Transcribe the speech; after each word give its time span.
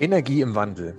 Energie 0.00 0.40
im 0.40 0.56
Wandel. 0.56 0.98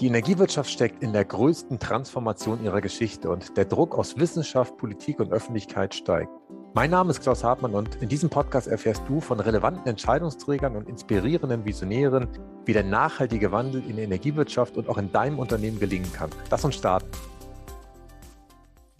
Die 0.00 0.06
Energiewirtschaft 0.06 0.70
steckt 0.70 1.02
in 1.02 1.12
der 1.12 1.26
größten 1.26 1.78
Transformation 1.78 2.64
ihrer 2.64 2.80
Geschichte 2.80 3.28
und 3.28 3.54
der 3.58 3.66
Druck 3.66 3.94
aus 3.94 4.16
Wissenschaft, 4.16 4.78
Politik 4.78 5.20
und 5.20 5.30
Öffentlichkeit 5.30 5.94
steigt. 5.94 6.30
Mein 6.72 6.90
Name 6.90 7.10
ist 7.10 7.20
Klaus 7.20 7.44
Hartmann 7.44 7.74
und 7.74 7.96
in 7.96 8.08
diesem 8.08 8.30
Podcast 8.30 8.66
erfährst 8.66 9.02
du 9.08 9.20
von 9.20 9.40
relevanten 9.40 9.86
Entscheidungsträgern 9.86 10.74
und 10.74 10.88
inspirierenden 10.88 11.66
Visionären, 11.66 12.28
wie 12.64 12.72
der 12.72 12.82
nachhaltige 12.82 13.52
Wandel 13.52 13.82
in 13.86 13.96
der 13.96 14.06
Energiewirtschaft 14.06 14.78
und 14.78 14.88
auch 14.88 14.96
in 14.96 15.12
deinem 15.12 15.38
Unternehmen 15.38 15.78
gelingen 15.78 16.10
kann. 16.10 16.30
Lass 16.50 16.64
uns 16.64 16.76
starten. 16.76 17.10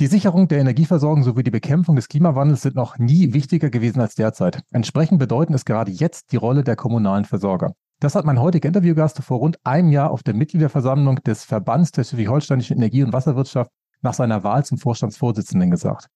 Die 0.00 0.06
Sicherung 0.06 0.48
der 0.48 0.59
Energieversorgung 0.59 1.22
sowie 1.22 1.45
die 1.45 1.50
Bekämpfung 1.50 1.96
des 1.96 2.09
Klimawandels 2.09 2.61
sind 2.61 2.77
noch 2.77 2.98
nie 2.98 3.32
wichtiger 3.32 3.70
gewesen 3.70 4.02
als 4.02 4.16
derzeit. 4.16 4.62
Entsprechend 4.70 5.18
bedeuten 5.18 5.54
es 5.54 5.64
gerade 5.64 5.91
jetzt 5.91 6.30
die 6.32 6.36
Rolle 6.36 6.62
der 6.62 6.77
kommunalen 6.77 7.25
Versorger. 7.25 7.75
Das 8.05 8.14
hat 8.14 8.27
mein 8.27 8.39
heutiger 8.39 8.68
Interviewgast 8.68 9.23
vor 9.23 9.39
rund 9.39 9.59
einem 9.64 9.89
Jahr 9.89 10.11
auf 10.11 10.23
der 10.23 10.34
Mitgliederversammlung 10.34 11.22
des 11.22 11.44
Verbands 11.44 11.90
der 11.90 12.04
Schleswig-Holsteinischen 12.04 12.77
Energie- 12.77 13.03
und 13.03 13.14
Wasserwirtschaft 13.14 13.71
nach 14.03 14.13
seiner 14.13 14.44
Wahl 14.44 14.63
zum 14.63 14.77
Vorstandsvorsitzenden 14.77 15.71
gesagt. 15.71 16.08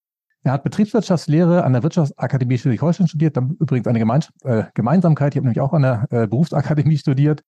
Er 0.43 0.53
hat 0.53 0.65
Betriebswirtschaftslehre 0.65 1.65
an 1.65 1.73
der 1.73 1.83
Wirtschaftsakademie 1.83 2.59
Schleswig-Holstein 2.59 3.09
studiert, 3.09 3.39
dann 3.39 3.57
übrigens 3.59 3.87
eine 3.87 4.01
Gemeins 4.01 4.29
äh, 4.45 4.65
Gemeinsamkeit, 4.75 5.33
ich 5.33 5.39
habe 5.39 5.47
nämlich 5.47 5.63
auch 5.63 5.73
an 5.73 5.81
der 5.81 6.07
äh, 6.11 6.27
Berufsakademie 6.27 6.99
studiert, 6.99 7.41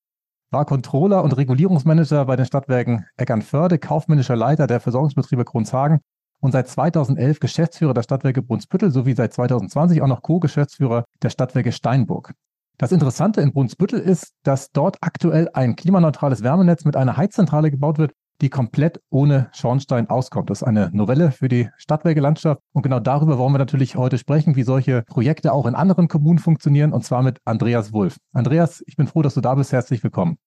war 0.50 0.64
Controller 0.64 1.22
und 1.22 1.36
Regulierungsmanager 1.36 2.24
bei 2.24 2.36
den 2.36 2.46
Stadtwerken 2.46 3.04
Eckernförde, 3.18 3.78
kaufmännischer 3.78 4.36
Leiter 4.36 4.66
der 4.66 4.80
Versorgungsbetriebe 4.80 5.44
Kronzhagen 5.44 6.00
und 6.40 6.52
seit 6.52 6.66
2011 6.66 7.40
Geschäftsführer 7.40 7.92
der 7.92 8.04
Stadtwerke 8.04 8.40
Brunsbüttel 8.40 8.90
sowie 8.90 9.12
seit 9.12 9.34
2020 9.34 10.00
auch 10.00 10.06
noch 10.06 10.22
Co-Geschäftsführer 10.22 11.04
der 11.20 11.28
Stadtwerke 11.28 11.72
Steinburg. 11.72 12.32
Das 12.80 12.92
Interessante 12.92 13.42
in 13.42 13.52
Brunsbüttel 13.52 14.00
ist, 14.00 14.32
dass 14.42 14.72
dort 14.72 14.96
aktuell 15.02 15.50
ein 15.52 15.76
klimaneutrales 15.76 16.42
Wärmenetz 16.42 16.86
mit 16.86 16.96
einer 16.96 17.18
Heizzentrale 17.18 17.70
gebaut 17.70 17.98
wird, 17.98 18.12
die 18.40 18.48
komplett 18.48 19.02
ohne 19.10 19.50
Schornstein 19.52 20.08
auskommt. 20.08 20.48
Das 20.48 20.62
ist 20.62 20.66
eine 20.66 20.88
Novelle 20.94 21.30
für 21.30 21.48
die 21.48 21.68
Stadtwerke-Landschaft. 21.76 22.62
Und 22.72 22.80
genau 22.80 22.98
darüber 22.98 23.36
wollen 23.36 23.52
wir 23.52 23.58
natürlich 23.58 23.96
heute 23.96 24.16
sprechen, 24.16 24.56
wie 24.56 24.62
solche 24.62 25.02
Projekte 25.02 25.52
auch 25.52 25.66
in 25.66 25.74
anderen 25.74 26.08
Kommunen 26.08 26.38
funktionieren, 26.38 26.94
und 26.94 27.04
zwar 27.04 27.22
mit 27.22 27.36
Andreas 27.44 27.92
Wulff. 27.92 28.16
Andreas, 28.32 28.82
ich 28.86 28.96
bin 28.96 29.06
froh, 29.06 29.20
dass 29.20 29.34
du 29.34 29.42
da 29.42 29.54
bist. 29.56 29.72
Herzlich 29.74 30.02
willkommen. 30.02 30.38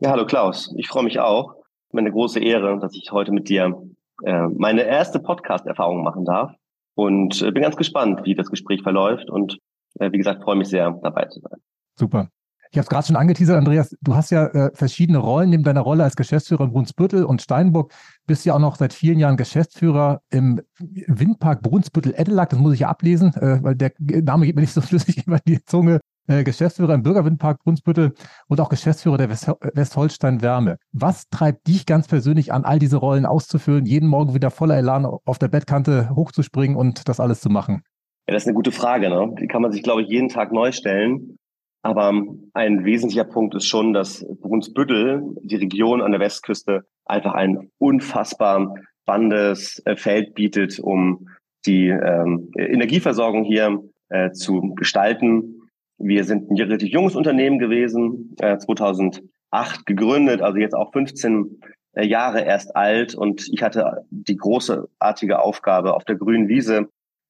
Ja, 0.00 0.12
hallo 0.12 0.24
Klaus. 0.24 0.72
Ich 0.78 0.88
freue 0.88 1.04
mich 1.04 1.20
auch. 1.20 1.56
Meine 1.92 2.10
große 2.10 2.40
Ehre, 2.40 2.78
dass 2.80 2.94
ich 2.94 3.12
heute 3.12 3.32
mit 3.32 3.50
dir 3.50 3.78
äh, 4.24 4.46
meine 4.48 4.84
erste 4.84 5.20
Podcast-Erfahrung 5.20 6.02
machen 6.02 6.24
darf. 6.24 6.54
Und 6.94 7.42
äh, 7.42 7.50
bin 7.50 7.62
ganz 7.62 7.76
gespannt, 7.76 8.20
wie 8.24 8.34
das 8.34 8.48
Gespräch 8.48 8.80
verläuft 8.80 9.28
und 9.28 9.58
wie 9.98 10.18
gesagt, 10.18 10.42
freue 10.42 10.56
mich 10.56 10.68
sehr, 10.68 10.90
dabei 11.02 11.26
zu 11.26 11.40
sein. 11.40 11.58
Super. 11.98 12.28
Ich 12.70 12.78
habe 12.78 12.84
es 12.84 12.88
gerade 12.88 13.06
schon 13.06 13.16
angeteasert, 13.16 13.56
Andreas. 13.56 13.96
Du 14.02 14.14
hast 14.14 14.30
ja 14.30 14.46
äh, 14.46 14.70
verschiedene 14.74 15.18
Rollen. 15.18 15.50
Neben 15.50 15.62
deiner 15.62 15.80
Rolle 15.80 16.04
als 16.04 16.16
Geschäftsführer 16.16 16.64
in 16.64 16.72
Brunsbüttel 16.72 17.24
und 17.24 17.40
Steinburg 17.40 17.92
bist 18.26 18.44
du 18.44 18.48
ja 18.50 18.54
auch 18.54 18.60
noch 18.60 18.76
seit 18.76 18.92
vielen 18.92 19.18
Jahren 19.18 19.36
Geschäftsführer 19.36 20.20
im 20.30 20.60
Windpark 20.78 21.62
Brunsbüttel-Edelag. 21.62 22.50
Das 22.50 22.58
muss 22.58 22.74
ich 22.74 22.80
ja 22.80 22.88
ablesen, 22.88 23.32
äh, 23.34 23.62
weil 23.62 23.76
der 23.76 23.92
Name 23.98 24.46
geht 24.46 24.56
mir 24.56 24.62
nicht 24.62 24.72
so 24.72 24.80
flüssig 24.82 25.26
über 25.26 25.38
die 25.46 25.62
Zunge. 25.64 26.00
Äh, 26.28 26.42
Geschäftsführer 26.42 26.94
im 26.94 27.04
Bürgerwindpark 27.04 27.62
Brunsbüttel 27.62 28.12
und 28.48 28.60
auch 28.60 28.68
Geschäftsführer 28.68 29.16
der 29.16 29.30
West 29.30 29.48
Westholstein 29.74 30.42
Wärme. 30.42 30.78
Was 30.92 31.28
treibt 31.28 31.68
dich 31.68 31.86
ganz 31.86 32.08
persönlich 32.08 32.52
an, 32.52 32.64
all 32.64 32.80
diese 32.80 32.96
Rollen 32.96 33.26
auszufüllen, 33.26 33.86
jeden 33.86 34.08
Morgen 34.08 34.34
wieder 34.34 34.50
voller 34.50 34.76
Elan 34.76 35.06
auf 35.06 35.38
der 35.38 35.48
Bettkante 35.48 36.10
hochzuspringen 36.14 36.76
und 36.76 37.08
das 37.08 37.20
alles 37.20 37.40
zu 37.40 37.48
machen? 37.48 37.84
Ja, 38.26 38.34
das 38.34 38.42
ist 38.42 38.48
eine 38.48 38.56
gute 38.56 38.72
Frage. 38.72 39.08
Ne? 39.08 39.34
Die 39.40 39.46
kann 39.46 39.62
man 39.62 39.72
sich, 39.72 39.82
glaube 39.82 40.02
ich, 40.02 40.08
jeden 40.08 40.28
Tag 40.28 40.52
neu 40.52 40.72
stellen. 40.72 41.38
Aber 41.82 42.12
ein 42.54 42.84
wesentlicher 42.84 43.24
Punkt 43.24 43.54
ist 43.54 43.66
schon, 43.66 43.92
dass 43.92 44.26
Brunsbüttel, 44.40 45.22
die 45.42 45.54
Region 45.54 46.02
an 46.02 46.10
der 46.10 46.20
Westküste, 46.20 46.84
einfach 47.04 47.34
ein 47.34 47.70
unfassbar 47.78 48.74
spannendes 49.02 49.80
äh, 49.86 49.96
Feld 49.96 50.34
bietet, 50.34 50.80
um 50.80 51.28
die 51.64 51.86
ähm, 51.86 52.50
Energieversorgung 52.58 53.44
hier 53.44 53.80
äh, 54.08 54.32
zu 54.32 54.74
gestalten. 54.74 55.62
Wir 55.98 56.24
sind 56.24 56.50
ein 56.50 56.56
relativ 56.56 56.92
junges 56.92 57.14
Unternehmen 57.14 57.60
gewesen, 57.60 58.34
äh, 58.40 58.58
2008 58.58 59.86
gegründet, 59.86 60.42
also 60.42 60.58
jetzt 60.58 60.74
auch 60.74 60.92
15 60.92 61.60
äh, 61.92 62.04
Jahre 62.04 62.44
erst 62.44 62.74
alt. 62.74 63.14
Und 63.14 63.48
ich 63.52 63.62
hatte 63.62 64.04
die 64.10 64.36
großartige 64.36 65.38
Aufgabe, 65.38 65.94
auf 65.94 66.04
der 66.04 66.16
grünen 66.16 66.48
Wiese 66.48 66.88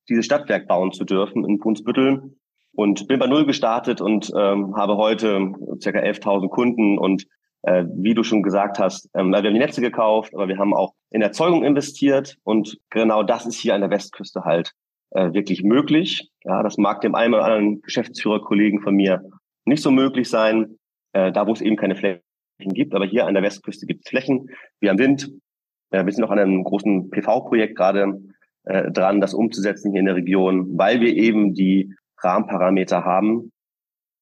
dieses 0.09 0.25
Stadtwerk 0.25 0.67
bauen 0.67 0.93
zu 0.93 1.05
dürfen 1.05 1.44
in 1.44 1.59
Brunsbüttel. 1.59 2.37
Und 2.72 3.09
bin 3.09 3.19
bei 3.19 3.27
Null 3.27 3.47
gestartet 3.47 4.03
und 4.03 4.31
ähm, 4.37 4.77
habe 4.77 4.99
heute 4.99 5.53
circa 5.81 6.00
11.000 6.00 6.50
Kunden 6.50 6.99
und 6.99 7.27
äh, 7.62 7.84
wie 7.94 8.12
du 8.12 8.22
schon 8.22 8.43
gesagt 8.43 8.78
hast, 8.78 9.09
ähm, 9.15 9.31
wir 9.31 9.39
haben 9.39 9.55
die 9.55 9.59
Netze 9.59 9.81
gekauft, 9.81 10.34
aber 10.34 10.47
wir 10.47 10.59
haben 10.59 10.75
auch 10.75 10.93
in 11.11 11.22
Erzeugung 11.22 11.65
investiert 11.65 12.37
und 12.44 12.78
genau 12.91 13.22
das 13.22 13.47
ist 13.47 13.59
hier 13.59 13.75
an 13.75 13.81
der 13.81 13.91
Westküste 13.91 14.43
halt 14.44 14.72
äh, 15.11 15.33
wirklich 15.33 15.62
möglich. 15.62 16.31
Ja, 16.44 16.62
das 16.62 16.77
mag 16.77 17.00
dem 17.00 17.15
einen 17.15 17.34
oder 17.34 17.44
anderen 17.44 17.81
Geschäftsführerkollegen 17.81 18.83
von 18.83 18.94
mir 18.94 19.23
nicht 19.65 19.83
so 19.83 19.91
möglich 19.91 20.28
sein, 20.28 20.78
äh, 21.12 21.33
da 21.33 21.47
wo 21.47 21.53
es 21.53 21.61
eben 21.61 21.77
keine 21.77 21.97
Flächen 21.97 22.23
gibt, 22.61 22.94
aber 22.94 23.06
hier 23.06 23.27
an 23.27 23.34
der 23.34 23.43
Westküste 23.43 23.87
gibt 23.87 24.05
es 24.05 24.11
Flächen. 24.11 24.50
Wir 24.81 24.91
haben 24.91 24.99
Wind. 24.99 25.31
Äh, 25.91 26.05
wir 26.05 26.12
sind 26.12 26.23
noch 26.23 26.31
an 26.31 26.38
einem 26.38 26.62
großen 26.62 27.11
PV-Projekt 27.11 27.77
gerade 27.77 28.21
äh, 28.66 28.91
dran, 28.91 29.21
das 29.21 29.34
umzusetzen 29.34 29.93
hier 29.93 30.00
in 30.00 30.06
der 30.06 30.16
Region, 30.16 30.77
weil 30.77 31.00
wir 31.00 31.15
eben 31.15 31.54
die 31.54 31.94
Rahmenparameter 32.22 33.04
haben. 33.04 33.53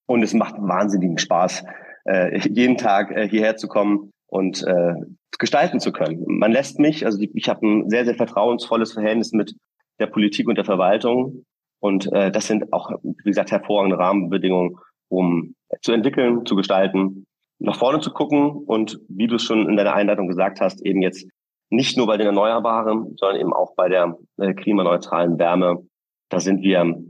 Und 0.06 0.22
es 0.22 0.34
macht 0.34 0.56
wahnsinnigen 0.58 1.18
Spaß, 1.18 1.64
äh, 2.04 2.38
jeden 2.48 2.76
Tag 2.76 3.10
äh, 3.10 3.28
hierher 3.28 3.56
zu 3.56 3.68
kommen 3.68 4.10
und 4.28 4.62
äh, 4.66 4.94
gestalten 5.38 5.80
zu 5.80 5.92
können. 5.92 6.22
Man 6.26 6.52
lässt 6.52 6.78
mich, 6.78 7.06
also 7.06 7.18
ich 7.20 7.48
habe 7.48 7.66
ein 7.66 7.88
sehr, 7.88 8.04
sehr 8.04 8.14
vertrauensvolles 8.14 8.92
Verhältnis 8.92 9.32
mit 9.32 9.54
der 9.98 10.06
Politik 10.06 10.48
und 10.48 10.56
der 10.56 10.64
Verwaltung. 10.64 11.44
Und 11.80 12.12
äh, 12.12 12.30
das 12.30 12.46
sind 12.46 12.72
auch, 12.72 12.90
wie 13.02 13.30
gesagt, 13.30 13.50
hervorragende 13.50 13.98
Rahmenbedingungen, 13.98 14.76
um 15.08 15.54
zu 15.80 15.92
entwickeln, 15.92 16.44
zu 16.46 16.56
gestalten, 16.56 17.24
nach 17.58 17.78
vorne 17.78 18.00
zu 18.00 18.12
gucken 18.12 18.50
und 18.50 19.00
wie 19.08 19.26
du 19.26 19.36
es 19.36 19.42
schon 19.42 19.68
in 19.68 19.76
deiner 19.76 19.94
Einleitung 19.94 20.28
gesagt 20.28 20.60
hast, 20.60 20.84
eben 20.84 21.02
jetzt 21.02 21.26
nicht 21.70 21.96
nur 21.96 22.06
bei 22.06 22.16
den 22.16 22.26
Erneuerbaren, 22.26 23.16
sondern 23.16 23.40
eben 23.40 23.52
auch 23.52 23.74
bei 23.74 23.88
der 23.88 24.16
äh, 24.38 24.54
klimaneutralen 24.54 25.38
Wärme. 25.38 25.86
Da 26.28 26.40
sind 26.40 26.62
wir 26.62 27.02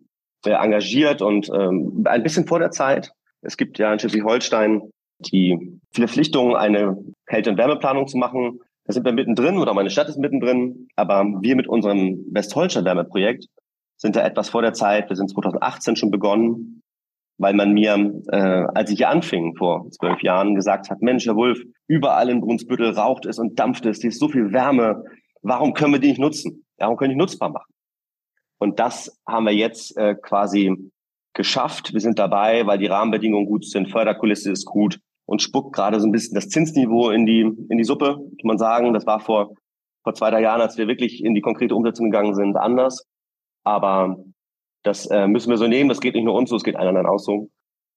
sehr 0.45 0.61
engagiert 0.61 1.23
und 1.23 1.51
ähm, 1.51 2.05
ein 2.07 2.23
bisschen 2.23 2.47
vor 2.47 2.59
der 2.59 2.71
Zeit. 2.71 3.13
Es 3.43 3.57
gibt 3.57 3.79
ja 3.79 3.93
in 3.93 3.99
Schleswig-Holstein 3.99 4.91
die 5.21 5.81
Verpflichtung, 5.93 6.57
eine 6.57 6.97
Kälte- 7.27 7.51
und 7.51 7.59
Wärmeplanung 7.59 8.07
zu 8.07 8.19
machen. 8.19 8.61
Da 8.85 8.93
sind 8.93 9.05
wir 9.05 9.13
mittendrin 9.13 9.59
oder 9.59 9.73
meine 9.75 9.91
Stadt 9.91 10.09
ist 10.09 10.19
mittendrin. 10.19 10.89
Aber 10.97 11.25
wir 11.41 11.57
mit 11.57 11.67
unserem 11.67 12.25
Westholstein 12.31 12.85
Wärmeprojekt 12.85 13.47
sind 13.97 14.17
da 14.17 14.25
etwas 14.25 14.51
vor 14.51 14.63
der 14.63 14.73
Zeit. 14.73 15.09
Wir 15.09 15.17
sind 15.17 15.31
2018 15.31 15.97
schon 15.97 16.11
begonnen, 16.11 16.83
weil 17.39 17.55
man 17.55 17.73
mir, 17.73 18.23
äh, 18.31 18.65
als 18.75 18.91
ich 18.91 18.99
hier 18.99 19.09
anfing 19.09 19.57
vor 19.57 19.89
zwölf 19.91 20.23
Jahren, 20.23 20.55
gesagt 20.55 20.91
hat, 20.91 21.03
Mensch, 21.03 21.27
Herr 21.27 21.37
Wulf, 21.37 21.59
überall 21.89 22.29
in 22.29 22.41
Brunsbüttel 22.41 22.91
raucht 22.91 23.27
es 23.27 23.39
und 23.39 23.59
dampft 23.59 23.87
es, 23.87 24.01
hier 24.01 24.11
ist 24.11 24.21
so 24.21 24.29
viel 24.29 24.53
Wärme. 24.53 25.05
Warum 25.43 25.75
können 25.75 25.93
wir 25.93 26.01
die 26.01 26.09
nicht 26.09 26.21
nutzen? 26.21 26.65
Warum 26.79 26.97
können 26.97 27.11
wir 27.11 27.15
die 27.15 27.21
nutzbar 27.21 27.51
machen? 27.51 27.73
Und 28.59 28.79
das 28.79 29.21
haben 29.27 29.47
wir 29.47 29.55
jetzt 29.55 29.97
äh, 29.97 30.15
quasi 30.15 30.91
geschafft. 31.35 31.93
Wir 31.93 32.01
sind 32.01 32.19
dabei, 32.19 32.67
weil 32.67 32.79
die 32.79 32.87
Rahmenbedingungen 32.87 33.47
gut 33.47 33.67
sind, 33.67 33.91
Förderkulisse 33.91 34.53
ist 34.53 34.65
gut 34.65 35.01
und 35.27 35.43
spuckt 35.43 35.75
gerade 35.75 36.01
so 36.01 36.07
ein 36.07 36.13
bisschen 36.13 36.35
das 36.35 36.49
Zinsniveau 36.49 37.11
in 37.11 37.27
die, 37.27 37.41
in 37.41 37.79
die 37.79 37.85
Suppe, 37.85 38.17
muss 38.17 38.45
man 38.45 38.59
sagen. 38.59 38.95
Das 38.95 39.07
war 39.07 39.21
vor, 39.21 39.55
vor 40.03 40.15
zwei, 40.15 40.31
drei 40.31 40.43
Jahren, 40.43 40.61
als 40.61 40.79
wir 40.79 40.87
wirklich 40.87 41.25
in 41.25 41.35
die 41.35 41.41
konkrete 41.41 41.75
Umsetzung 41.75 42.11
gegangen 42.11 42.35
sind, 42.35 42.57
anders. 42.57 43.07
Aber 43.65 44.17
das 44.85 45.07
äh, 45.07 45.27
müssen 45.27 45.51
wir 45.51 45.57
so 45.57 45.67
nehmen. 45.67 45.89
Das 45.89 46.01
geht 46.01 46.15
nicht 46.15 46.25
nur 46.25 46.35
uns 46.35 46.51
so, 46.51 46.57
es 46.57 46.63
geht 46.63 46.77
allen 46.77 46.89
anderen 46.89 47.09
auch 47.09 47.19
so. 47.19 47.51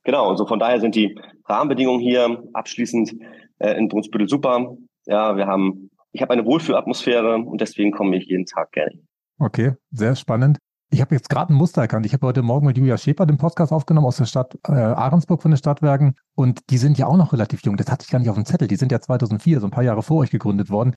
Genau, 0.03 0.29
und 0.29 0.37
so 0.37 0.47
von 0.47 0.57
daher 0.57 0.79
sind 0.79 0.95
die 0.95 1.19
Rahmenbedingungen 1.45 1.99
hier 1.99 2.43
abschließend 2.53 3.13
äh, 3.59 3.77
in 3.77 3.89
Brunsbüttel 3.89 4.27
super. 4.27 4.75
Ja, 5.06 5.35
wir 5.35 5.47
haben, 5.47 5.91
ich 6.12 6.21
habe 6.21 6.33
eine 6.33 6.45
Wohlfühlatmosphäre 6.45 7.35
und 7.35 7.62
deswegen 7.62 7.91
komme 7.91 8.17
ich 8.17 8.25
jeden 8.25 8.45
Tag 8.45 8.71
gerne. 8.71 9.00
Okay, 9.39 9.73
sehr 9.91 10.15
spannend. 10.15 10.57
Ich 10.89 11.01
habe 11.01 11.13
jetzt 11.13 11.29
gerade 11.29 11.53
ein 11.53 11.57
Muster 11.57 11.81
erkannt. 11.81 12.06
Ich 12.06 12.13
habe 12.13 12.25
heute 12.25 12.41
Morgen 12.41 12.65
mit 12.65 12.77
Julia 12.77 12.97
Schäfer 12.97 13.25
den 13.25 13.38
Podcast 13.38 13.73
aufgenommen 13.73 14.07
aus 14.07 14.17
der 14.17 14.25
Stadt 14.25 14.57
äh, 14.65 14.71
Ahrensburg 14.71 15.41
von 15.41 15.51
den 15.51 15.57
Stadtwerken. 15.57 16.15
Und 16.33 16.69
die 16.69 16.77
sind 16.77 16.97
ja 16.97 17.07
auch 17.07 17.17
noch 17.17 17.33
relativ 17.33 17.62
jung. 17.63 17.75
Das 17.75 17.91
hatte 17.91 18.06
ich 18.06 18.09
gar 18.09 18.19
nicht 18.19 18.29
auf 18.29 18.35
dem 18.35 18.45
Zettel. 18.45 18.69
Die 18.69 18.77
sind 18.77 18.94
ja 18.94 19.01
2004, 19.01 19.59
so 19.59 19.67
ein 19.67 19.71
paar 19.71 19.83
Jahre 19.83 20.01
vor 20.01 20.19
euch 20.19 20.31
gegründet 20.31 20.69
worden. 20.69 20.95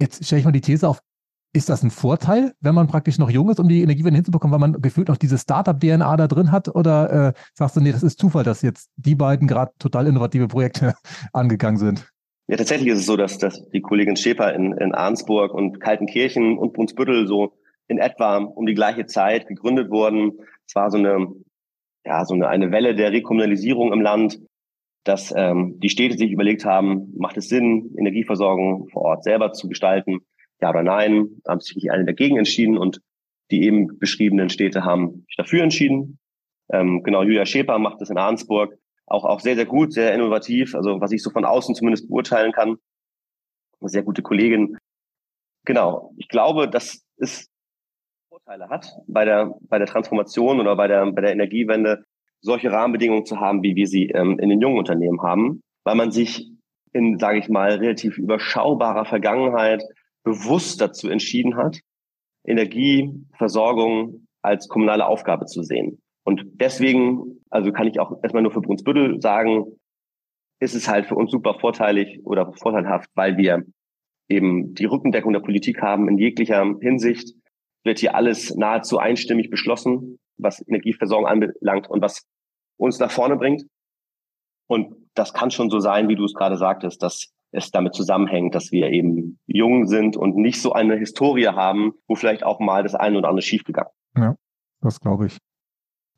Jetzt 0.00 0.24
stelle 0.24 0.38
ich 0.38 0.44
mal 0.46 0.52
die 0.52 0.62
These 0.62 0.88
auf. 0.88 1.00
Ist 1.54 1.70
das 1.70 1.82
ein 1.82 1.90
Vorteil, 1.90 2.52
wenn 2.60 2.74
man 2.74 2.88
praktisch 2.88 3.18
noch 3.18 3.30
jung 3.30 3.48
ist, 3.48 3.58
um 3.58 3.68
die 3.68 3.82
Energiewende 3.82 4.16
hinzubekommen, 4.16 4.52
weil 4.52 4.68
man 4.68 4.82
gefühlt 4.82 5.08
noch 5.08 5.16
diese 5.16 5.38
Startup-DNA 5.38 6.16
da 6.16 6.28
drin 6.28 6.52
hat? 6.52 6.68
Oder 6.68 7.28
äh, 7.28 7.32
sagst 7.54 7.76
du, 7.76 7.80
nee, 7.80 7.90
das 7.90 8.02
ist 8.02 8.18
Zufall, 8.18 8.44
dass 8.44 8.60
jetzt 8.60 8.90
die 8.96 9.14
beiden 9.14 9.48
gerade 9.48 9.72
total 9.78 10.06
innovative 10.06 10.46
Projekte 10.46 10.94
angegangen 11.32 11.78
sind? 11.78 12.06
Ja, 12.48 12.56
tatsächlich 12.56 12.88
ist 12.88 13.00
es 13.00 13.06
so, 13.06 13.16
dass, 13.16 13.38
dass 13.38 13.68
die 13.70 13.80
Kollegin 13.80 14.16
Schäfer 14.16 14.54
in, 14.54 14.72
in 14.72 14.94
Arnsburg 14.94 15.52
und 15.52 15.80
Kaltenkirchen 15.80 16.58
und 16.58 16.74
Brunsbüttel 16.74 17.26
so 17.26 17.52
in 17.88 17.98
etwa 17.98 18.38
um 18.38 18.66
die 18.66 18.74
gleiche 18.74 19.06
Zeit 19.06 19.46
gegründet 19.46 19.90
wurden. 19.90 20.32
Es 20.66 20.74
war 20.74 20.90
so 20.90 20.98
eine, 20.98 21.28
ja, 22.04 22.24
so 22.24 22.34
eine, 22.34 22.48
eine 22.48 22.70
Welle 22.72 22.94
der 22.94 23.12
Rekommunalisierung 23.12 23.92
im 23.92 24.00
Land. 24.00 24.38
dass 25.04 25.32
ähm, 25.34 25.78
die 25.80 25.88
Städte 25.88 26.18
sich 26.18 26.30
überlegt 26.30 26.66
haben, 26.66 27.14
macht 27.16 27.38
es 27.38 27.48
Sinn, 27.48 27.94
Energieversorgung 27.98 28.88
vor 28.88 29.02
Ort 29.02 29.24
selber 29.24 29.52
zu 29.52 29.68
gestalten? 29.68 30.20
Ja 30.60 30.70
oder 30.70 30.82
nein? 30.82 31.40
Haben 31.46 31.60
sich 31.60 31.90
alle 31.90 32.04
dagegen 32.04 32.36
entschieden 32.36 32.76
und 32.76 33.00
die 33.50 33.62
eben 33.62 33.98
beschriebenen 33.98 34.50
Städte 34.50 34.84
haben 34.84 35.24
sich 35.26 35.36
dafür 35.36 35.62
entschieden. 35.62 36.18
Ähm, 36.70 37.02
genau, 37.02 37.22
Julia 37.22 37.46
Schäper 37.46 37.78
macht 37.78 38.00
das 38.00 38.10
in 38.10 38.18
Arnsburg 38.18 38.76
auch, 39.06 39.24
auch 39.24 39.40
sehr, 39.40 39.54
sehr 39.54 39.66
gut, 39.66 39.92
sehr 39.92 40.14
innovativ. 40.14 40.74
Also 40.74 41.00
was 41.00 41.12
ich 41.12 41.22
so 41.22 41.30
von 41.30 41.44
außen 41.44 41.74
zumindest 41.74 42.08
beurteilen 42.08 42.52
kann. 42.52 42.76
Eine 43.80 43.88
sehr 43.88 44.02
gute 44.02 44.22
Kollegin. 44.22 44.76
Genau. 45.64 46.12
Ich 46.16 46.28
glaube, 46.28 46.68
dass 46.68 47.04
es 47.16 47.48
Vorteile 48.28 48.68
hat 48.68 48.92
bei 49.06 49.24
der, 49.24 49.54
bei 49.62 49.78
der 49.78 49.86
Transformation 49.86 50.60
oder 50.60 50.76
bei 50.76 50.88
der, 50.88 51.10
bei 51.12 51.22
der 51.22 51.32
Energiewende, 51.32 52.04
solche 52.40 52.70
Rahmenbedingungen 52.70 53.26
zu 53.26 53.40
haben, 53.40 53.62
wie 53.62 53.74
wir 53.74 53.86
sie 53.86 54.10
ähm, 54.10 54.38
in 54.38 54.48
den 54.48 54.60
jungen 54.60 54.78
Unternehmen 54.78 55.22
haben, 55.22 55.60
weil 55.84 55.96
man 55.96 56.12
sich 56.12 56.48
in, 56.92 57.18
sage 57.18 57.38
ich 57.38 57.48
mal, 57.48 57.72
relativ 57.72 58.16
überschaubarer 58.16 59.04
Vergangenheit 59.04 59.82
bewusst 60.28 60.80
dazu 60.80 61.08
entschieden 61.08 61.56
hat, 61.56 61.80
Energieversorgung 62.44 64.26
als 64.42 64.68
kommunale 64.68 65.06
Aufgabe 65.06 65.46
zu 65.46 65.62
sehen. 65.62 66.00
Und 66.24 66.44
deswegen, 66.60 67.40
also 67.50 67.72
kann 67.72 67.86
ich 67.86 67.98
auch 67.98 68.22
erstmal 68.22 68.42
nur 68.42 68.52
für 68.52 68.60
Brunsbüttel 68.60 69.20
sagen, 69.20 69.64
ist 70.60 70.74
es 70.74 70.88
halt 70.88 71.06
für 71.06 71.14
uns 71.14 71.30
super 71.30 71.54
vorteilig 71.58 72.20
oder 72.24 72.52
vorteilhaft, 72.52 73.08
weil 73.14 73.36
wir 73.36 73.64
eben 74.28 74.74
die 74.74 74.84
Rückendeckung 74.84 75.32
der 75.32 75.40
Politik 75.40 75.80
haben 75.80 76.08
in 76.08 76.18
jeglicher 76.18 76.64
Hinsicht. 76.80 77.34
Wird 77.84 78.00
hier 78.00 78.14
alles 78.14 78.54
nahezu 78.56 78.98
einstimmig 78.98 79.48
beschlossen, 79.48 80.18
was 80.36 80.66
Energieversorgung 80.66 81.26
anbelangt 81.26 81.88
und 81.88 82.02
was 82.02 82.26
uns 82.76 82.98
nach 82.98 83.10
vorne 83.10 83.36
bringt. 83.36 83.62
Und 84.68 84.94
das 85.14 85.32
kann 85.32 85.50
schon 85.50 85.70
so 85.70 85.80
sein, 85.80 86.08
wie 86.08 86.16
du 86.16 86.24
es 86.24 86.34
gerade 86.34 86.58
sagtest, 86.58 87.02
dass 87.02 87.32
es 87.50 87.70
damit 87.70 87.94
zusammenhängt, 87.94 88.54
dass 88.54 88.72
wir 88.72 88.90
eben 88.90 89.38
jung 89.46 89.86
sind 89.86 90.16
und 90.16 90.36
nicht 90.36 90.60
so 90.60 90.72
eine 90.72 90.96
Historie 90.96 91.48
haben, 91.48 91.92
wo 92.06 92.14
vielleicht 92.14 92.44
auch 92.44 92.60
mal 92.60 92.82
das 92.82 92.94
eine 92.94 93.18
oder 93.18 93.28
andere 93.28 93.42
schiefgegangen. 93.42 93.90
Ja, 94.16 94.34
das 94.80 95.00
glaube 95.00 95.26
ich. 95.26 95.38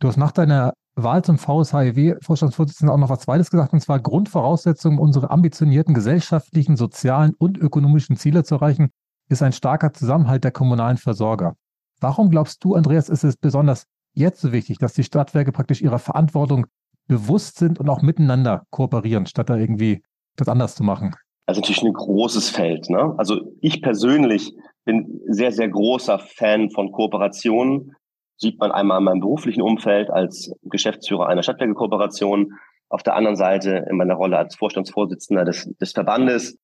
Du 0.00 0.09
hast 0.09 0.17
nach 0.17 0.32
deiner 0.32 0.73
Wahl 0.97 1.23
zum 1.23 1.38
VSHIW-Vorstandsvorsitzenden 1.38 2.93
auch 2.93 2.99
noch 2.99 3.11
was 3.11 3.21
Zweites 3.21 3.50
gesagt, 3.50 3.73
und 3.73 3.81
zwar 3.81 4.00
Grundvoraussetzung, 4.00 4.99
unsere 4.99 5.31
ambitionierten 5.31 5.94
gesellschaftlichen, 5.94 6.77
sozialen 6.77 7.35
und 7.38 7.59
ökonomischen 7.59 8.17
Ziele 8.17 8.44
zu 8.44 8.56
erreichen, 8.56 8.91
ist 9.29 9.43
ein 9.43 9.53
starker 9.53 9.93
Zusammenhalt 9.93 10.43
der 10.43 10.50
kommunalen 10.50 10.97
Versorger. 10.97 11.55
Warum 12.00 12.31
glaubst 12.31 12.65
du, 12.65 12.75
Andreas, 12.75 13.09
ist 13.09 13.25
es 13.25 13.37
besonders 13.37 13.87
jetzt 14.15 14.41
so 14.41 14.53
wichtig, 14.53 14.79
dass 14.79 14.94
die 14.94 15.05
Stadtwerke 15.05 15.53
praktisch 15.53 15.83
ihrer 15.83 15.99
Verantwortung 15.99 16.67
bewusst 17.06 17.59
sind 17.59 17.79
und 17.79 17.88
auch 17.88 18.03
miteinander 18.03 18.65
kooperieren, 18.71 19.26
statt 19.26 19.50
da 19.50 19.56
irgendwie 19.56 20.03
das 20.37 20.49
anders 20.49 20.75
zu 20.75 20.82
machen? 20.82 21.15
Also 21.47 21.61
natürlich 21.61 21.82
ein 21.82 21.93
großes 21.93 22.50
Feld. 22.50 22.88
Ne? 22.91 23.15
Also 23.19 23.41
ich 23.61 23.82
persönlich 23.82 24.53
bin 24.85 25.21
sehr, 25.27 25.53
sehr 25.53 25.69
großer 25.69 26.19
Fan 26.19 26.71
von 26.71 26.93
Kooperationen. 26.93 27.94
Sieht 28.37 28.59
man 28.59 28.73
einmal 28.73 28.99
in 28.99 29.05
meinem 29.05 29.21
beruflichen 29.21 29.62
Umfeld 29.62 30.11
als 30.11 30.53
Geschäftsführer 30.62 31.27
einer 31.27 31.43
Stadtwerke-Kooperation, 31.43 32.55
auf 32.88 33.03
der 33.03 33.15
anderen 33.15 33.37
Seite 33.37 33.87
in 33.88 33.97
meiner 33.97 34.15
Rolle 34.15 34.37
als 34.37 34.56
Vorstandsvorsitzender 34.56 35.44
des, 35.44 35.71
des 35.81 35.93
Verbandes. 35.93 36.59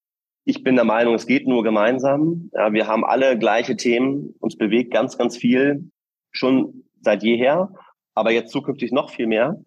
Ich 0.45 0.63
bin 0.63 0.75
der 0.75 0.85
Meinung, 0.85 1.15
es 1.15 1.27
geht 1.27 1.47
nur 1.47 1.63
gemeinsam. 1.63 2.51
Ja, 2.53 2.73
wir 2.73 2.87
haben 2.87 3.05
alle 3.05 3.39
gleiche 3.39 3.77
Themen. 3.77 4.35
Uns 4.41 4.57
bewegt 4.57 4.93
ganz, 4.93 5.17
ganz 5.17 5.37
viel 5.37 5.91
schon 6.33 6.85
seit 7.01 7.23
jeher, 7.23 7.71
aber 8.15 8.33
jetzt 8.33 8.53
zukünftig 8.53 8.93
noch 8.93 9.11
viel 9.11 9.27
mehr. 9.27 9.61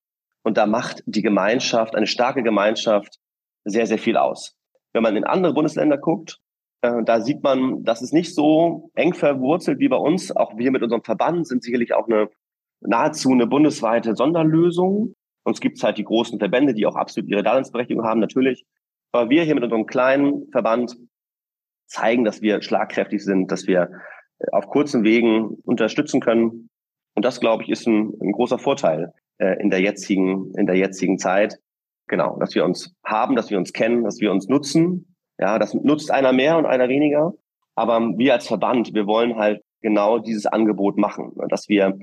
Und 0.43 0.57
da 0.57 0.65
macht 0.65 1.03
die 1.05 1.21
Gemeinschaft, 1.21 1.95
eine 1.95 2.07
starke 2.07 2.43
Gemeinschaft, 2.43 3.19
sehr, 3.65 3.87
sehr 3.87 3.99
viel 3.99 4.17
aus. 4.17 4.55
Wenn 4.93 5.03
man 5.03 5.15
in 5.15 5.23
andere 5.23 5.53
Bundesländer 5.53 5.97
guckt, 5.97 6.39
äh, 6.81 7.03
da 7.03 7.21
sieht 7.21 7.43
man, 7.43 7.83
dass 7.83 8.01
es 8.01 8.11
nicht 8.11 8.33
so 8.33 8.89
eng 8.95 9.13
verwurzelt 9.13 9.79
wie 9.79 9.89
bei 9.89 9.97
uns. 9.97 10.35
Auch 10.35 10.57
wir 10.57 10.71
mit 10.71 10.83
unserem 10.83 11.03
Verband 11.03 11.47
sind 11.47 11.63
sicherlich 11.63 11.93
auch 11.93 12.07
eine 12.07 12.29
nahezu 12.81 13.31
eine 13.31 13.47
bundesweite 13.47 14.15
Sonderlösung. 14.15 15.13
Uns 15.43 15.59
gibt 15.59 15.77
es 15.77 15.83
halt 15.83 15.97
die 15.97 16.03
großen 16.03 16.39
Verbände, 16.39 16.73
die 16.73 16.85
auch 16.85 16.95
absolut 16.95 17.29
ihre 17.29 17.43
Daseinsberechtigung 17.43 18.05
haben, 18.05 18.19
natürlich. 18.19 18.65
Aber 19.11 19.29
wir 19.29 19.43
hier 19.43 19.55
mit 19.55 19.63
unserem 19.63 19.85
kleinen 19.85 20.49
Verband 20.51 20.97
zeigen, 21.87 22.23
dass 22.23 22.41
wir 22.41 22.61
schlagkräftig 22.61 23.23
sind, 23.23 23.51
dass 23.51 23.67
wir 23.67 23.89
äh, 24.39 24.51
auf 24.51 24.67
kurzen 24.67 25.03
Wegen 25.03 25.57
unterstützen 25.63 26.21
können. 26.21 26.69
Und 27.15 27.25
das, 27.25 27.39
glaube 27.39 27.63
ich, 27.63 27.69
ist 27.69 27.87
ein, 27.87 28.13
ein 28.21 28.31
großer 28.31 28.59
Vorteil 28.59 29.13
äh, 29.39 29.59
in 29.59 29.69
der 29.69 29.81
jetzigen, 29.81 30.53
in 30.55 30.67
der 30.67 30.75
jetzigen 30.75 31.17
Zeit. 31.17 31.59
Genau, 32.09 32.37
dass 32.39 32.55
wir 32.55 32.65
uns 32.65 32.93
haben, 33.05 33.35
dass 33.35 33.51
wir 33.51 33.57
uns 33.57 33.71
kennen, 33.71 34.03
dass 34.03 34.19
wir 34.19 34.31
uns 34.31 34.47
nutzen. 34.47 35.15
Ja, 35.37 35.59
das 35.59 35.75
nutzt 35.75 36.11
einer 36.11 36.33
mehr 36.33 36.57
und 36.57 36.65
einer 36.65 36.89
weniger. 36.89 37.33
Aber 37.75 37.99
wir 38.17 38.33
als 38.33 38.47
Verband, 38.47 38.93
wir 38.93 39.05
wollen 39.05 39.37
halt 39.37 39.61
genau 39.81 40.17
dieses 40.17 40.47
Angebot 40.47 40.97
machen, 40.97 41.31
ne, 41.35 41.45
dass 41.47 41.69
wir 41.69 41.97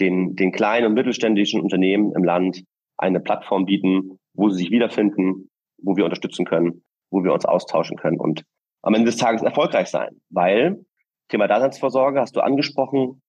den, 0.00 0.34
den 0.34 0.50
kleinen 0.50 0.88
und 0.88 0.94
mittelständischen 0.94 1.60
Unternehmen 1.60 2.12
im 2.12 2.24
Land 2.24 2.64
eine 2.98 3.20
Plattform 3.20 3.64
bieten, 3.64 4.18
wo 4.34 4.50
sie 4.50 4.58
sich 4.58 4.70
wiederfinden, 4.72 5.48
wo 5.78 5.96
wir 5.96 6.04
unterstützen 6.04 6.44
können, 6.44 6.82
wo 7.10 7.22
wir 7.22 7.32
uns 7.32 7.44
austauschen 7.44 7.96
können 7.96 8.18
und 8.18 8.42
am 8.82 8.94
Ende 8.94 9.06
des 9.06 9.16
Tages 9.16 9.42
erfolgreich 9.42 9.88
sein. 9.88 10.20
Weil 10.28 10.84
Thema 11.28 11.46
Daseinsvorsorge 11.46 12.20
hast 12.20 12.34
du 12.34 12.40
angesprochen. 12.40 13.22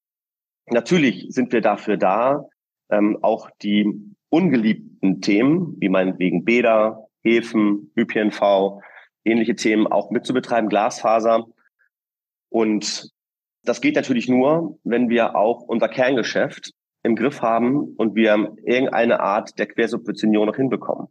Natürlich 0.65 1.27
sind 1.29 1.53
wir 1.53 1.61
dafür 1.61 1.97
da, 1.97 2.43
ähm, 2.89 3.19
auch 3.21 3.49
die 3.61 3.85
ungeliebten 4.33 5.21
Themen, 5.21 5.77
wie 5.79 5.89
meinetwegen 5.89 6.43
Bäder, 6.43 7.07
Häfen, 7.21 7.91
ÖPNV, 7.95 8.81
ähnliche 9.23 9.55
Themen 9.55 9.85
auch 9.85 10.09
mitzubetreiben, 10.09 10.69
Glasfaser. 10.69 11.45
Und 12.49 13.11
das 13.63 13.79
geht 13.79 13.95
natürlich 13.95 14.27
nur, 14.27 14.79
wenn 14.83 15.07
wir 15.09 15.35
auch 15.35 15.61
unser 15.61 15.87
Kerngeschäft 15.87 16.71
im 17.03 17.15
Griff 17.15 17.43
haben 17.43 17.93
und 17.95 18.15
wir 18.15 18.55
irgendeine 18.65 19.19
Art 19.19 19.59
der 19.59 19.67
Quersubventionierung 19.67 20.47
noch 20.47 20.55
hinbekommen. 20.55 21.09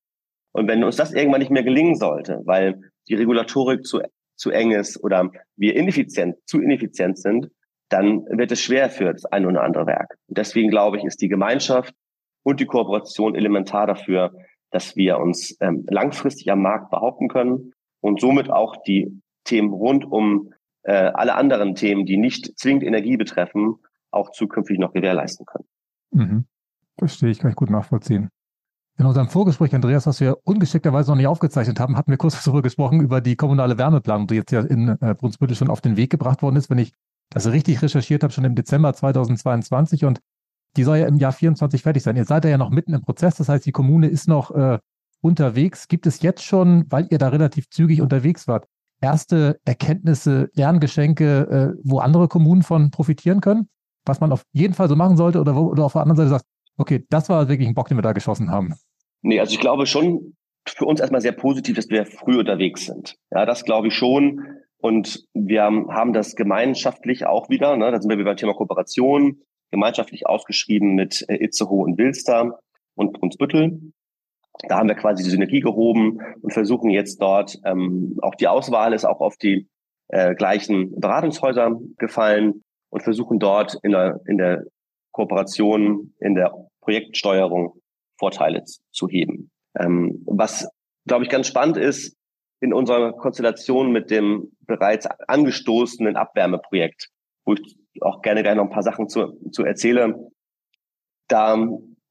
Und 0.50 0.66
wenn 0.66 0.82
uns 0.82 0.96
das 0.96 1.12
irgendwann 1.12 1.40
nicht 1.40 1.52
mehr 1.52 1.62
gelingen 1.62 1.94
sollte, 1.94 2.40
weil 2.44 2.90
die 3.08 3.14
Regulatorik 3.14 3.86
zu, 3.86 4.00
zu 4.34 4.50
eng 4.50 4.72
ist 4.72 5.02
oder 5.02 5.30
wir 5.54 5.76
ineffizient, 5.76 6.38
zu 6.46 6.60
ineffizient 6.60 7.18
sind, 7.18 7.52
dann 7.88 8.24
wird 8.24 8.50
es 8.50 8.60
schwer 8.60 8.90
für 8.90 9.12
das 9.12 9.26
ein 9.26 9.46
oder 9.46 9.62
andere 9.62 9.86
Werk. 9.86 10.18
Und 10.26 10.38
deswegen 10.38 10.70
glaube 10.70 10.96
ich, 10.96 11.04
ist 11.04 11.22
die 11.22 11.28
Gemeinschaft 11.28 11.94
und 12.42 12.60
die 12.60 12.66
Kooperation 12.66 13.34
elementar 13.34 13.86
dafür, 13.86 14.32
dass 14.70 14.96
wir 14.96 15.18
uns 15.18 15.56
ähm, 15.60 15.84
langfristig 15.88 16.50
am 16.50 16.62
Markt 16.62 16.90
behaupten 16.90 17.28
können 17.28 17.72
und 18.00 18.20
somit 18.20 18.50
auch 18.50 18.76
die 18.76 19.20
Themen 19.44 19.70
rund 19.70 20.04
um 20.04 20.52
äh, 20.82 20.92
alle 20.92 21.34
anderen 21.34 21.74
Themen, 21.74 22.06
die 22.06 22.16
nicht 22.16 22.58
zwingend 22.58 22.82
Energie 22.82 23.16
betreffen, 23.16 23.76
auch 24.10 24.30
zukünftig 24.30 24.78
noch 24.78 24.92
gewährleisten 24.92 25.46
können. 25.46 25.66
Mhm. 26.10 26.46
Verstehe 26.98 27.30
ich, 27.30 27.38
kann 27.38 27.50
ich 27.50 27.56
gut 27.56 27.70
nachvollziehen. 27.70 28.28
In 28.98 29.06
unserem 29.06 29.28
Vorgespräch, 29.28 29.74
Andreas, 29.74 30.06
was 30.06 30.20
wir 30.20 30.36
ungeschickterweise 30.44 31.10
noch 31.10 31.16
nicht 31.16 31.26
aufgezeichnet 31.26 31.80
haben, 31.80 31.96
hatten 31.96 32.10
wir 32.10 32.18
kurz 32.18 32.42
darüber 32.44 32.62
gesprochen, 32.62 33.00
über 33.00 33.20
die 33.20 33.36
kommunale 33.36 33.78
Wärmeplanung, 33.78 34.26
die 34.26 34.34
jetzt 34.34 34.52
ja 34.52 34.60
in 34.60 34.96
äh, 35.00 35.14
Brunsbüttel 35.14 35.56
schon 35.56 35.70
auf 35.70 35.80
den 35.80 35.96
Weg 35.96 36.10
gebracht 36.10 36.42
worden 36.42 36.56
ist. 36.56 36.70
Wenn 36.70 36.78
ich 36.78 36.92
das 37.30 37.50
richtig 37.50 37.80
recherchiert 37.80 38.22
habe, 38.22 38.32
schon 38.32 38.44
im 38.44 38.54
Dezember 38.54 38.92
2022 38.92 40.04
und 40.04 40.20
die 40.76 40.84
soll 40.84 40.98
ja 40.98 41.06
im 41.06 41.18
Jahr 41.18 41.32
24 41.32 41.82
fertig 41.82 42.02
sein. 42.02 42.16
Ihr 42.16 42.24
seid 42.24 42.44
ja 42.44 42.58
noch 42.58 42.70
mitten 42.70 42.94
im 42.94 43.02
Prozess, 43.02 43.36
das 43.36 43.48
heißt, 43.48 43.66
die 43.66 43.72
Kommune 43.72 44.08
ist 44.08 44.28
noch 44.28 44.50
äh, 44.50 44.78
unterwegs. 45.20 45.88
Gibt 45.88 46.06
es 46.06 46.22
jetzt 46.22 46.42
schon, 46.42 46.86
weil 46.90 47.06
ihr 47.10 47.18
da 47.18 47.28
relativ 47.28 47.68
zügig 47.68 48.00
unterwegs 48.00 48.48
wart, 48.48 48.66
erste 49.00 49.60
Erkenntnisse, 49.64 50.50
Lerngeschenke, 50.54 51.74
äh, 51.76 51.80
wo 51.84 51.98
andere 51.98 52.28
Kommunen 52.28 52.62
von 52.62 52.90
profitieren 52.90 53.40
können? 53.40 53.68
Was 54.04 54.20
man 54.20 54.32
auf 54.32 54.44
jeden 54.52 54.74
Fall 54.74 54.88
so 54.88 54.96
machen 54.96 55.16
sollte 55.16 55.40
oder, 55.40 55.54
wo, 55.54 55.66
oder 55.66 55.84
auf 55.84 55.92
der 55.92 56.02
anderen 56.02 56.16
Seite 56.16 56.30
sagt, 56.30 56.44
okay, 56.76 57.04
das 57.10 57.28
war 57.28 57.48
wirklich 57.48 57.68
ein 57.68 57.74
Bock, 57.74 57.88
den 57.88 57.98
wir 57.98 58.02
da 58.02 58.12
geschossen 58.12 58.50
haben? 58.50 58.74
Nee, 59.22 59.38
also 59.38 59.52
ich 59.52 59.60
glaube 59.60 59.86
schon 59.86 60.34
für 60.66 60.84
uns 60.84 61.00
erstmal 61.00 61.20
sehr 61.20 61.32
positiv, 61.32 61.76
dass 61.76 61.88
wir 61.88 62.06
früh 62.06 62.38
unterwegs 62.38 62.86
sind. 62.86 63.16
Ja, 63.30 63.46
das 63.46 63.64
glaube 63.64 63.88
ich 63.88 63.94
schon. 63.94 64.40
Und 64.78 65.24
wir 65.32 65.62
haben 65.62 66.12
das 66.12 66.34
gemeinschaftlich 66.34 67.24
auch 67.26 67.48
wieder, 67.48 67.76
ne, 67.76 67.92
da 67.92 68.00
sind 68.00 68.10
wir 68.10 68.24
beim 68.24 68.36
Thema 68.36 68.54
Kooperation, 68.54 69.40
gemeinschaftlich 69.72 70.26
ausgeschrieben 70.26 70.94
mit 70.94 71.24
äh, 71.28 71.42
Itzehoe 71.42 71.82
und 71.82 71.98
Wilster 71.98 72.60
und 72.94 73.12
Brunsbüttel. 73.14 73.92
Da 74.68 74.78
haben 74.78 74.88
wir 74.88 74.94
quasi 74.94 75.24
die 75.24 75.30
Synergie 75.30 75.60
gehoben 75.60 76.20
und 76.42 76.52
versuchen 76.52 76.90
jetzt 76.90 77.20
dort, 77.20 77.58
ähm, 77.64 78.18
auch 78.22 78.36
die 78.36 78.46
Auswahl 78.46 78.92
ist 78.92 79.04
auch 79.04 79.20
auf 79.20 79.36
die 79.36 79.68
äh, 80.08 80.34
gleichen 80.34 81.00
Beratungshäuser 81.00 81.80
gefallen 81.96 82.62
und 82.90 83.02
versuchen 83.02 83.38
dort 83.38 83.78
in 83.82 83.92
der, 83.92 84.20
in 84.26 84.36
der 84.36 84.64
Kooperation, 85.12 86.14
in 86.20 86.34
der 86.34 86.54
Projektsteuerung 86.82 87.80
Vorteile 88.18 88.62
zu 88.64 89.08
heben. 89.08 89.50
Ähm, 89.78 90.22
was, 90.26 90.68
glaube 91.06 91.24
ich, 91.24 91.30
ganz 91.30 91.46
spannend 91.46 91.78
ist, 91.78 92.16
in 92.60 92.72
unserer 92.72 93.12
Konstellation 93.12 93.90
mit 93.90 94.10
dem 94.10 94.52
bereits 94.60 95.06
angestoßenen 95.06 96.16
Abwärmeprojekt, 96.16 97.08
wo 97.44 97.54
ich 97.54 97.76
auch 98.00 98.22
gerne 98.22 98.42
gleich 98.42 98.54
noch 98.54 98.64
ein 98.64 98.70
paar 98.70 98.82
Sachen 98.82 99.08
zu, 99.08 99.38
zu 99.50 99.64
erzähle. 99.64 100.30
Da 101.28 101.58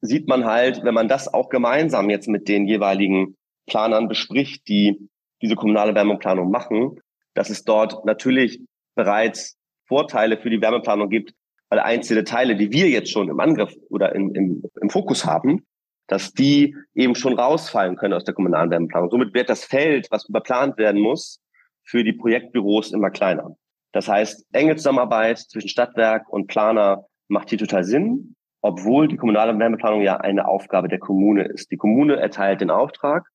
sieht 0.01 0.27
man 0.27 0.45
halt, 0.45 0.83
wenn 0.83 0.93
man 0.93 1.07
das 1.07 1.33
auch 1.33 1.49
gemeinsam 1.49 2.09
jetzt 2.09 2.27
mit 2.27 2.47
den 2.47 2.67
jeweiligen 2.67 3.37
Planern 3.67 4.07
bespricht, 4.07 4.67
die 4.67 5.09
diese 5.41 5.55
kommunale 5.55 5.95
Wärmeplanung 5.95 6.51
machen, 6.51 6.99
dass 7.33 7.49
es 7.49 7.63
dort 7.63 8.05
natürlich 8.05 8.61
bereits 8.95 9.57
Vorteile 9.87 10.37
für 10.37 10.49
die 10.49 10.61
Wärmeplanung 10.61 11.09
gibt, 11.09 11.33
weil 11.69 11.79
einzelne 11.79 12.23
Teile, 12.23 12.55
die 12.55 12.71
wir 12.71 12.89
jetzt 12.89 13.11
schon 13.11 13.29
im 13.29 13.39
Angriff 13.39 13.73
oder 13.89 14.13
in, 14.13 14.35
im, 14.35 14.63
im 14.81 14.89
Fokus 14.89 15.25
haben, 15.25 15.65
dass 16.07 16.33
die 16.33 16.75
eben 16.93 17.15
schon 17.15 17.39
rausfallen 17.39 17.95
können 17.95 18.13
aus 18.13 18.25
der 18.25 18.33
kommunalen 18.33 18.69
Wärmeplanung. 18.69 19.09
Somit 19.09 19.33
wird 19.33 19.49
das 19.49 19.63
Feld, 19.63 20.07
was 20.11 20.27
überplant 20.27 20.77
werden 20.77 21.01
muss, 21.01 21.39
für 21.83 22.03
die 22.03 22.13
Projektbüros 22.13 22.91
immer 22.91 23.09
kleiner. 23.09 23.55
Das 23.91 24.07
heißt, 24.07 24.47
enge 24.53 24.75
Zusammenarbeit 24.75 25.39
zwischen 25.39 25.69
Stadtwerk 25.69 26.29
und 26.29 26.47
Planer 26.47 27.05
macht 27.27 27.49
hier 27.49 27.57
total 27.57 27.83
Sinn, 27.83 28.35
obwohl 28.61 29.07
die 29.07 29.17
kommunale 29.17 29.57
Wärmeplanung 29.57 30.01
ja 30.01 30.17
eine 30.17 30.47
Aufgabe 30.47 30.87
der 30.87 30.99
Kommune 30.99 31.43
ist. 31.43 31.71
Die 31.71 31.77
Kommune 31.77 32.17
erteilt 32.17 32.61
den 32.61 32.69
Auftrag 32.69 33.25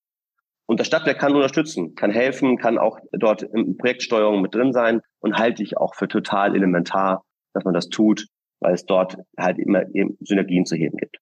und 0.67 0.81
das 0.81 0.87
Stadtwerk 0.87 1.19
kann 1.19 1.35
unterstützen, 1.35 1.95
kann 1.95 2.11
helfen, 2.11 2.59
kann 2.59 2.79
auch 2.79 2.99
dort 3.13 3.43
in 3.43 3.77
Projektsteuerung 3.77 4.43
mit 4.43 4.55
drin 4.55 4.73
sein 4.73 5.01
und 5.21 5.39
halte 5.39 5.63
ich 5.63 5.77
auch 5.77 5.95
für 5.95 6.09
total 6.09 6.55
elementar, 6.55 7.25
dass 7.53 7.65
man 7.65 7.75
das 7.75 7.89
tut, 7.89 8.27
weil 8.61 8.75
es 8.75 8.85
dort 8.85 9.17
halt 9.39 9.59
immer 9.59 9.83
eben 9.95 10.17
Synergien 10.21 10.67
zu 10.67 10.77
heben 10.77 10.97
gibt. 10.97 11.19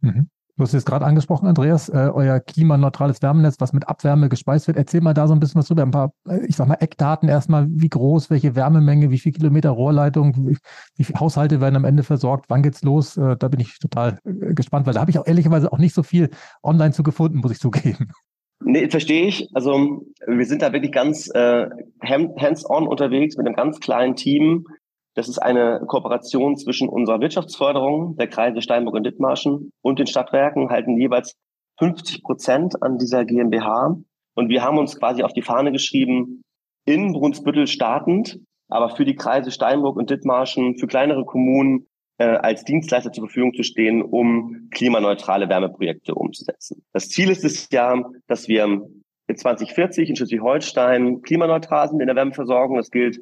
Mhm. 0.00 0.30
Du 0.58 0.64
hast 0.64 0.74
es 0.74 0.84
gerade 0.84 1.04
angesprochen, 1.04 1.46
Andreas, 1.46 1.88
äh, 1.88 2.10
euer 2.12 2.40
klimaneutrales 2.40 3.22
Wärmenetz, 3.22 3.60
was 3.60 3.72
mit 3.72 3.88
Abwärme 3.88 4.28
gespeist 4.28 4.66
wird. 4.66 4.76
Erzähl 4.76 5.00
mal 5.00 5.14
da 5.14 5.28
so 5.28 5.32
ein 5.32 5.38
bisschen 5.38 5.60
was 5.60 5.68
drüber. 5.68 5.84
Ein 5.84 5.92
paar, 5.92 6.12
äh, 6.28 6.44
ich 6.46 6.56
sag 6.56 6.66
mal, 6.66 6.78
Eckdaten 6.80 7.28
erstmal. 7.28 7.68
Wie 7.70 7.88
groß, 7.88 8.28
welche 8.28 8.56
Wärmemenge, 8.56 9.12
wie 9.12 9.20
viel 9.20 9.30
Kilometer 9.30 9.70
Rohrleitung, 9.70 10.34
wie, 10.48 10.58
wie 10.96 11.04
viele 11.04 11.20
Haushalte 11.20 11.60
werden 11.60 11.76
am 11.76 11.84
Ende 11.84 12.02
versorgt? 12.02 12.46
Wann 12.48 12.64
geht's 12.64 12.82
los? 12.82 13.16
Äh, 13.16 13.36
da 13.36 13.46
bin 13.46 13.60
ich 13.60 13.78
total 13.78 14.18
äh, 14.24 14.52
gespannt, 14.52 14.88
weil 14.88 14.94
da 14.94 15.00
habe 15.00 15.12
ich 15.12 15.18
auch 15.20 15.28
ehrlicherweise 15.28 15.72
auch 15.72 15.78
nicht 15.78 15.94
so 15.94 16.02
viel 16.02 16.28
online 16.64 16.90
zu 16.90 17.04
gefunden, 17.04 17.38
muss 17.38 17.52
ich 17.52 17.60
zugeben. 17.60 18.10
Nee, 18.60 18.90
verstehe 18.90 19.26
ich. 19.26 19.48
Also 19.54 20.02
wir 20.26 20.44
sind 20.44 20.62
da 20.62 20.72
wirklich 20.72 20.90
ganz 20.90 21.30
äh, 21.32 21.68
hands-on 22.02 22.88
unterwegs 22.88 23.36
mit 23.36 23.46
einem 23.46 23.54
ganz 23.54 23.78
kleinen 23.78 24.16
Team. 24.16 24.66
Das 25.18 25.28
ist 25.28 25.40
eine 25.40 25.82
Kooperation 25.84 26.56
zwischen 26.56 26.88
unserer 26.88 27.20
Wirtschaftsförderung, 27.20 28.16
der 28.18 28.28
Kreise 28.28 28.62
Steinburg 28.62 28.94
und 28.94 29.02
Dithmarschen 29.02 29.72
und 29.82 29.98
den 29.98 30.06
Stadtwerken, 30.06 30.70
halten 30.70 30.96
jeweils 30.96 31.34
50 31.80 32.22
Prozent 32.22 32.80
an 32.84 32.98
dieser 32.98 33.24
GmbH. 33.24 33.96
Und 34.36 34.48
wir 34.48 34.62
haben 34.62 34.78
uns 34.78 34.96
quasi 34.96 35.24
auf 35.24 35.32
die 35.32 35.42
Fahne 35.42 35.72
geschrieben, 35.72 36.42
in 36.84 37.12
Brunsbüttel 37.14 37.66
startend, 37.66 38.38
aber 38.68 38.90
für 38.90 39.04
die 39.04 39.16
Kreise 39.16 39.50
Steinburg 39.50 39.96
und 39.96 40.08
Dithmarschen, 40.08 40.78
für 40.78 40.86
kleinere 40.86 41.24
Kommunen 41.24 41.88
äh, 42.18 42.36
als 42.36 42.62
Dienstleister 42.62 43.10
zur 43.10 43.26
Verfügung 43.26 43.54
zu 43.54 43.64
stehen, 43.64 44.02
um 44.02 44.68
klimaneutrale 44.70 45.48
Wärmeprojekte 45.48 46.14
umzusetzen. 46.14 46.84
Das 46.92 47.08
Ziel 47.08 47.28
ist 47.28 47.44
es 47.44 47.68
ja, 47.72 48.00
dass 48.28 48.46
wir 48.46 48.88
in 49.26 49.36
2040 49.36 50.10
in 50.10 50.14
Schleswig-Holstein 50.14 51.22
klimaneutral 51.22 51.88
sind 51.88 51.98
in 51.98 52.06
der 52.06 52.14
Wärmeversorgung. 52.14 52.76
Das 52.76 52.92
gilt 52.92 53.18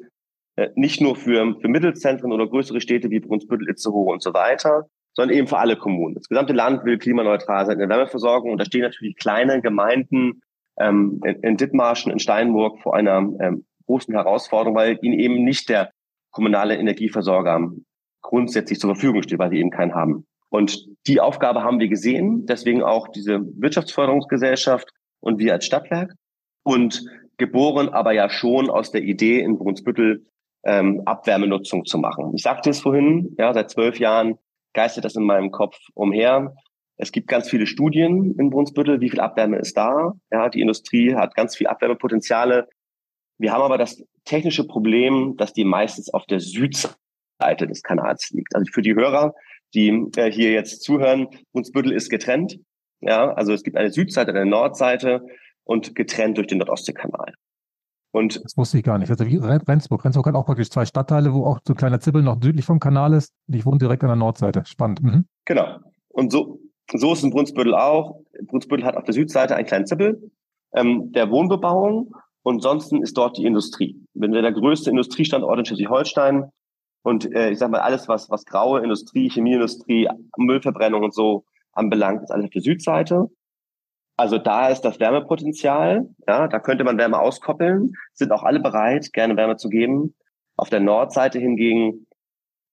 nicht 0.75 1.01
nur 1.01 1.15
für, 1.15 1.55
für 1.59 1.67
Mittelzentren 1.67 2.31
oder 2.31 2.47
größere 2.47 2.81
Städte 2.81 3.09
wie 3.09 3.19
Brunsbüttel, 3.19 3.69
Itzehoe 3.69 4.11
und 4.11 4.23
so 4.23 4.33
weiter, 4.33 4.87
sondern 5.13 5.37
eben 5.37 5.47
für 5.47 5.57
alle 5.57 5.75
Kommunen. 5.75 6.15
Das 6.15 6.27
gesamte 6.27 6.53
Land 6.53 6.83
will 6.85 6.97
klimaneutral 6.97 7.65
sein 7.65 7.79
in 7.79 7.87
der 7.87 7.89
Wärmeversorgung 7.89 8.51
und 8.51 8.59
da 8.59 8.65
stehen 8.65 8.81
natürlich 8.81 9.15
kleine 9.17 9.61
Gemeinden 9.61 10.41
ähm, 10.79 11.21
in, 11.25 11.35
in 11.41 11.57
Dithmarschen, 11.57 12.11
in 12.11 12.19
Steinburg 12.19 12.79
vor 12.79 12.95
einer 12.95 13.17
ähm, 13.39 13.65
großen 13.85 14.13
Herausforderung, 14.13 14.75
weil 14.75 14.99
ihnen 15.01 15.19
eben 15.19 15.43
nicht 15.43 15.69
der 15.69 15.91
kommunale 16.31 16.75
Energieversorger 16.75 17.71
grundsätzlich 18.21 18.79
zur 18.79 18.93
Verfügung 18.93 19.23
steht, 19.23 19.39
weil 19.39 19.49
sie 19.49 19.59
eben 19.59 19.71
keinen 19.71 19.95
haben. 19.95 20.25
Und 20.49 20.87
die 21.07 21.19
Aufgabe 21.19 21.63
haben 21.63 21.79
wir 21.79 21.87
gesehen, 21.87 22.45
deswegen 22.45 22.83
auch 22.83 23.07
diese 23.07 23.41
Wirtschaftsförderungsgesellschaft 23.59 24.89
und 25.19 25.39
wir 25.39 25.53
als 25.53 25.65
Stadtwerk 25.65 26.13
und 26.63 27.03
geboren 27.37 27.89
aber 27.89 28.11
ja 28.13 28.29
schon 28.29 28.69
aus 28.69 28.91
der 28.91 29.03
Idee 29.03 29.41
in 29.41 29.57
Brunsbüttel 29.57 30.25
ähm, 30.67 31.01
Abwärmenutzung 31.05 31.85
zu 31.85 31.97
machen. 31.97 32.33
Ich 32.35 32.43
sagte 32.43 32.69
es 32.69 32.81
vorhin, 32.81 33.33
ja, 33.39 33.53
seit 33.53 33.71
zwölf 33.71 33.99
Jahren 33.99 34.37
geistert 34.73 35.05
das 35.05 35.15
in 35.15 35.23
meinem 35.23 35.49
Kopf 35.49 35.77
umher. 35.93 36.53
Es 36.97 37.11
gibt 37.11 37.27
ganz 37.27 37.49
viele 37.49 37.65
Studien 37.65 38.35
in 38.37 38.49
Brunsbüttel, 38.49 38.99
wie 38.99 39.09
viel 39.09 39.21
Abwärme 39.21 39.57
ist 39.57 39.77
da. 39.77 40.13
Ja, 40.29 40.49
die 40.49 40.61
Industrie 40.61 41.15
hat 41.15 41.35
ganz 41.35 41.55
viel 41.55 41.67
Abwärmepotenziale. 41.67 42.67
Wir 43.37 43.53
haben 43.53 43.61
aber 43.61 43.77
das 43.77 44.03
technische 44.25 44.67
Problem, 44.67 45.35
dass 45.37 45.53
die 45.53 45.63
meistens 45.63 46.13
auf 46.13 46.25
der 46.25 46.41
Südseite 46.41 47.67
des 47.67 47.81
Kanals 47.81 48.29
liegt. 48.31 48.53
Also 48.53 48.69
für 48.71 48.81
die 48.81 48.93
Hörer, 48.93 49.33
die 49.73 49.89
äh, 50.17 50.29
hier 50.29 50.51
jetzt 50.51 50.83
zuhören, 50.83 51.27
Brunsbüttel 51.53 51.93
ist 51.93 52.09
getrennt. 52.09 52.59
Ja, 52.99 53.31
also 53.33 53.53
es 53.53 53.63
gibt 53.63 53.77
eine 53.77 53.91
Südseite, 53.91 54.31
eine 54.31 54.45
Nordseite 54.45 55.25
und 55.63 55.95
getrennt 55.95 56.37
durch 56.37 56.47
den 56.47 56.57
Nordostseekanal. 56.57 57.33
Und 58.11 58.43
das 58.43 58.57
wusste 58.57 58.77
ich 58.77 58.83
gar 58.83 58.97
nicht. 58.97 59.09
Also 59.09 59.25
wie 59.25 59.37
Rendsburg. 59.37 60.03
Rendsburg 60.03 60.27
hat 60.27 60.35
auch 60.35 60.45
praktisch 60.45 60.69
zwei 60.69 60.85
Stadtteile, 60.85 61.33
wo 61.33 61.45
auch 61.45 61.59
so 61.65 61.73
ein 61.73 61.77
kleiner 61.77 61.99
Zippel 61.99 62.23
noch 62.23 62.37
südlich 62.41 62.65
vom 62.65 62.79
Kanal 62.79 63.13
ist. 63.13 63.33
Und 63.47 63.55
ich 63.55 63.65
wohne 63.65 63.77
direkt 63.77 64.03
an 64.03 64.09
der 64.09 64.15
Nordseite. 64.15 64.63
Spannend. 64.65 65.03
Mhm. 65.03 65.25
Genau. 65.45 65.79
Und 66.09 66.31
so, 66.31 66.59
so 66.93 67.11
ist 67.11 67.19
es 67.19 67.23
in 67.25 67.31
Brunsbüttel 67.31 67.75
auch. 67.75 68.21
Brunsbüttel 68.45 68.85
hat 68.85 68.95
auf 68.95 69.03
der 69.03 69.13
Südseite 69.13 69.55
einen 69.55 69.67
kleinen 69.67 69.85
Zippel 69.85 70.31
ähm, 70.73 71.11
der 71.11 71.29
Wohnbebauung. 71.29 72.13
Und 72.43 72.63
sonst 72.63 72.93
ist 72.93 73.17
dort 73.17 73.37
die 73.37 73.45
Industrie. 73.45 74.01
Wenn 74.13 74.31
wir 74.31 74.41
der 74.41 74.53
größte 74.53 74.89
Industriestandort 74.89 75.59
in 75.59 75.65
Schleswig-Holstein 75.65 76.49
und 77.03 77.29
äh, 77.33 77.51
ich 77.51 77.59
sag 77.59 77.71
mal, 77.71 77.81
alles, 77.81 78.07
was, 78.07 78.29
was 78.29 78.45
graue 78.45 78.81
Industrie, 78.81 79.29
Chemieindustrie, 79.29 80.07
Müllverbrennung 80.37 81.03
und 81.03 81.13
so 81.13 81.43
anbelangt, 81.73 82.23
ist 82.23 82.31
alles 82.31 82.45
auf 82.45 82.51
der 82.51 82.61
Südseite. 82.61 83.27
Also 84.17 84.39
da 84.39 84.69
ist 84.69 84.81
das 84.81 84.99
Wärmepotenzial, 84.99 86.09
ja, 86.27 86.47
da 86.47 86.59
könnte 86.59 86.83
man 86.83 86.97
Wärme 86.97 87.19
auskoppeln, 87.19 87.93
sind 88.13 88.31
auch 88.31 88.43
alle 88.43 88.59
bereit, 88.59 89.13
gerne 89.13 89.37
Wärme 89.37 89.57
zu 89.57 89.69
geben. 89.69 90.15
Auf 90.55 90.71
der 90.71 90.79
Nordseite 90.79 91.37
hingegen 91.37 92.07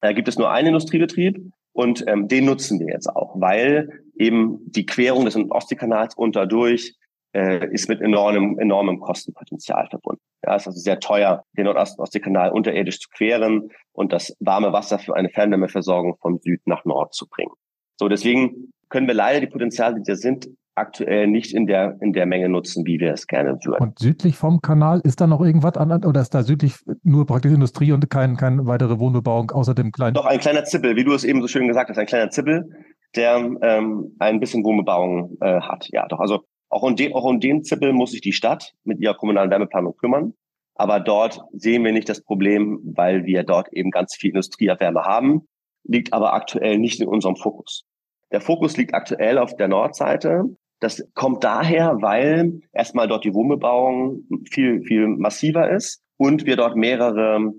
äh, 0.01 0.15
gibt 0.15 0.27
es 0.27 0.39
nur 0.39 0.51
einen 0.51 0.69
Industriebetrieb 0.69 1.39
und 1.73 2.03
ähm, 2.07 2.29
den 2.29 2.47
nutzen 2.47 2.81
wir 2.81 2.89
jetzt 2.89 3.09
auch, 3.15 3.39
weil 3.39 3.91
eben 4.17 4.59
die 4.71 4.87
Querung 4.87 5.27
des 5.27 5.37
Ostseekanals 5.37 6.15
unterdurch 6.15 6.97
äh, 7.35 7.71
ist 7.73 7.91
mit 7.91 8.01
enormem, 8.01 8.59
enormem 8.59 9.01
Kostenpotenzial 9.01 9.87
verbunden. 9.91 10.23
Ja, 10.47 10.57
es 10.57 10.63
ist 10.63 10.69
also 10.69 10.81
sehr 10.81 11.01
teuer, 11.01 11.45
den 11.59 11.67
Nordost-Ostseekanal 11.67 12.53
unterirdisch 12.53 13.01
zu 13.01 13.11
queren 13.11 13.71
und 13.93 14.15
das 14.15 14.35
warme 14.41 14.73
Wasser 14.73 14.99
für 14.99 15.15
eine 15.15 15.29
Fernwärmeversorgung 15.29 16.17
von 16.23 16.39
Süd 16.39 16.63
nach 16.67 16.87
Nord 16.87 17.13
zu 17.13 17.29
bringen. 17.29 17.53
So, 17.97 18.09
deswegen 18.09 18.73
können 18.89 19.07
wir 19.07 19.15
leider 19.15 19.41
die 19.41 19.47
Potenziale, 19.47 19.97
die 19.97 20.03
da 20.05 20.17
sind, 20.17 20.49
aktuell 20.75 21.27
nicht 21.27 21.55
in 21.55 21.67
der, 21.67 21.97
in 22.01 22.13
der 22.13 22.27
Menge 22.27 22.49
nutzen, 22.49 22.87
wie 22.87 22.99
wir 22.99 23.13
es 23.13 23.27
gerne 23.27 23.59
würden. 23.65 23.83
Und 23.83 23.99
südlich 23.99 24.37
vom 24.37 24.61
Kanal 24.61 25.01
ist 25.05 25.21
da 25.21 25.27
noch 25.27 25.41
irgendwas 25.41 25.77
an, 25.77 26.05
oder 26.05 26.21
ist 26.21 26.35
da 26.35 26.43
südlich 26.43 26.75
nur 27.03 27.27
praktisch 27.27 27.53
Industrie 27.53 27.93
und 27.93 28.09
kein, 28.11 28.37
keine 28.37 28.67
weitere 28.67 28.99
Wohnbebauung 28.99 29.51
außer 29.51 29.75
dem 29.75 29.93
kleinen? 29.93 30.15
Doch, 30.15 30.27
ein 30.27 30.41
kleiner 30.41 30.65
Zippel, 30.65 30.97
wie 30.97 31.05
du 31.05 31.13
es 31.13 31.25
eben 31.25 31.41
so 31.43 31.49
schön 31.49 31.69
gesagt 31.69 31.91
hast, 31.91 31.99
ein 31.99 32.07
kleiner 32.07 32.31
Zippel, 32.31 32.69
der 33.15 33.37
ähm, 33.63 34.17
ein 34.19 34.41
bisschen 34.41 34.65
Wohnbebauung 34.65 35.37
äh, 35.41 35.61
hat. 35.61 35.89
Ja, 35.91 36.07
doch. 36.09 36.21
Also 36.21 36.45
auch 36.69 36.83
um, 36.83 36.97
de, 36.97 37.13
auch 37.13 37.25
um 37.25 37.39
den 37.39 37.63
Zippel 37.63 37.93
muss 37.93 38.11
sich 38.11 38.21
die 38.21 38.33
Stadt 38.33 38.75
mit 38.83 39.01
ihrer 39.01 39.15
kommunalen 39.15 39.51
Wärmeplanung 39.51 39.97
kümmern. 39.97 40.35
Aber 40.75 40.99
dort 40.99 41.41
sehen 41.53 41.85
wir 41.85 41.93
nicht 41.93 42.09
das 42.09 42.21
Problem, 42.21 42.81
weil 42.83 43.25
wir 43.25 43.45
dort 43.45 43.73
eben 43.73 43.93
ganz 43.93 44.17
viel 44.17 44.31
Industrieabwärme 44.31 45.03
haben, 45.03 45.47
liegt 45.85 46.13
aber 46.13 46.33
aktuell 46.33 46.79
nicht 46.79 47.01
in 47.01 47.07
unserem 47.07 47.37
Fokus. 47.37 47.85
Der 48.33 48.41
Fokus 48.41 48.77
liegt 48.77 48.95
aktuell 48.95 49.39
auf 49.39 49.55
der 49.55 49.69
Nordseite 49.69 50.57
das 50.85 51.03
kommt 51.15 51.43
daher, 51.43 51.97
weil 52.03 52.61
erstmal 52.73 53.09
dort 53.09 53.25
die 53.25 53.33
Wohnbebauung 53.33 54.25
viel, 54.51 54.83
viel 54.83 55.09
massiver 55.09 55.71
ist 55.71 56.03
und 56.19 56.45
wir 56.45 56.57
dort 56.57 56.77
mehrere 56.77 57.55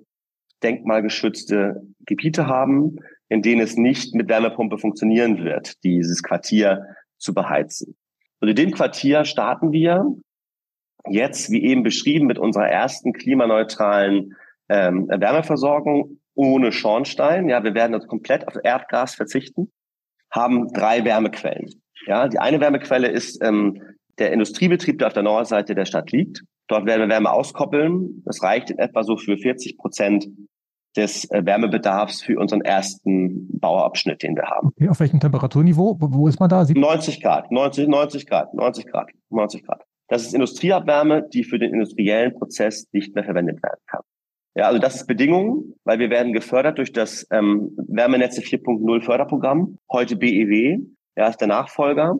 denkmalgeschützte 0.62 1.82
Gebiete 2.06 2.46
haben, 2.46 2.98
in 3.28 3.42
denen 3.42 3.62
es 3.62 3.78
nicht 3.78 4.14
mit 4.14 4.30
Wärmepumpe 4.30 4.78
funktionieren 4.78 5.44
wird, 5.44 5.84
dieses 5.84 6.22
Quartier 6.22 6.86
zu 7.18 7.34
beheizen. 7.34 7.98
Und 8.42 8.50
in 8.50 8.56
dem 8.56 8.72
Quartier 8.72 9.26
starten 9.26 9.72
wir 9.72 10.06
jetzt, 11.10 11.50
wie 11.50 11.64
eben 11.64 11.82
beschrieben, 11.82 12.28
mit 12.28 12.38
unserer 12.38 12.68
ersten 12.68 13.12
klimaneutralen 13.12 14.36
ähm, 14.70 15.08
Wärmeversorgung 15.08 16.20
ohne 16.36 16.72
Schornstein. 16.72 17.50
Ja, 17.50 17.64
wir 17.64 17.74
werden 17.74 17.96
also 17.96 18.08
komplett 18.08 18.48
auf 18.48 18.56
Erdgas 18.64 19.16
verzichten, 19.16 19.72
haben 20.30 20.72
drei 20.74 21.04
Wärmequellen. 21.04 21.82
Ja, 22.08 22.28
die 22.28 22.40
eine 22.40 22.60
Wärmequelle 22.60 23.08
ist 23.08 23.42
ähm, 23.44 23.82
der 24.20 24.32
Industriebetrieb, 24.32 25.00
der 25.00 25.08
auf 25.08 25.14
der 25.14 25.24
Nordseite 25.24 25.76
der 25.76 25.86
Stadt 25.86 26.12
liegt. 26.12 26.44
Dort 26.68 26.86
werden 26.86 27.02
wir 27.02 27.10
Wärme 27.10 27.32
auskoppeln. 27.32 28.24
Das 28.26 28.42
reicht 28.42 28.72
in 28.72 28.80
etwa 28.80 29.04
so 29.04 29.18
für 29.18 29.38
40 29.38 29.78
Prozent 29.78 30.28
des 30.96 31.30
äh, 31.32 31.46
Wärmebedarfs 31.46 32.22
für 32.22 32.40
unseren 32.40 32.62
ersten 32.62 33.60
Bauabschnitt, 33.60 34.24
den 34.24 34.36
wir 34.36 34.46
haben. 34.46 34.70
Okay, 34.70 34.90
auf 34.90 35.00
welchem 35.00 35.20
Temperaturniveau? 35.20 35.98
Wo 36.00 36.28
ist 36.28 36.40
man 36.40 36.50
da? 36.50 36.66
90 36.66 37.22
Grad, 37.22 37.52
90, 37.52 37.88
90 37.88 38.28
Grad, 38.28 38.54
90 38.54 38.88
Grad, 38.88 39.10
90 39.30 39.66
Grad. 39.66 39.84
Das 40.08 40.24
ist 40.24 40.34
Industrieabwärme, 40.34 41.28
die 41.34 41.44
für 41.44 41.60
den 41.60 41.74
industriellen 41.74 42.34
Prozess 42.34 42.88
nicht 42.92 43.14
mehr 43.16 43.24
verwendet 43.24 43.62
werden 43.62 43.80
kann. 43.88 44.02
Ja, 44.56 44.68
also 44.68 44.80
das 44.80 44.96
ist 44.96 45.08
Bedingung, 45.08 45.74
weil 45.84 46.00
wir 46.00 46.10
werden 46.10 46.32
gefördert 46.32 46.78
durch 46.78 46.94
das 46.94 47.28
ähm, 47.30 47.76
Wärmenetze 47.76 48.42
4.0 48.42 49.02
Förderprogramm, 49.02 49.78
heute 49.92 50.16
BEW 50.16 50.80
ja, 51.16 51.28
ist 51.28 51.40
der 51.40 51.48
Nachfolger. 51.48 52.20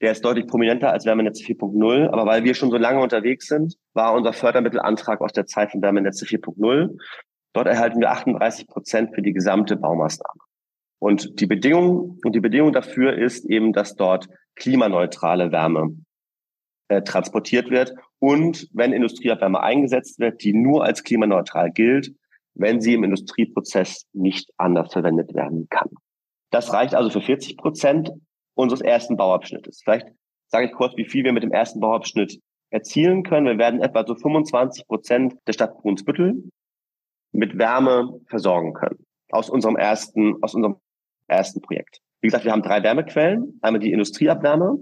Der 0.00 0.12
ist 0.12 0.24
deutlich 0.24 0.46
prominenter 0.46 0.92
als 0.92 1.06
Wärmenetze 1.06 1.44
4.0. 1.44 2.08
Aber 2.10 2.26
weil 2.26 2.44
wir 2.44 2.54
schon 2.54 2.70
so 2.70 2.76
lange 2.76 3.00
unterwegs 3.00 3.46
sind, 3.46 3.76
war 3.94 4.14
unser 4.14 4.32
Fördermittelantrag 4.32 5.20
aus 5.20 5.32
der 5.32 5.46
Zeit 5.46 5.72
von 5.72 5.82
Wärmenetze 5.82 6.26
4.0. 6.26 6.96
Dort 7.54 7.66
erhalten 7.66 8.00
wir 8.00 8.10
38 8.10 8.66
Prozent 8.66 9.14
für 9.14 9.22
die 9.22 9.32
gesamte 9.32 9.76
Baumaßnahme. 9.76 10.40
Und 10.98 11.40
die 11.40 11.46
Bedingung, 11.46 12.18
und 12.24 12.34
die 12.34 12.40
Bedingung 12.40 12.72
dafür 12.72 13.16
ist 13.16 13.44
eben, 13.44 13.72
dass 13.72 13.94
dort 13.94 14.26
klimaneutrale 14.56 15.52
Wärme 15.52 15.96
äh, 16.88 17.02
transportiert 17.02 17.70
wird 17.70 17.94
und 18.18 18.68
wenn 18.72 18.92
Industrieabwärme 18.92 19.62
eingesetzt 19.62 20.18
wird, 20.18 20.42
die 20.42 20.52
nur 20.52 20.84
als 20.84 21.02
klimaneutral 21.02 21.70
gilt, 21.70 22.14
wenn 22.54 22.80
sie 22.80 22.94
im 22.94 23.04
Industrieprozess 23.04 24.06
nicht 24.12 24.50
anders 24.56 24.92
verwendet 24.92 25.34
werden 25.34 25.66
kann. 25.68 25.88
Das 26.50 26.72
reicht 26.72 26.94
also 26.94 27.10
für 27.10 27.20
40 27.20 27.56
Prozent 27.56 28.10
unseres 28.54 28.80
ersten 28.80 29.16
Bauabschnittes. 29.16 29.80
Vielleicht 29.82 30.06
sage 30.48 30.66
ich 30.66 30.72
kurz, 30.72 30.96
wie 30.96 31.04
viel 31.04 31.24
wir 31.24 31.32
mit 31.32 31.42
dem 31.42 31.52
ersten 31.52 31.80
Bauabschnitt 31.80 32.40
erzielen 32.70 33.22
können. 33.22 33.46
Wir 33.46 33.58
werden 33.58 33.80
etwa 33.80 34.04
so 34.06 34.14
25 34.14 34.86
Prozent 34.86 35.34
der 35.46 35.52
Stadt 35.52 35.76
Brunsbüttel 35.78 36.44
mit 37.32 37.58
Wärme 37.58 38.20
versorgen 38.28 38.72
können. 38.74 39.04
Aus 39.30 39.50
unserem 39.50 39.76
ersten, 39.76 40.42
aus 40.42 40.54
unserem 40.54 40.76
ersten 41.26 41.60
Projekt. 41.60 42.00
Wie 42.20 42.28
gesagt, 42.28 42.44
wir 42.44 42.52
haben 42.52 42.62
drei 42.62 42.82
Wärmequellen. 42.82 43.58
Einmal 43.62 43.80
die 43.80 43.92
Industrieabwärme. 43.92 44.78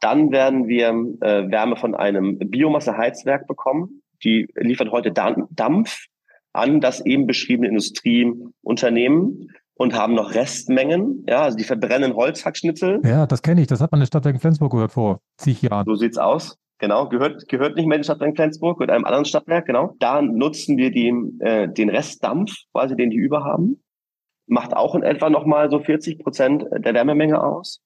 Dann 0.00 0.32
werden 0.32 0.66
wir 0.66 0.88
äh, 1.20 1.50
Wärme 1.50 1.76
von 1.76 1.94
einem 1.94 2.38
Biomasseheizwerk 2.38 3.46
bekommen. 3.46 4.02
Die 4.24 4.48
liefert 4.54 4.90
heute 4.90 5.12
Dampf 5.12 6.06
an 6.52 6.80
das 6.80 7.04
eben 7.04 7.26
beschriebene 7.26 7.68
Industrieunternehmen 7.68 9.50
und 9.80 9.94
haben 9.94 10.12
noch 10.12 10.34
Restmengen. 10.34 11.24
Ja, 11.26 11.40
also 11.40 11.56
die 11.56 11.64
verbrennen 11.64 12.14
Holzhackschnitzel. 12.14 13.00
Ja, 13.02 13.26
das 13.26 13.40
kenne 13.40 13.62
ich. 13.62 13.66
Das 13.66 13.80
hat 13.80 13.90
man 13.90 13.98
in 13.98 14.02
der 14.02 14.08
Stadtwerk 14.08 14.38
Flensburg 14.38 14.72
gehört 14.72 14.92
vor 14.92 15.20
zig 15.38 15.62
Jahren. 15.62 15.86
So 15.86 15.94
sieht's 15.94 16.18
aus. 16.18 16.58
Genau, 16.76 17.08
gehört, 17.08 17.48
gehört 17.48 17.76
nicht 17.76 17.86
mehr 17.86 17.96
in 17.96 18.02
die 18.02 18.04
Stadtwerk 18.04 18.36
Flensburg, 18.36 18.76
gehört 18.76 18.90
einem 18.90 19.06
anderen 19.06 19.24
Stadtwerk, 19.24 19.64
genau. 19.64 19.96
Da 19.98 20.20
nutzen 20.20 20.76
wir 20.76 20.90
die, 20.90 21.08
äh, 21.38 21.66
den 21.66 21.88
Restdampf, 21.88 22.52
quasi, 22.74 22.94
den 22.94 23.08
die 23.08 23.16
überhaben. 23.16 23.82
Macht 24.46 24.76
auch 24.76 24.94
in 24.94 25.02
etwa 25.02 25.30
nochmal 25.30 25.70
so 25.70 25.80
40 25.80 26.18
Prozent 26.18 26.66
der 26.70 26.92
Wärmemenge 26.92 27.42
aus. 27.42 27.80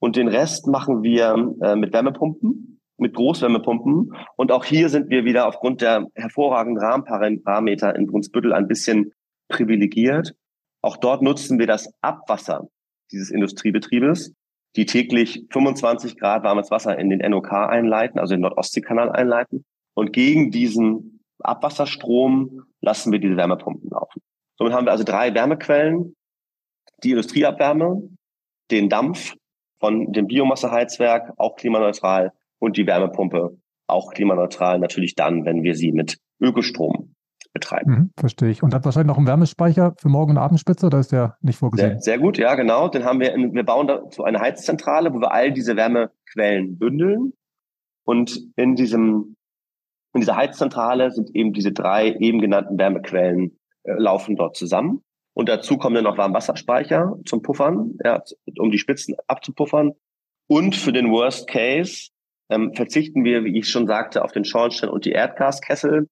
Und 0.00 0.16
den 0.16 0.26
Rest 0.26 0.66
machen 0.66 1.04
wir 1.04 1.54
äh, 1.62 1.76
mit 1.76 1.92
Wärmepumpen 1.92 2.80
mit 3.00 3.14
Großwärmepumpen. 3.14 4.12
Und 4.34 4.50
auch 4.50 4.64
hier 4.64 4.88
sind 4.88 5.08
wir 5.08 5.24
wieder 5.24 5.46
aufgrund 5.46 5.82
der 5.82 6.08
hervorragenden 6.16 6.82
Rahmenparameter 6.82 7.94
in 7.94 8.08
Brunsbüttel 8.08 8.52
ein 8.52 8.66
bisschen 8.66 9.12
privilegiert. 9.48 10.34
Auch 10.82 10.96
dort 10.96 11.22
nutzen 11.22 11.58
wir 11.58 11.66
das 11.66 11.92
Abwasser 12.00 12.68
dieses 13.10 13.30
Industriebetriebes, 13.30 14.34
die 14.76 14.86
täglich 14.86 15.44
25 15.50 16.18
Grad 16.18 16.44
warmes 16.44 16.70
Wasser 16.70 16.98
in 16.98 17.10
den 17.10 17.18
NOK 17.30 17.52
einleiten, 17.52 18.18
also 18.18 18.34
den 18.34 18.42
Nordostseekanal 18.42 19.10
einleiten. 19.10 19.64
Und 19.94 20.12
gegen 20.12 20.50
diesen 20.50 21.20
Abwasserstrom 21.40 22.64
lassen 22.80 23.12
wir 23.12 23.18
diese 23.18 23.36
Wärmepumpen 23.36 23.90
laufen. 23.90 24.20
Somit 24.56 24.72
haben 24.72 24.86
wir 24.86 24.92
also 24.92 25.04
drei 25.04 25.34
Wärmequellen, 25.34 26.14
die 27.02 27.10
Industrieabwärme, 27.10 28.02
den 28.70 28.88
Dampf 28.88 29.34
von 29.80 30.12
dem 30.12 30.26
Biomasseheizwerk, 30.26 31.32
auch 31.36 31.56
klimaneutral, 31.56 32.32
und 32.60 32.76
die 32.76 32.86
Wärmepumpe 32.86 33.56
auch 33.86 34.12
klimaneutral, 34.12 34.78
natürlich 34.80 35.14
dann, 35.14 35.44
wenn 35.44 35.62
wir 35.62 35.74
sie 35.74 35.92
mit 35.92 36.18
Ökostrom 36.40 37.14
betreiben. 37.52 37.90
Mhm, 37.90 38.10
verstehe 38.16 38.50
ich. 38.50 38.62
Und 38.62 38.74
hat 38.74 38.84
wahrscheinlich 38.84 39.08
noch 39.08 39.18
einen 39.18 39.26
Wärmespeicher 39.26 39.94
für 39.98 40.08
Morgen- 40.08 40.32
und 40.32 40.38
Abendspitze, 40.38 40.86
oder 40.86 40.98
ist 40.98 41.12
der 41.12 41.36
nicht 41.40 41.58
vorgesehen? 41.58 41.92
Sehr, 41.92 42.00
sehr 42.00 42.18
gut, 42.18 42.38
ja, 42.38 42.54
genau. 42.54 42.88
Den 42.88 43.04
haben 43.04 43.20
wir, 43.20 43.32
in, 43.34 43.54
wir 43.54 43.64
bauen 43.64 43.86
dazu 43.86 44.24
eine 44.24 44.40
Heizzentrale, 44.40 45.12
wo 45.12 45.20
wir 45.20 45.32
all 45.32 45.52
diese 45.52 45.76
Wärmequellen 45.76 46.78
bündeln. 46.78 47.32
Und 48.04 48.40
in 48.56 48.74
diesem, 48.74 49.36
in 50.14 50.20
dieser 50.20 50.36
Heizzentrale 50.36 51.10
sind 51.10 51.34
eben 51.34 51.52
diese 51.52 51.72
drei 51.72 52.12
eben 52.12 52.40
genannten 52.40 52.78
Wärmequellen 52.78 53.58
äh, 53.84 53.92
laufen 53.94 54.36
dort 54.36 54.56
zusammen. 54.56 55.02
Und 55.34 55.48
dazu 55.48 55.76
kommen 55.76 55.94
dann 55.94 56.04
noch 56.04 56.18
Warmwasserspeicher 56.18 57.16
zum 57.24 57.42
Puffern, 57.42 57.96
ja, 58.04 58.22
um 58.58 58.70
die 58.70 58.78
Spitzen 58.78 59.14
abzupuffern. 59.28 59.92
Und 60.48 60.74
für 60.74 60.92
den 60.92 61.10
Worst 61.10 61.48
Case 61.48 62.08
ähm, 62.50 62.72
verzichten 62.74 63.24
wir, 63.24 63.44
wie 63.44 63.56
ich 63.58 63.68
schon 63.68 63.86
sagte, 63.86 64.24
auf 64.24 64.32
den 64.32 64.44
Schornstein 64.44 64.90
und 64.90 65.04
die 65.04 65.12
Erdgaskessel, 65.12 66.08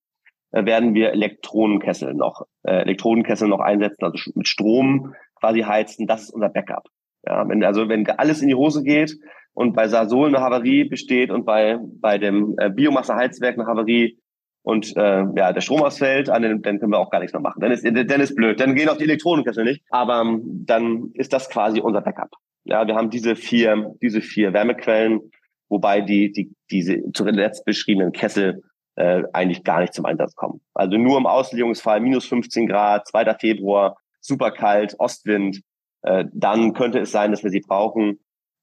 werden 0.51 0.93
wir 0.93 1.11
Elektronenkessel 1.11 2.13
noch, 2.13 2.43
äh, 2.63 2.81
Elektronenkessel 2.81 3.47
noch 3.47 3.59
einsetzen, 3.59 4.05
also 4.05 4.31
mit 4.35 4.47
Strom 4.47 5.13
quasi 5.39 5.61
heizen. 5.61 6.07
Das 6.07 6.23
ist 6.23 6.29
unser 6.31 6.49
Backup. 6.49 6.87
Ja, 7.25 7.47
wenn, 7.47 7.63
also 7.63 7.89
wenn 7.89 8.07
alles 8.09 8.41
in 8.41 8.47
die 8.47 8.55
Hose 8.55 8.83
geht 8.83 9.13
und 9.53 9.73
bei 9.73 9.87
Sasol 9.87 10.29
eine 10.29 10.39
Havarie 10.39 10.85
besteht 10.85 11.29
und 11.29 11.45
bei, 11.45 11.77
bei 11.99 12.17
dem 12.17 12.55
äh, 12.57 12.69
Biomasseheizwerk 12.69 13.55
eine 13.57 13.67
Havarie 13.67 14.17
und 14.63 14.95
äh, 14.95 15.25
ja, 15.35 15.53
der 15.53 15.61
Strom 15.61 15.81
ausfällt, 15.81 16.27
dann, 16.29 16.61
dann 16.61 16.79
können 16.79 16.91
wir 16.91 16.99
auch 16.99 17.09
gar 17.09 17.19
nichts 17.19 17.33
mehr 17.33 17.41
machen. 17.41 17.61
Dann 17.61 17.71
ist, 17.71 17.85
dann 17.85 18.21
ist 18.21 18.35
blöd. 18.35 18.59
Dann 18.59 18.75
gehen 18.75 18.89
auch 18.89 18.97
die 18.97 19.05
Elektronenkessel 19.05 19.63
nicht. 19.63 19.83
Aber 19.89 20.21
ähm, 20.21 20.65
dann 20.65 21.11
ist 21.13 21.33
das 21.33 21.49
quasi 21.49 21.79
unser 21.79 22.01
Backup. 22.01 22.31
Ja, 22.65 22.85
wir 22.85 22.95
haben 22.95 23.09
diese 23.09 23.35
vier, 23.35 23.93
diese 24.01 24.21
vier 24.21 24.53
Wärmequellen 24.53 25.21
wobei 25.69 26.01
die, 26.01 26.31
die 26.31 26.53
diese 26.71 27.01
zuletzt 27.13 27.65
beschriebenen 27.65 28.11
Kessel 28.11 28.63
äh, 28.97 29.23
eigentlich 29.33 29.63
gar 29.63 29.81
nicht 29.81 29.93
zum 29.93 30.05
Einsatz 30.05 30.35
kommen. 30.35 30.61
Also 30.73 30.97
nur 30.97 31.17
im 31.17 31.25
Auslegungsfall 31.25 32.01
minus 32.01 32.25
15 32.25 32.67
Grad, 32.67 33.07
2. 33.07 33.35
Februar, 33.35 33.95
super 34.19 34.51
kalt, 34.51 34.95
Ostwind, 34.99 35.61
äh, 36.01 36.25
dann 36.33 36.73
könnte 36.73 36.99
es 36.99 37.11
sein, 37.11 37.31
dass 37.31 37.43
wir 37.43 37.51
sie 37.51 37.61
brauchen. 37.61 38.19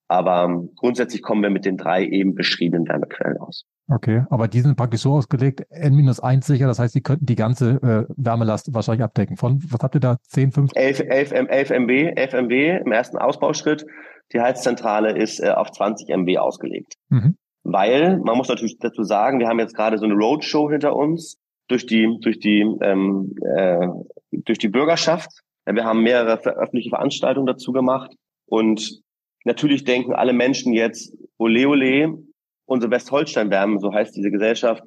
Aber 0.07 0.45
ähm, 0.45 0.71
grundsätzlich 0.77 1.23
kommen 1.23 1.43
wir 1.43 1.49
mit 1.49 1.65
den 1.65 1.79
drei 1.79 2.05
eben 2.05 2.35
beschriebenen 2.35 2.87
Wärmequellen 2.87 3.39
aus. 3.39 3.65
Okay, 3.91 4.25
aber 4.29 4.49
die 4.49 4.61
sind 4.61 4.77
praktisch 4.77 5.01
so 5.01 5.15
ausgelegt, 5.15 5.65
N-1 5.71 6.45
sicher, 6.45 6.67
das 6.67 6.79
heißt, 6.79 6.93
sie 6.93 7.01
könnten 7.01 7.27
die 7.27 7.37
ganze 7.37 7.73
äh, 7.83 8.15
Wärmelast 8.17 8.75
wahrscheinlich 8.75 9.03
abdecken. 9.03 9.37
Von, 9.37 9.63
was 9.71 9.81
habt 9.83 9.95
ihr 9.95 10.01
da, 10.01 10.19
10, 10.29 10.53
15? 10.53 10.83
11, 10.83 11.01
11, 11.01 11.33
11 11.49 11.71
MB, 11.71 11.91
11 12.17 12.33
MB 12.35 12.53
im 12.85 12.93
ersten 12.93 13.17
Ausbauschritt 13.19 13.87
die 14.33 14.41
Heizzentrale 14.41 15.17
ist 15.17 15.41
äh, 15.41 15.51
auf 15.51 15.71
20 15.71 16.09
MB 16.09 16.39
ausgelegt. 16.39 16.95
Mhm. 17.09 17.37
Weil, 17.65 18.19
man 18.19 18.37
muss 18.37 18.49
natürlich 18.49 18.79
dazu 18.79 19.03
sagen, 19.05 19.41
wir 19.41 19.49
haben 19.49 19.59
jetzt 19.59 19.75
gerade 19.75 19.99
so 19.99 20.05
eine 20.05 20.15
Roadshow 20.15 20.71
hinter 20.71 20.95
uns 20.95 21.39
durch 21.69 21.87
die, 21.87 22.19
durch 22.21 22.39
die, 22.39 22.61
ähm, 22.83 23.35
äh, 23.57 23.89
durch 24.31 24.59
die 24.59 24.69
Bürgerschaft. 24.69 25.31
Wir 25.65 25.85
haben 25.85 26.03
mehrere 26.03 26.39
öffentliche 26.57 26.91
Veranstaltungen 26.91 27.47
dazu 27.47 27.73
gemacht. 27.73 28.15
Und 28.47 29.01
natürlich 29.45 29.85
denken 29.85 30.13
alle 30.13 30.35
Menschen 30.35 30.75
jetzt, 30.75 31.17
ole 31.39 31.67
ole, 31.67 32.19
unsere 32.67 32.93
Westholstein-Wärme, 32.93 33.81
so 33.81 33.93
heißt 33.93 34.15
diese 34.15 34.31
Gesellschaft, 34.31 34.83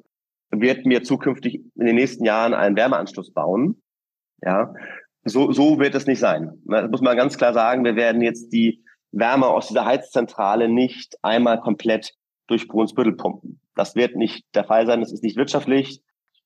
wird 0.50 0.86
mir 0.86 1.02
zukünftig 1.02 1.56
in 1.74 1.86
den 1.86 1.96
nächsten 1.96 2.24
Jahren 2.24 2.54
einen 2.54 2.76
Wärmeanschluss 2.76 3.32
bauen. 3.32 3.82
Ja, 4.40 4.72
so, 5.24 5.50
so 5.52 5.80
wird 5.80 5.96
es 5.96 6.06
nicht 6.06 6.20
sein. 6.20 6.62
Das 6.64 6.88
muss 6.90 7.00
man 7.00 7.16
ganz 7.16 7.36
klar 7.36 7.52
sagen. 7.52 7.84
Wir 7.84 7.96
werden 7.96 8.22
jetzt 8.22 8.52
die 8.52 8.84
Wärme 9.10 9.48
aus 9.48 9.68
dieser 9.68 9.84
Heizzentrale 9.84 10.68
nicht 10.68 11.16
einmal 11.22 11.60
komplett 11.60 12.14
durch 12.48 12.66
Brunsbüttel 12.66 13.14
pumpen. 13.14 13.60
Das 13.74 13.94
wird 13.94 14.16
nicht 14.16 14.44
der 14.54 14.64
Fall 14.64 14.86
sein, 14.86 15.00
das 15.00 15.12
ist 15.12 15.22
nicht 15.22 15.36
wirtschaftlich. 15.36 16.02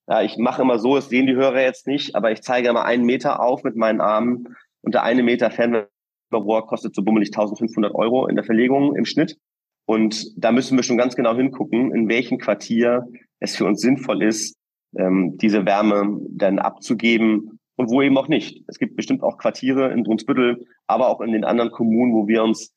Ja, 0.08 0.22
ich 0.22 0.36
mache 0.36 0.62
immer 0.62 0.78
so, 0.78 0.96
das 0.96 1.08
sehen 1.08 1.26
die 1.26 1.36
Hörer 1.36 1.62
jetzt 1.62 1.86
nicht, 1.86 2.14
aber 2.14 2.32
ich 2.32 2.42
zeige 2.42 2.68
immer 2.68 2.84
einen 2.84 3.04
Meter 3.04 3.40
auf 3.40 3.64
mit 3.64 3.76
meinen 3.76 4.00
Armen 4.00 4.48
und 4.82 4.94
der 4.94 5.04
eine 5.04 5.22
Meter 5.22 5.50
Fernwärmerohr 5.50 6.66
kostet 6.66 6.94
so 6.94 7.02
bummelig 7.02 7.28
1500 7.28 7.94
Euro 7.94 8.26
in 8.26 8.34
der 8.34 8.44
Verlegung 8.44 8.96
im 8.96 9.04
Schnitt. 9.04 9.38
Und 9.86 10.32
da 10.36 10.52
müssen 10.52 10.76
wir 10.76 10.82
schon 10.82 10.98
ganz 10.98 11.16
genau 11.16 11.34
hingucken, 11.34 11.94
in 11.94 12.08
welchem 12.08 12.38
Quartier 12.38 13.06
es 13.38 13.56
für 13.56 13.64
uns 13.64 13.80
sinnvoll 13.80 14.22
ist, 14.22 14.56
ähm, 14.96 15.36
diese 15.38 15.64
Wärme 15.66 16.20
dann 16.30 16.58
abzugeben 16.58 17.60
und 17.76 17.90
wo 17.90 18.02
eben 18.02 18.18
auch 18.18 18.28
nicht. 18.28 18.62
Es 18.68 18.78
gibt 18.78 18.96
bestimmt 18.96 19.22
auch 19.22 19.38
Quartiere 19.38 19.92
in 19.92 20.02
Brunsbüttel, 20.02 20.66
aber 20.86 21.08
auch 21.08 21.20
in 21.20 21.32
den 21.32 21.44
anderen 21.44 21.70
Kommunen, 21.70 22.12
wo 22.12 22.28
wir 22.28 22.42
uns 22.42 22.74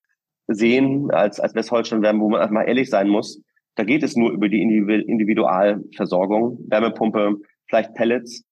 sehen 0.48 1.12
als, 1.12 1.40
als 1.40 1.56
Westholstein 1.56 2.02
werden, 2.02 2.22
wo 2.22 2.30
man 2.30 2.42
einfach 2.42 2.54
mal 2.54 2.64
ehrlich 2.64 2.90
sein 2.90 3.08
muss. 3.10 3.42
Da 3.76 3.84
geht 3.84 4.04
es 4.04 4.16
nur 4.16 4.32
über 4.32 4.48
die 4.48 4.62
Individualversorgung, 4.62 6.60
Wärmepumpe, 6.70 7.36
vielleicht 7.68 7.94
Pellets, 7.94 8.44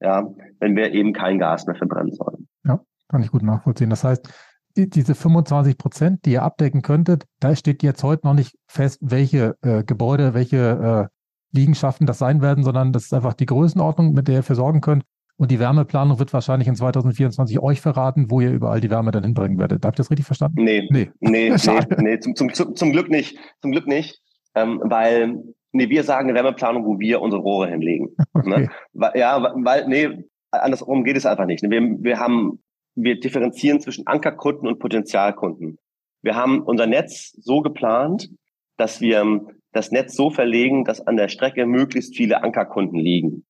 ja, 0.00 0.28
wenn 0.60 0.76
wir 0.76 0.92
eben 0.92 1.12
kein 1.12 1.38
Gas 1.38 1.66
mehr 1.66 1.74
verbrennen 1.74 2.12
sollen. 2.12 2.48
Ja, 2.64 2.80
kann 3.08 3.22
ich 3.22 3.30
gut 3.30 3.42
nachvollziehen. 3.42 3.90
Das 3.90 4.04
heißt, 4.04 4.28
diese 4.76 5.14
25 5.14 5.76
Prozent, 5.76 6.24
die 6.24 6.32
ihr 6.32 6.42
abdecken 6.42 6.82
könntet, 6.82 7.24
da 7.40 7.56
steht 7.56 7.82
jetzt 7.82 8.04
heute 8.04 8.26
noch 8.26 8.34
nicht 8.34 8.56
fest, 8.68 8.98
welche 9.02 9.56
äh, 9.62 9.82
Gebäude, 9.82 10.34
welche 10.34 11.10
äh, 11.10 11.56
Liegenschaften 11.56 12.06
das 12.06 12.18
sein 12.18 12.40
werden, 12.40 12.62
sondern 12.62 12.92
das 12.92 13.04
ist 13.04 13.14
einfach 13.14 13.34
die 13.34 13.46
Größenordnung, 13.46 14.12
mit 14.12 14.28
der 14.28 14.36
ihr 14.36 14.42
versorgen 14.42 14.80
könnt. 14.80 15.04
Und 15.40 15.50
die 15.50 15.58
Wärmeplanung 15.58 16.18
wird 16.18 16.34
wahrscheinlich 16.34 16.68
in 16.68 16.76
2024 16.76 17.60
euch 17.60 17.80
verraten, 17.80 18.30
wo 18.30 18.42
ihr 18.42 18.50
überall 18.50 18.82
die 18.82 18.90
Wärme 18.90 19.10
dann 19.10 19.24
hinbringen 19.24 19.58
werdet. 19.58 19.86
Habt 19.86 19.94
ihr 19.94 20.02
das 20.02 20.10
richtig 20.10 20.26
verstanden? 20.26 20.62
Nee, 20.62 20.86
nee, 20.90 21.10
nee, 21.20 21.50
nee, 21.66 21.96
nee 21.96 22.20
zum, 22.20 22.36
zum, 22.36 22.76
zum 22.76 22.92
Glück 22.92 23.08
nicht. 23.08 23.38
Zum 23.62 23.72
Glück 23.72 23.86
nicht, 23.86 24.20
ähm, 24.54 24.82
weil 24.84 25.42
nee, 25.72 25.88
wir 25.88 26.02
sagen 26.04 26.28
eine 26.28 26.36
Wärmeplanung, 26.36 26.84
wo 26.84 26.98
wir 26.98 27.22
unsere 27.22 27.40
Rohre 27.40 27.70
hinlegen. 27.70 28.08
Okay. 28.34 28.68
Ne? 28.92 29.10
Ja, 29.14 29.54
weil, 29.54 29.88
nee, 29.88 30.10
andersrum 30.50 31.04
geht 31.04 31.16
es 31.16 31.24
einfach 31.24 31.46
nicht. 31.46 31.62
Wir, 31.62 31.80
wir 31.80 32.18
haben, 32.18 32.62
wir 32.94 33.18
differenzieren 33.18 33.80
zwischen 33.80 34.06
Ankerkunden 34.06 34.68
und 34.68 34.78
Potenzialkunden. 34.78 35.78
Wir 36.20 36.36
haben 36.36 36.60
unser 36.60 36.86
Netz 36.86 37.32
so 37.40 37.62
geplant, 37.62 38.28
dass 38.76 39.00
wir 39.00 39.40
das 39.72 39.90
Netz 39.90 40.14
so 40.14 40.28
verlegen, 40.28 40.84
dass 40.84 41.00
an 41.00 41.16
der 41.16 41.28
Strecke 41.28 41.64
möglichst 41.64 42.14
viele 42.14 42.42
Ankerkunden 42.42 43.00
liegen. 43.00 43.46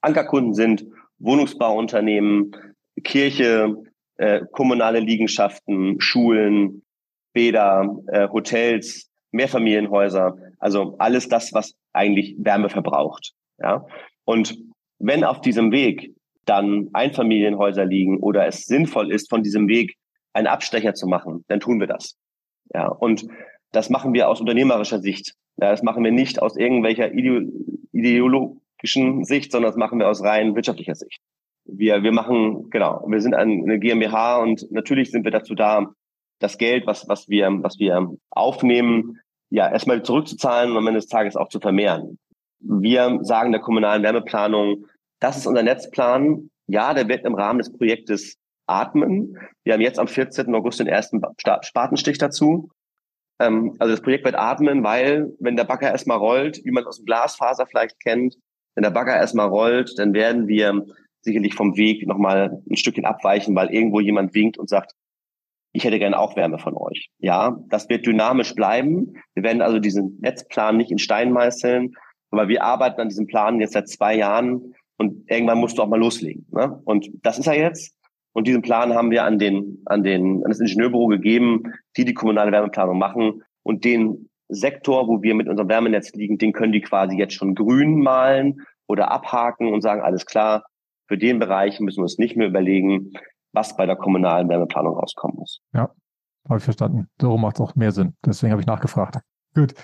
Ankerkunden 0.00 0.54
sind 0.54 0.86
Wohnungsbauunternehmen, 1.18 2.52
Kirche, 3.04 3.76
äh, 4.16 4.42
kommunale 4.52 5.00
Liegenschaften, 5.00 6.00
Schulen, 6.00 6.82
Bäder, 7.32 7.96
äh, 8.08 8.28
Hotels, 8.28 9.10
Mehrfamilienhäuser, 9.32 10.36
also 10.58 10.96
alles 10.98 11.28
das, 11.28 11.52
was 11.52 11.74
eigentlich 11.92 12.34
Wärme 12.38 12.68
verbraucht. 12.68 13.32
Ja? 13.58 13.86
Und 14.24 14.58
wenn 14.98 15.24
auf 15.24 15.40
diesem 15.40 15.72
Weg 15.72 16.14
dann 16.44 16.88
Einfamilienhäuser 16.92 17.84
liegen 17.84 18.18
oder 18.18 18.46
es 18.46 18.64
sinnvoll 18.64 19.12
ist, 19.12 19.30
von 19.30 19.42
diesem 19.42 19.68
Weg 19.68 19.96
einen 20.32 20.46
Abstecher 20.46 20.94
zu 20.94 21.06
machen, 21.06 21.44
dann 21.48 21.60
tun 21.60 21.80
wir 21.80 21.86
das. 21.86 22.16
Ja, 22.72 22.88
und 22.88 23.26
das 23.72 23.90
machen 23.90 24.14
wir 24.14 24.28
aus 24.28 24.40
unternehmerischer 24.40 25.00
Sicht. 25.00 25.34
Ja, 25.56 25.70
das 25.70 25.82
machen 25.82 26.04
wir 26.04 26.12
nicht 26.12 26.40
aus 26.42 26.56
irgendwelcher 26.56 27.10
ideologischen 28.80 29.24
Sicht, 29.24 29.52
sondern 29.52 29.70
das 29.70 29.78
machen 29.78 29.98
wir 29.98 30.08
aus 30.08 30.22
rein 30.22 30.54
wirtschaftlicher 30.54 30.94
Sicht. 30.94 31.20
Wir, 31.64 32.02
wir 32.02 32.12
machen, 32.12 32.70
genau, 32.70 33.04
wir 33.06 33.20
sind 33.20 33.34
eine 33.34 33.78
GmbH 33.78 34.38
und 34.38 34.70
natürlich 34.70 35.10
sind 35.10 35.24
wir 35.24 35.30
dazu 35.30 35.54
da, 35.54 35.92
das 36.38 36.56
Geld, 36.56 36.86
was, 36.86 37.06
was 37.06 37.28
wir, 37.28 37.48
was 37.62 37.78
wir 37.78 38.10
aufnehmen, 38.30 39.20
ja, 39.50 39.70
erstmal 39.70 40.02
zurückzuzahlen 40.02 40.70
und 40.70 40.78
am 40.78 40.86
Ende 40.86 41.00
des 41.00 41.08
Tages 41.08 41.36
auch 41.36 41.48
zu 41.48 41.60
vermehren. 41.60 42.18
Wir 42.60 43.18
sagen 43.22 43.52
der 43.52 43.60
kommunalen 43.60 44.02
Wärmeplanung, 44.02 44.86
das 45.18 45.36
ist 45.36 45.46
unser 45.46 45.62
Netzplan. 45.62 46.50
Ja, 46.66 46.94
der 46.94 47.08
wird 47.08 47.26
im 47.26 47.34
Rahmen 47.34 47.58
des 47.58 47.72
Projektes 47.72 48.36
atmen. 48.66 49.36
Wir 49.64 49.74
haben 49.74 49.80
jetzt 49.80 49.98
am 49.98 50.08
14. 50.08 50.54
August 50.54 50.80
den 50.80 50.86
ersten 50.86 51.20
Spatenstich 51.62 52.16
dazu. 52.16 52.70
Ähm, 53.38 53.74
also 53.78 53.92
das 53.92 54.02
Projekt 54.02 54.24
wird 54.24 54.36
atmen, 54.36 54.82
weil 54.82 55.32
wenn 55.40 55.56
der 55.56 55.64
Bagger 55.64 55.90
erstmal 55.90 56.18
rollt, 56.18 56.64
wie 56.64 56.70
man 56.70 56.86
aus 56.86 56.98
dem 56.98 57.06
Glasfaser 57.06 57.66
vielleicht 57.66 58.00
kennt, 58.00 58.36
wenn 58.74 58.82
der 58.82 58.90
Bagger 58.90 59.16
erstmal 59.16 59.48
rollt, 59.48 59.98
dann 59.98 60.14
werden 60.14 60.48
wir 60.48 60.86
sicherlich 61.22 61.54
vom 61.54 61.76
Weg 61.76 62.06
nochmal 62.06 62.62
ein 62.70 62.76
Stückchen 62.76 63.04
abweichen, 63.04 63.54
weil 63.54 63.70
irgendwo 63.70 64.00
jemand 64.00 64.34
winkt 64.34 64.58
und 64.58 64.68
sagt, 64.68 64.92
ich 65.72 65.84
hätte 65.84 65.98
gerne 65.98 66.18
auch 66.18 66.36
Wärme 66.36 66.58
von 66.58 66.74
euch. 66.76 67.10
Ja, 67.18 67.58
das 67.68 67.88
wird 67.88 68.06
dynamisch 68.06 68.54
bleiben. 68.54 69.14
Wir 69.34 69.44
werden 69.44 69.62
also 69.62 69.78
diesen 69.78 70.18
Netzplan 70.20 70.76
nicht 70.76 70.90
in 70.90 70.98
Stein 70.98 71.32
meißeln, 71.32 71.94
aber 72.30 72.48
wir 72.48 72.64
arbeiten 72.64 73.00
an 73.00 73.08
diesem 73.08 73.26
Plan 73.26 73.60
jetzt 73.60 73.74
seit 73.74 73.88
zwei 73.88 74.16
Jahren 74.16 74.74
und 74.96 75.30
irgendwann 75.30 75.58
musst 75.58 75.78
du 75.78 75.82
auch 75.82 75.88
mal 75.88 75.98
loslegen. 75.98 76.46
Ne? 76.50 76.80
Und 76.84 77.10
das 77.22 77.38
ist 77.38 77.46
er 77.46 77.56
jetzt. 77.56 77.94
Und 78.32 78.46
diesen 78.46 78.62
Plan 78.62 78.94
haben 78.94 79.10
wir 79.10 79.24
an 79.24 79.38
den, 79.38 79.82
an 79.86 80.02
den, 80.02 80.44
an 80.44 80.50
das 80.50 80.60
Ingenieurbüro 80.60 81.08
gegeben, 81.08 81.72
die 81.96 82.04
die 82.04 82.14
kommunale 82.14 82.52
Wärmeplanung 82.52 82.98
machen. 82.98 83.42
Und 83.62 83.84
den 83.84 84.29
Sektor, 84.50 85.08
wo 85.08 85.22
wir 85.22 85.34
mit 85.34 85.48
unserem 85.48 85.68
Wärmenetz 85.68 86.12
liegen, 86.12 86.38
den 86.38 86.52
können 86.52 86.72
die 86.72 86.80
quasi 86.80 87.16
jetzt 87.16 87.34
schon 87.34 87.54
grün 87.54 88.00
malen 88.00 88.60
oder 88.86 89.10
abhaken 89.10 89.72
und 89.72 89.80
sagen, 89.80 90.02
alles 90.02 90.26
klar, 90.26 90.64
für 91.06 91.18
den 91.18 91.38
Bereich 91.38 91.80
müssen 91.80 91.98
wir 91.98 92.02
uns 92.02 92.18
nicht 92.18 92.36
mehr 92.36 92.48
überlegen, 92.48 93.12
was 93.52 93.76
bei 93.76 93.86
der 93.86 93.96
kommunalen 93.96 94.48
Wärmeplanung 94.48 94.94
rauskommen 94.94 95.36
muss. 95.36 95.60
Ja, 95.72 95.90
habe 96.48 96.58
ich 96.58 96.64
verstanden. 96.64 97.08
So 97.20 97.36
macht 97.36 97.56
es 97.56 97.60
auch 97.60 97.74
mehr 97.74 97.92
Sinn. 97.92 98.14
Deswegen 98.24 98.52
habe 98.52 98.60
ich 98.60 98.66
nachgefragt. 98.66 99.18
Gut. 99.54 99.74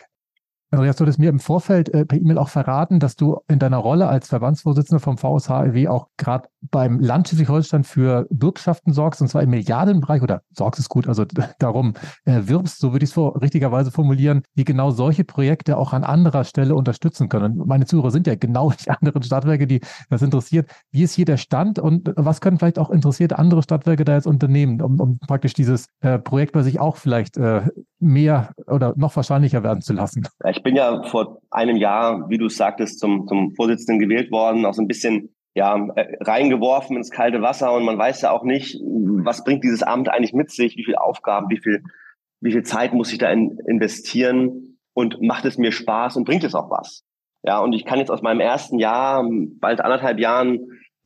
Andreas, 0.70 0.96
du 0.96 1.02
hattest 1.02 1.20
mir 1.20 1.30
im 1.30 1.38
Vorfeld 1.38 1.88
äh, 1.90 2.04
per 2.04 2.18
E-Mail 2.18 2.38
auch 2.38 2.48
verraten, 2.48 2.98
dass 2.98 3.14
du 3.14 3.38
in 3.48 3.60
deiner 3.60 3.78
Rolle 3.78 4.08
als 4.08 4.28
Verbandsvorsitzender 4.28 5.00
vom 5.00 5.16
VSHLW 5.16 5.88
auch 5.88 6.08
gerade 6.16 6.48
beim 6.70 7.00
Land 7.00 7.28
Schleswig-Holstein 7.28 7.84
für 7.84 8.26
Bürgschaften 8.30 8.92
sorgst, 8.92 9.20
und 9.20 9.28
zwar 9.28 9.42
im 9.42 9.50
Milliardenbereich, 9.50 10.22
oder 10.22 10.42
sorgst 10.50 10.80
ist 10.80 10.88
gut, 10.88 11.08
also 11.08 11.24
darum 11.58 11.94
äh, 12.24 12.42
wirbst, 12.44 12.78
so 12.78 12.92
würde 12.92 13.04
ich 13.04 13.10
es 13.10 13.16
richtigerweise 13.16 13.90
formulieren, 13.90 14.42
die 14.54 14.64
genau 14.64 14.90
solche 14.90 15.24
Projekte 15.24 15.76
auch 15.76 15.92
an 15.92 16.04
anderer 16.04 16.44
Stelle 16.44 16.74
unterstützen 16.74 17.28
können. 17.28 17.60
Und 17.60 17.68
meine 17.68 17.86
Zuhörer 17.86 18.10
sind 18.10 18.26
ja 18.26 18.34
genau 18.34 18.70
die 18.86 18.90
anderen 18.90 19.22
Stadtwerke, 19.22 19.66
die 19.66 19.80
das 20.10 20.22
interessiert. 20.22 20.70
Wie 20.90 21.02
ist 21.02 21.14
hier 21.14 21.24
der 21.24 21.36
Stand 21.36 21.78
und 21.78 22.12
was 22.16 22.40
können 22.40 22.58
vielleicht 22.58 22.78
auch 22.78 22.90
interessierte 22.90 23.38
andere 23.38 23.62
Stadtwerke 23.62 24.04
da 24.04 24.14
jetzt 24.14 24.26
unternehmen, 24.26 24.80
um, 24.80 25.00
um 25.00 25.18
praktisch 25.18 25.54
dieses 25.54 25.86
äh, 26.00 26.18
Projekt 26.18 26.52
bei 26.52 26.62
sich 26.62 26.80
auch 26.80 26.96
vielleicht 26.96 27.36
äh, 27.36 27.62
mehr 27.98 28.52
oder 28.66 28.94
noch 28.96 29.14
wahrscheinlicher 29.16 29.62
werden 29.62 29.82
zu 29.82 29.92
lassen? 29.92 30.26
Ich 30.48 30.62
bin 30.62 30.76
ja 30.76 31.02
vor 31.04 31.40
einem 31.50 31.76
Jahr, 31.76 32.28
wie 32.28 32.38
du 32.38 32.46
es 32.46 32.56
sagtest, 32.56 32.98
zum, 32.98 33.26
zum 33.26 33.54
Vorsitzenden 33.54 34.00
gewählt 34.00 34.30
worden, 34.30 34.64
auch 34.66 34.74
so 34.74 34.82
ein 34.82 34.88
bisschen 34.88 35.30
ja, 35.56 35.74
äh, 35.96 36.18
reingeworfen 36.20 36.98
ins 36.98 37.10
kalte 37.10 37.40
Wasser 37.40 37.72
und 37.72 37.84
man 37.84 37.96
weiß 37.96 38.20
ja 38.20 38.30
auch 38.30 38.44
nicht, 38.44 38.78
was 38.82 39.42
bringt 39.42 39.64
dieses 39.64 39.82
Amt 39.82 40.10
eigentlich 40.10 40.34
mit 40.34 40.50
sich, 40.50 40.76
wie 40.76 40.84
viele 40.84 41.00
Aufgaben, 41.00 41.48
wie 41.48 41.56
viel, 41.56 41.82
wie 42.40 42.52
viel 42.52 42.62
Zeit 42.62 42.92
muss 42.92 43.10
ich 43.10 43.18
da 43.18 43.30
in, 43.30 43.58
investieren 43.66 44.78
und 44.92 45.22
macht 45.22 45.46
es 45.46 45.56
mir 45.56 45.72
Spaß 45.72 46.18
und 46.18 46.24
bringt 46.24 46.44
es 46.44 46.54
auch 46.54 46.70
was. 46.70 47.04
Ja, 47.42 47.60
und 47.60 47.72
ich 47.72 47.86
kann 47.86 47.98
jetzt 47.98 48.10
aus 48.10 48.20
meinem 48.20 48.40
ersten 48.40 48.78
Jahr, 48.78 49.26
bald 49.58 49.80
anderthalb 49.80 50.20
Jahren 50.20 50.58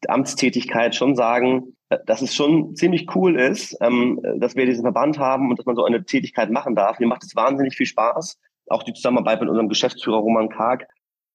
Amtstätigkeit 0.08 0.96
schon 0.96 1.14
sagen, 1.14 1.76
dass 2.06 2.20
es 2.20 2.34
schon 2.34 2.74
ziemlich 2.74 3.14
cool 3.14 3.38
ist, 3.38 3.76
ähm, 3.80 4.20
dass 4.38 4.56
wir 4.56 4.66
diesen 4.66 4.82
Verband 4.82 5.18
haben 5.18 5.50
und 5.50 5.58
dass 5.60 5.66
man 5.66 5.76
so 5.76 5.84
eine 5.84 6.04
Tätigkeit 6.04 6.50
machen 6.50 6.74
darf. 6.74 6.98
Mir 6.98 7.06
macht 7.06 7.22
es 7.22 7.36
wahnsinnig 7.36 7.76
viel 7.76 7.86
Spaß. 7.86 8.36
Auch 8.68 8.82
die 8.82 8.94
Zusammenarbeit 8.94 9.40
mit 9.40 9.48
unserem 9.48 9.68
Geschäftsführer 9.68 10.18
Roman 10.18 10.48
Karg, 10.48 10.86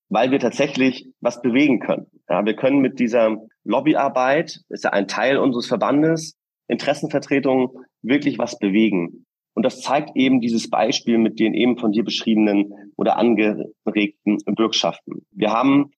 weil 0.10 0.32
wir 0.32 0.40
tatsächlich 0.40 1.08
was 1.20 1.42
bewegen 1.42 1.80
können. 1.80 2.08
Ja, 2.30 2.46
wir 2.46 2.56
können 2.56 2.80
mit 2.80 3.00
dieser 3.00 3.38
Lobbyarbeit, 3.64 4.62
ist 4.70 4.84
ja 4.84 4.92
ein 4.92 5.08
Teil 5.08 5.38
unseres 5.38 5.68
Verbandes, 5.68 6.38
Interessenvertretung, 6.68 7.80
wirklich 8.02 8.38
was 8.38 8.58
bewegen. 8.60 9.26
Und 9.54 9.64
das 9.64 9.82
zeigt 9.82 10.12
eben 10.16 10.42
dieses 10.42 10.70
Beispiel 10.70 11.18
mit 11.18 11.40
den 11.40 11.54
eben 11.54 11.78
von 11.78 11.92
dir 11.92 12.04
beschriebenen 12.04 12.74
oder 12.98 13.18
angeregten 13.18 14.38
Bürgschaften. 14.46 15.26
Wir 15.32 15.52
haben 15.52 15.92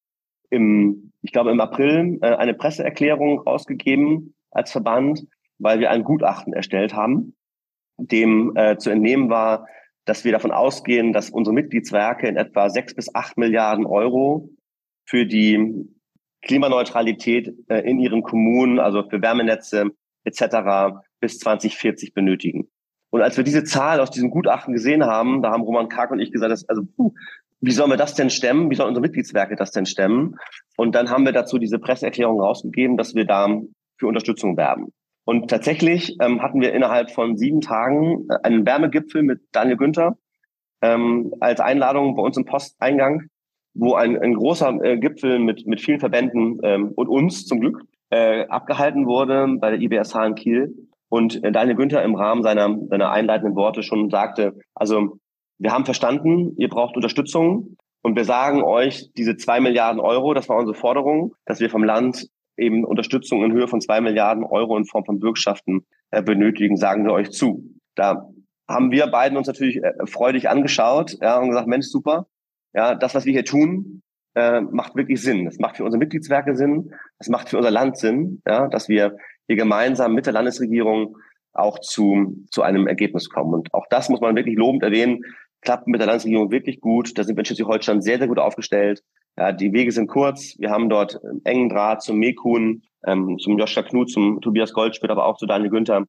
im, 0.50 1.12
ich 1.22 1.32
glaube 1.32 1.52
im 1.52 1.60
April 1.60 2.20
äh, 2.22 2.36
eine 2.36 2.54
Presseerklärung 2.54 3.39
rausgegeben 3.39 4.36
als 4.52 4.72
Verband, 4.72 5.26
weil 5.58 5.80
wir 5.80 5.89
ein 5.89 6.04
Gutachten 6.04 6.54
erstellt 6.54 6.93
haben, 6.93 7.36
dem 7.98 8.56
äh, 8.56 8.78
zu 8.78 8.91
entnehmen 8.91 9.30
war, 9.30 9.65
dass 10.08 10.24
wir 10.24 10.32
davon 10.32 10.52
ausgehen, 10.52 11.12
dass 11.12 11.30
unsere 11.30 11.54
Mitgliedswerke 11.54 12.28
in 12.28 12.38
etwa 12.38 12.70
sechs 12.70 12.96
bis 12.96 13.13
acht 13.13 13.38
Milliarden 13.38 13.86
Euro 13.86 14.50
für 15.06 15.26
die 15.26 15.86
Klimaneutralität 16.41 17.54
äh, 17.67 17.80
in 17.80 18.00
ihren 18.00 18.24
Kommunen, 18.24 18.80
also 18.80 19.04
für 19.10 19.22
Wärmenetze 19.22 19.91
etc. 20.24 21.00
bis 21.20 21.39
2040 21.39 22.13
benötigen. 22.13 22.70
Und 23.10 23.22
als 23.22 23.36
wir 23.36 23.43
diese 23.43 23.65
Zahl 23.65 24.00
aus 24.00 24.10
diesem 24.10 24.30
Gutachten 24.30 24.74
gesehen 24.74 25.04
haben, 25.06 25.41
da 25.41 25.52
haben 25.52 25.63
Roman 25.63 25.89
Kark 25.89 26.12
und 26.12 26.20
ich 26.20 26.32
gesagt, 26.32 26.52
dass, 26.52 26.67
also 26.70 26.84
puh, 26.96 27.13
wie 27.60 27.72
sollen 27.72 27.89
wir 27.89 27.98
das 27.98 28.13
denn 28.13 28.30
stemmen? 28.30 28.70
Wie 28.70 28.76
sollen 28.76 28.89
unsere 28.89 29.02
Mitgliedswerke 29.02 29.56
das 29.56 29.72
denn 29.72 29.86
stemmen? 29.86 30.36
Und 30.78 30.96
dann 30.96 31.10
haben 31.10 31.26
wir 31.26 31.34
dazu 31.34 31.58
diese 31.58 31.80
Presseerklärung 31.80 32.39
rausgegeben, 32.39 32.98
dass 32.98 33.13
wir 33.13 33.26
da 33.26 33.50
für 33.98 34.08
Unterstützung 34.08 34.56
werben. 34.56 34.93
Und 35.28 35.50
tatsächlich 35.50 36.16
ähm, 36.22 36.42
hatten 36.42 36.62
wir 36.62 36.74
innerhalb 36.74 37.12
von 37.12 37.36
sieben 37.36 37.60
Tagen 37.60 38.28
äh, 38.30 38.38
einen 38.44 38.66
Wärmegipfel 38.66 39.24
mit 39.24 39.42
Daniel 39.52 39.76
Günther 39.76 40.16
ähm, 40.82 41.34
als 41.42 41.60
Einladung 41.60 42.16
bei 42.16 42.24
uns 42.24 42.38
im 42.38 42.46
Posteingang, 42.46 43.24
wo 43.74 43.96
ein, 43.96 44.18
ein 44.18 44.36
großer 44.36 44.82
äh, 44.82 44.98
Gipfel 44.98 45.40
mit, 45.40 45.68
mit 45.68 45.82
vielen 45.82 46.00
Verbänden 46.00 46.60
ähm, 46.63 46.94
und 46.96 47.10
uns 47.10 47.46
zum 47.46 47.60
Glück 47.60 47.82
äh, 48.10 48.48
abgehalten 48.48 49.06
wurde 49.06 49.48
bei 49.60 49.72
der 49.72 49.82
IBSH 49.82 50.16
in 50.28 50.36
Kiel. 50.36 50.88
Und 51.10 51.44
äh, 51.44 51.52
Daniel 51.52 51.76
Günther 51.76 52.04
im 52.04 52.16
Rahmen 52.16 52.42
seiner, 52.42 52.74
seiner 52.88 53.12
einleitenden 53.12 53.58
Worte 53.58 53.84
schon 53.84 54.10
sagte, 54.10 54.58
also 54.76 55.18
wir 55.58 55.74
haben 55.74 55.84
verstanden, 55.84 56.54
ihr 56.56 56.70
braucht 56.70 56.96
Unterstützung 56.96 57.76
und 58.02 58.16
wir 58.16 58.24
sagen 58.24 58.63
euch, 58.63 59.12
diese 59.18 59.36
zwei 59.36 59.60
Milliarden 59.60 60.00
Euro, 60.00 60.34
das 60.34 60.48
war 60.48 60.56
unsere 60.56 60.78
Forderung, 60.78 61.34
dass 61.46 61.60
wir 61.60 61.70
vom 61.70 61.84
Land 61.84 62.30
eben 62.58 62.84
Unterstützung 62.84 63.43
in 63.43 63.52
Höhe 63.52 63.67
von 63.67 63.82
zwei 63.82 64.02
Milliarden 64.02 64.43
Euro 64.43 64.78
in 64.78 64.86
Form 64.86 65.06
von 65.06 65.20
Bürgschaften 65.20 65.86
äh, 66.12 66.22
benötigen, 66.22 66.78
sagen 66.78 67.06
wir 67.06 67.13
euch 67.13 67.32
zu. 67.32 67.63
Da 67.96 68.28
haben 68.67 68.91
wir 68.91 69.08
beiden 69.08 69.38
uns 69.38 69.48
natürlich 69.48 69.84
äh, 69.84 69.93
freudig 70.06 70.50
angeschaut 70.50 71.17
ja, 71.22 71.39
und 71.39 71.50
gesagt, 71.50 71.67
Mensch, 71.67 71.88
super, 71.88 72.28
ja, 72.74 72.96
das, 72.96 73.15
was 73.15 73.26
wir 73.26 73.34
hier 73.34 73.46
tun, 73.46 74.02
äh, 74.36 74.62
macht 74.62 74.96
wirklich 74.96 75.22
Sinn. 75.22 75.46
Das 75.46 75.58
macht 75.58 75.78
für 75.78 75.84
unsere 75.84 76.00
Mitgliedswerke 76.00 76.56
Sinn, 76.56 76.91
das 77.17 77.30
macht 77.30 77.50
für 77.50 77.58
unser 77.58 77.72
Land 77.72 77.98
Sinn, 77.98 78.41
ja, 78.48 78.67
dass 78.67 78.89
wir 78.89 79.17
hier 79.48 79.56
gemeinsam 79.56 80.13
mit 80.13 80.26
der 80.26 80.34
Landesregierung 80.34 81.17
auch 81.54 81.80
zu, 81.80 82.46
zu 82.52 82.62
einem 82.62 82.88
Ergebnis 82.88 83.30
kommen. 83.30 83.54
Und 83.54 83.74
auch 83.74 83.86
das 83.89 84.10
muss 84.10 84.22
man 84.22 84.36
wirklich 84.36 84.58
lobend 84.58 84.84
erwähnen, 84.84 85.22
klappt 85.62 85.88
mit 85.88 86.00
der 86.00 86.08
Landesregierung 86.08 86.52
wirklich 86.52 86.82
gut. 86.82 87.17
Da 87.17 87.24
sind 87.24 87.36
wir 87.36 87.41
in 87.41 87.46
Schleswig-Holstein 87.46 88.02
sehr, 88.02 88.20
sehr 88.20 88.28
gut 88.28 88.39
aufgestellt. 88.39 89.04
Ja, 89.38 89.52
die 89.52 89.71
Wege 89.71 89.91
sind 89.91 90.08
kurz. 90.08 90.56
Wir 90.58 90.71
haben 90.71 90.89
dort 90.89 91.19
engen 91.43 91.69
Draht 91.69 92.02
zum 92.02 92.17
Mekun, 92.17 92.84
ähm, 93.06 93.38
zum 93.39 93.58
Joschka 93.60 93.84
Knut, 93.84 94.10
zum 94.10 94.41
Tobias 94.41 94.73
Goldschmidt, 94.73 95.12
aber 95.12 95.26
auch 95.26 95.38
zu 95.38 95.45
Daniel 95.45 95.69
Günther, 95.69 96.06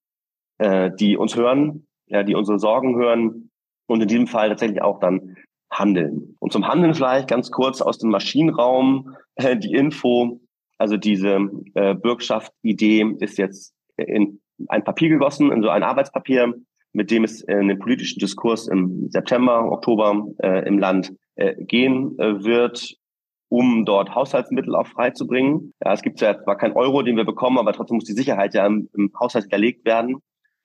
äh, 0.59 0.91
die 0.99 1.17
uns 1.17 1.37
hören, 1.37 1.87
ja, 2.07 2.23
die 2.23 2.35
unsere 2.35 2.59
Sorgen 2.59 2.97
hören 2.97 3.51
und 3.87 4.01
in 4.01 4.09
diesem 4.09 4.27
Fall 4.27 4.49
tatsächlich 4.49 4.81
auch 4.81 4.99
dann 4.99 5.37
handeln. 5.71 6.37
Und 6.41 6.53
zum 6.53 6.67
Handeln 6.67 6.95
vielleicht 6.95 7.29
ganz 7.29 7.51
kurz 7.51 7.83
aus 7.83 7.99
dem 7.99 8.11
Maschinenraum 8.11 9.15
äh, 9.35 9.57
die 9.57 9.73
Info. 9.73 10.41
Also 10.79 10.97
diese 10.97 11.51
äh, 11.75 11.95
Bürgschaft-Idee 11.95 13.17
ist 13.21 13.37
jetzt 13.37 13.75
in 13.97 14.41
ein 14.69 14.85
Papier 14.85 15.11
gegossen, 15.11 15.53
in 15.53 15.63
so 15.63 15.69
ein 15.69 15.83
Arbeitspapier 15.83 16.55
mit 16.93 17.11
dem 17.11 17.25
es 17.25 17.43
in 17.43 17.69
den 17.69 17.79
politischen 17.79 18.19
Diskurs 18.19 18.67
im 18.69 19.09
September, 19.11 19.71
Oktober 19.71 20.27
äh, 20.43 20.67
im 20.67 20.79
Land 20.79 21.15
äh, 21.37 21.55
gehen 21.65 22.19
äh, 22.19 22.43
wird, 22.45 22.97
um 23.49 23.85
dort 23.85 24.15
Haushaltsmittel 24.15 24.75
auch 24.75 24.87
freizubringen. 24.87 25.73
Ja, 25.83 25.93
es 25.93 26.03
gibt 26.03 26.21
ja 26.21 26.41
zwar 26.43 26.57
kein 26.57 26.73
Euro, 26.73 27.03
den 27.03 27.17
wir 27.17 27.25
bekommen, 27.25 27.59
aber 27.59 27.73
trotzdem 27.73 27.97
muss 27.97 28.05
die 28.05 28.13
Sicherheit 28.13 28.55
ja 28.55 28.67
im, 28.67 28.89
im 28.95 29.11
Haushalt 29.19 29.45
hinterlegt 29.45 29.85
werden, 29.85 30.19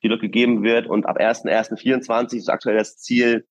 die 0.03 0.09
dort 0.09 0.21
gegeben 0.21 0.63
wird. 0.63 0.87
Und 0.87 1.05
ab 1.05 1.17
1.1.24 1.17 2.35
ist 2.35 2.49
aktuell 2.49 2.77
das 2.77 2.97
Ziel, 2.97 3.45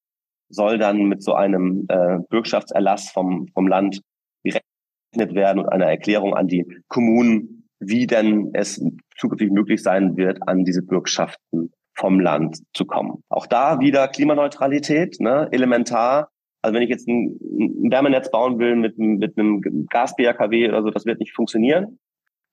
soll 0.49 0.79
dann 0.79 1.05
mit 1.05 1.23
so 1.23 1.33
einem 1.35 1.87
äh, 1.89 2.19
Bürgschaftserlass 2.29 3.11
vom, 3.11 3.49
vom 3.55 3.67
Land 3.67 4.03
gerechnet 4.45 5.35
werden 5.35 5.61
und 5.61 5.69
einer 5.69 5.87
Erklärung 5.87 6.35
an 6.35 6.47
die 6.47 6.67
Kommunen, 6.89 7.69
wie 7.81 8.07
denn 8.07 8.51
es 8.53 8.85
zukünftig 9.17 9.51
möglich 9.51 9.83
sein 9.83 10.17
wird, 10.17 10.47
an 10.47 10.65
diese 10.65 10.83
Bürgschaften 10.83 11.73
vom 11.95 12.21
Land 12.21 12.59
zu 12.75 12.85
kommen. 12.85 13.23
Auch 13.29 13.47
da 13.47 13.81
wieder 13.81 14.09
Klimaneutralität, 14.09 15.21
ne, 15.21 15.49
elementar. 15.53 16.29
Also 16.63 16.75
wenn 16.75 16.83
ich 16.83 16.91
jetzt 16.91 17.09
ein, 17.09 17.39
ein 17.43 17.91
Wärmenetz 17.91 18.31
bauen 18.31 18.59
will 18.59 18.77
mit, 18.77 18.97
mit 18.97 19.37
einem 19.37 19.87
Gas-BRKW 19.91 20.69
oder 20.69 20.83
so, 20.83 20.91
das 20.91 21.05
wird 21.05 21.19
nicht 21.19 21.35
funktionieren. 21.35 21.99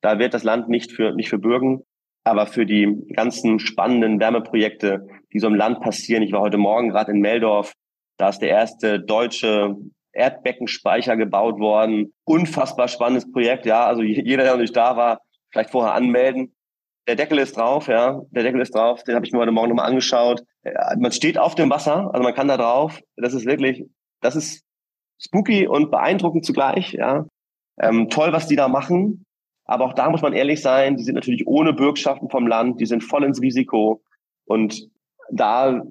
Da 0.02 0.18
wird 0.18 0.34
das 0.34 0.44
Land 0.44 0.68
nicht 0.68 0.92
für, 0.92 1.14
nicht 1.14 1.30
für 1.30 1.38
bürgen. 1.38 1.84
Aber 2.24 2.48
für 2.48 2.66
die 2.66 3.08
ganzen 3.16 3.60
spannenden 3.60 4.20
Wärmeprojekte, 4.20 5.08
die 5.34 5.40
so 5.40 5.48
im 5.48 5.56
Land 5.56 5.80
passieren, 5.80 6.24
ich 6.24 6.32
war 6.32 6.42
heute 6.42 6.58
Morgen 6.58 6.90
gerade 6.90 7.12
in 7.12 7.22
Meldorf, 7.22 7.74
da 8.18 8.30
ist 8.30 8.40
der 8.40 8.50
erste 8.50 9.00
deutsche 9.00 9.76
Erdbeckenspeicher 10.12 11.16
gebaut 11.16 11.60
worden. 11.60 12.14
Unfassbar 12.26 12.88
spannendes 12.88 13.32
Projekt, 13.32 13.66
ja. 13.66 13.86
Also 13.86 14.02
jeder, 14.02 14.44
der 14.44 14.54
noch 14.54 14.60
nicht 14.60 14.76
da 14.76 14.98
war, 14.98 15.22
vielleicht 15.52 15.70
vorher 15.70 15.94
anmelden. 15.94 16.56
Der 17.08 17.16
Deckel 17.16 17.40
ist 17.40 17.58
drauf, 17.58 17.88
ja. 17.88 18.22
Der 18.32 18.44
Deckel 18.44 18.62
ist 18.62 18.76
drauf. 18.76 19.04
Den 19.04 19.16
habe 19.16 19.26
ich 19.26 19.32
mir 19.32 19.40
heute 19.40 19.52
Morgen 19.52 19.70
nochmal 19.70 19.88
angeschaut. 19.88 20.44
Man 20.98 21.12
steht 21.12 21.38
auf 21.38 21.56
dem 21.56 21.70
Wasser, 21.70 22.10
also 22.14 22.22
man 22.22 22.36
kann 22.36 22.48
da 22.48 22.58
drauf. 22.58 23.00
Das 23.16 23.34
ist 23.34 23.46
wirklich, 23.46 23.86
das 24.22 24.36
ist 24.36 24.64
spooky 25.18 25.68
und 25.68 25.92
beeindruckend 25.92 26.46
zugleich, 26.46 26.94
ja. 26.94 27.26
Ähm, 27.82 28.10
toll, 28.10 28.34
was 28.34 28.48
die 28.48 28.56
da 28.56 28.68
machen. 28.68 29.26
Aber 29.66 29.86
auch 29.86 29.94
da 29.94 30.10
muss 30.10 30.22
man 30.22 30.34
ehrlich 30.34 30.62
sein, 30.62 30.98
die 30.98 31.04
sind 31.04 31.16
natürlich 31.16 31.48
ohne 31.48 31.74
Bürgschaften 31.74 32.30
vom 32.30 32.48
Land, 32.48 32.82
die 32.82 32.86
sind 32.86 33.04
voll 33.04 33.24
ins 33.24 33.42
Risiko. 33.42 34.02
Und 34.46 34.90
da 35.32 35.82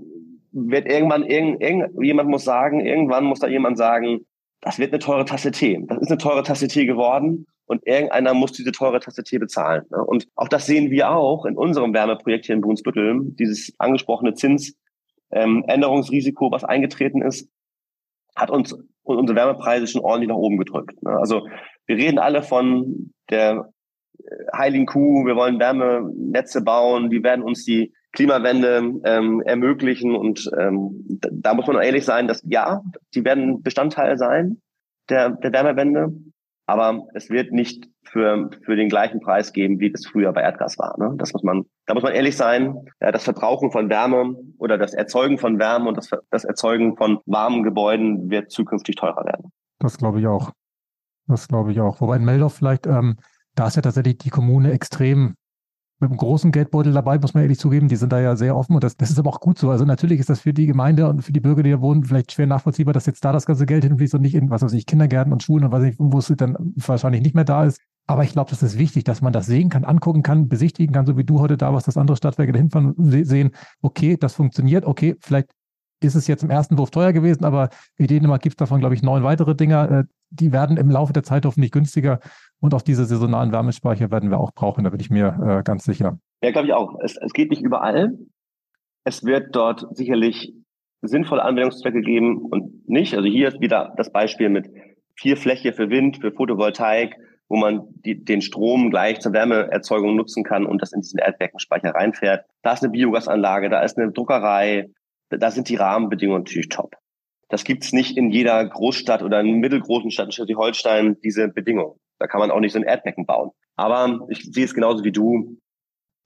wird 0.53 0.87
irgendwann, 0.87 1.25
irgend, 1.25 1.63
irgendjemand 1.63 2.29
muss 2.29 2.45
sagen, 2.45 2.81
irgendwann 2.81 3.25
muss 3.25 3.39
da 3.39 3.47
jemand 3.47 3.79
sagen, 3.79 4.27
das 4.61 4.79
wird 4.79 4.93
eine 4.93 4.99
teure 4.99 5.25
Tasse 5.25 5.53
Tee. 5.53 5.83
Das 5.87 5.99
ist 5.99 6.11
eine 6.11 6.19
teure 6.19 6.43
Tasse 6.43 6.69
Tee 6.69 6.85
geworden 6.87 7.47
und 7.67 7.87
irgendeiner 7.87 8.35
muss 8.35 8.53
diese 8.53 8.73
teure 8.73 9.01
Tasse 9.01 9.23
Tee 9.23 9.39
bezahlen. 9.39 9.85
Ne? 9.91 10.05
Und 10.05 10.27
auch 10.35 10.49
das 10.49 10.67
sehen 10.67 10.91
wir 10.91 11.11
auch 11.11 11.45
in 11.45 11.57
unserem 11.57 11.95
Wärmeprojekt 11.95 12.47
hier 12.47 12.57
in 12.57 12.63
Brunsbüttel, 12.63 13.21
dieses 13.39 13.73
angesprochene 13.79 14.35
Zinsänderungsrisiko, 14.35 16.47
ähm, 16.47 16.53
was 16.53 16.65
eingetreten 16.65 17.23
ist, 17.23 17.49
hat 18.39 18.51
uns 18.51 18.75
unsere 19.03 19.37
Wärmepreise 19.37 19.87
schon 19.87 20.03
ordentlich 20.03 20.29
nach 20.29 20.37
oben 20.37 20.59
gedrückt. 20.59 21.03
Ne? 21.03 21.11
Also 21.11 21.47
wir 21.87 21.97
reden 21.97 22.19
alle 22.19 22.43
von 22.43 23.13
der 23.31 23.71
äh, 24.19 24.57
heiligen 24.57 24.87
Kuh, 24.87 25.27
wir 25.27 25.37
wollen 25.37 25.59
Wärmenetze 25.59 26.63
bauen, 26.63 27.11
die 27.11 27.23
werden 27.23 27.43
uns 27.43 27.65
die 27.65 27.93
Klimawende 28.13 29.01
ähm, 29.05 29.43
ermöglichen. 29.45 30.15
Und 30.15 30.51
ähm, 30.59 31.05
da 31.09 31.55
muss 31.55 31.67
man 31.67 31.83
ehrlich 31.83 32.05
sein, 32.05 32.29
dass 32.29 32.43
ja, 32.47 32.83
die 33.15 33.25
werden 33.25 33.63
Bestandteil 33.63 34.17
sein 34.17 34.61
der, 35.09 35.31
der 35.31 35.53
Wärmewende, 35.53 36.13
aber 36.67 37.07
es 37.15 37.31
wird 37.31 37.53
nicht 37.53 37.88
für, 38.09 38.51
für 38.65 38.77
den 38.77 38.89
gleichen 38.89 39.21
Preis 39.21 39.53
geben, 39.53 39.81
wie 39.81 39.93
es 39.93 40.07
früher 40.07 40.33
bei 40.33 40.43
Erdgas 40.43 40.79
war. 40.79 40.99
Ne? 40.99 41.15
Das 41.17 41.33
muss 41.33 41.43
man, 41.43 41.65
da 41.87 41.95
muss 41.95 42.03
man 42.03 42.13
ehrlich 42.13 42.37
sein. 42.37 42.75
Ja, 43.01 43.13
das 43.13 43.25
Verbrauchen 43.25 43.71
von 43.71 43.89
Wärme 43.89 44.37
oder 44.59 44.79
das 44.79 44.95
Erzeugen 44.95 45.39
von 45.39 45.59
Wärme 45.59 45.89
und 45.89 45.97
das, 45.97 46.11
das 46.31 46.45
Erzeugen 46.45 46.97
von 46.97 47.19
warmen 47.27 47.63
Gebäuden 47.63 48.31
wird 48.31 48.51
zukünftig 48.51 48.97
teurer 48.97 49.25
werden. 49.25 49.53
Das 49.79 49.99
glaube 49.99 50.21
ich 50.21 50.27
auch. 50.27 50.53
Das 51.27 51.49
glaube 51.49 51.73
ich 51.73 51.81
auch. 51.81 52.01
Wobei 52.01 52.17
in 52.17 52.25
Meldorf 52.25 52.55
vielleicht, 52.55 52.87
ähm, 52.87 53.17
da 53.55 53.69
ist 53.69 53.77
ja 53.77 53.83
tatsächlich 53.83 54.19
die 54.19 54.31
Kommune 54.31 54.73
extrem 54.73 55.35
mit 56.01 56.11
einem 56.11 56.19
großen 56.19 56.53
Geldbeutel 56.53 56.93
dabei, 56.93 57.19
muss 57.19 57.35
man 57.35 57.43
ehrlich 57.43 57.59
zugeben. 57.59 57.89
Die 57.89 57.97
sind 57.97 58.13
da 58.13 58.21
ja 58.21 58.37
sehr 58.37 58.57
offen 58.57 58.75
und 58.75 58.85
das, 58.85 58.97
das 58.97 59.11
ist 59.11 59.19
aber 59.19 59.31
auch 59.31 59.41
gut 59.41 59.59
so. 59.59 59.71
Also 59.71 59.85
natürlich 59.85 60.21
ist 60.21 60.31
das 60.31 60.41
für 60.41 60.53
die 60.53 60.67
Gemeinde 60.67 61.09
und 61.09 61.23
für 61.23 61.33
die 61.33 61.41
Bürger, 61.41 61.63
die 61.63 61.73
da 61.73 61.81
wohnen, 61.81 62.05
vielleicht 62.05 62.33
schwer 62.33 62.47
nachvollziehbar, 62.47 62.95
dass 62.95 63.07
jetzt 63.07 63.25
da 63.25 63.33
das 63.33 63.47
ganze 63.47 63.67
Geld 63.67 63.85
hinfließt 63.85 64.15
und 64.15 64.23
nicht 64.23 64.35
in, 64.35 64.49
was 64.49 64.63
weiß 64.63 64.73
ich, 64.75 64.87
Kindergärten 64.87 65.33
und 65.33 65.43
Schulen 65.43 65.65
und 65.65 65.73
was 65.73 65.83
ich, 65.83 65.97
wo 65.99 66.19
es 66.19 66.33
dann 66.37 66.57
wahrscheinlich 66.77 67.23
nicht 67.23 67.35
mehr 67.35 67.45
da 67.45 67.65
ist. 67.65 67.81
Aber 68.09 68.25
ich 68.25 68.33
glaube, 68.33 68.49
das 68.49 68.63
ist 68.63 68.79
wichtig, 68.79 69.05
dass 69.05 69.21
man 69.21 69.35
das 69.35 69.45
sehen 69.45 69.69
kann, 69.69 69.85
angucken 69.85 70.23
kann, 70.23 70.49
besichtigen 70.49 70.95
kann, 70.95 71.05
so 71.05 71.19
wie 71.19 71.25
du 71.25 71.41
heute 71.41 71.59
da 71.59 71.75
warst, 71.75 71.87
dass 71.89 71.99
andere 71.99 72.17
Stadtwerke 72.17 72.53
dahin 72.53 72.71
fahren 72.71 72.93
und 72.93 73.11
sehen, 73.27 73.51
okay, 73.83 74.17
das 74.19 74.35
funktioniert, 74.35 74.87
okay, 74.87 75.15
vielleicht 75.21 75.51
ist 76.01 76.15
es 76.15 76.27
jetzt 76.27 76.43
im 76.43 76.49
ersten 76.49 76.79
Wurf 76.79 76.91
teuer 76.91 77.13
gewesen, 77.13 77.45
aber 77.45 77.69
in 77.97 78.07
Dänemark 78.07 78.41
gibt 78.41 78.55
es 78.55 78.57
davon, 78.57 78.81
glaube 78.81 78.95
ich, 78.95 79.03
neun 79.03 79.25
weitere 79.25 79.55
Dinger. 79.55 79.91
Äh, 79.91 80.05
die 80.31 80.53
werden 80.53 80.79
im 80.79 80.91
Laufe 80.91 81.13
der 81.13 81.23
Zeit 81.23 81.45
hoffentlich 81.45 81.71
günstiger. 81.71 82.21
Und 82.61 82.73
auch 82.73 82.83
diese 82.83 83.05
saisonalen 83.05 83.53
Wärmespeicher 83.53 84.11
werden 84.11 84.31
wir 84.31 84.41
auch 84.41 84.53
brauchen, 84.53 84.85
da 84.85 84.91
bin 84.91 85.01
ich 85.01 85.11
mir 85.11 85.59
äh, 85.59 85.63
ganz 85.63 85.85
sicher. 85.85 86.19
Ja, 86.43 86.51
glaube 86.51 86.69
ich 86.69 86.73
auch. 86.73 86.99
Es, 87.03 87.17
es 87.17 87.33
geht 87.33 87.51
nicht 87.51 87.63
überall. 87.63 88.17
Es 89.05 89.25
wird 89.25 89.55
dort 89.55 89.87
sicherlich 89.97 90.55
sinnvolle 91.03 91.43
Anwendungszwecke 91.43 92.01
geben 92.01 92.39
und 92.39 92.89
nicht. 92.89 93.15
Also 93.15 93.29
hier 93.29 93.49
ist 93.49 93.61
wieder 93.61 93.93
das 93.97 94.11
Beispiel 94.13 94.49
mit 94.49 94.71
viel 95.15 95.37
Fläche 95.37 95.73
für 95.73 95.91
Wind, 95.91 96.19
für 96.19 96.33
Photovoltaik, 96.33 97.17
wo 97.49 97.57
man 97.57 97.83
die, 98.05 98.25
den 98.25 98.43
Strom 98.43 98.91
gleich 98.91 99.21
zur 99.21 99.33
Wärmeerzeugung 99.33 100.17
nutzen 100.17 100.45
kann 100.45 100.67
und 100.67 100.83
das 100.83 100.93
in 100.93 101.01
diesen 101.01 101.19
Erdbeckenspeicher 101.19 101.91
reinfährt. 101.91 102.45
Da 102.63 102.73
ist 102.73 102.83
eine 102.83 102.93
Biogasanlage, 102.93 103.71
da 103.71 103.83
ist 103.83 103.99
eine 103.99 104.13
Druckerei, 104.13 104.91
da 105.31 105.51
sind 105.51 105.69
die 105.69 105.77
Rahmenbedingungen 105.77 106.43
natürlich 106.43 106.69
top. 106.69 106.97
Das 107.49 107.65
gibt's 107.65 107.93
nicht 107.93 108.17
in 108.19 108.31
jeder 108.31 108.65
Großstadt 108.67 109.23
oder 109.23 109.41
in 109.41 109.59
mittelgroßen 109.59 110.11
Stadt 110.11 110.27
in 110.27 110.33
Schleswig-Holstein, 110.33 111.17
diese 111.23 111.49
Bedingungen. 111.49 111.99
Da 112.19 112.27
kann 112.27 112.41
man 112.41 112.51
auch 112.51 112.61
nicht 112.61 112.73
so 112.73 112.79
ein 112.79 112.85
Erdbecken 112.85 113.25
bauen. 113.25 113.51
Aber 113.77 114.27
ich 114.29 114.43
sehe 114.43 114.65
es 114.65 114.75
genauso 114.75 115.05
wie 115.05 115.13
du 115.13 115.59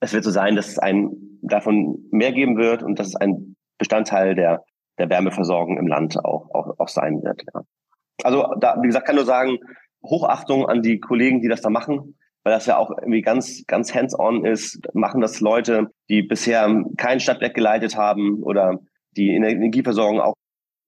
es 0.02 0.12
wird 0.12 0.24
so 0.24 0.30
sein, 0.30 0.56
dass 0.56 0.68
es 0.68 0.78
ein 0.78 1.11
davon 1.42 2.08
mehr 2.11 2.32
geben 2.32 2.58
wird 2.58 2.82
und 2.82 2.98
dass 2.98 3.08
es 3.08 3.16
ein 3.16 3.56
Bestandteil 3.78 4.35
der, 4.35 4.64
der 4.98 5.08
Wärmeversorgung 5.08 5.78
im 5.78 5.87
Land 5.87 6.18
auch, 6.24 6.50
auch, 6.52 6.78
auch 6.78 6.88
sein 6.88 7.22
wird. 7.22 7.42
Ja. 7.54 7.62
Also 8.24 8.46
da, 8.61 8.76
wie 8.82 8.88
gesagt, 8.88 9.06
kann 9.06 9.16
nur 9.16 9.24
sagen, 9.24 9.58
Hochachtung 10.05 10.67
an 10.67 10.83
die 10.83 11.01
Kollegen, 11.01 11.41
die 11.41 11.49
das 11.49 11.61
da 11.61 11.71
machen, 11.71 12.17
weil 12.45 12.53
das 12.53 12.67
ja 12.67 12.77
auch 12.77 12.91
irgendwie 12.91 13.23
ganz, 13.23 13.65
ganz 13.67 13.95
hands-on 13.95 14.45
ist. 14.45 14.81
Machen 14.95 15.21
das 15.21 15.41
Leute, 15.41 15.91
die 16.09 16.23
bisher 16.23 16.85
kein 16.97 17.21
Stadtwerk 17.21 17.55
geleitet 17.55 17.97
haben 17.97 18.43
oder 18.43 18.81
die 19.17 19.35
in 19.35 19.43
der 19.43 19.53
Energieversorgung 19.53 20.21
auch 20.21 20.35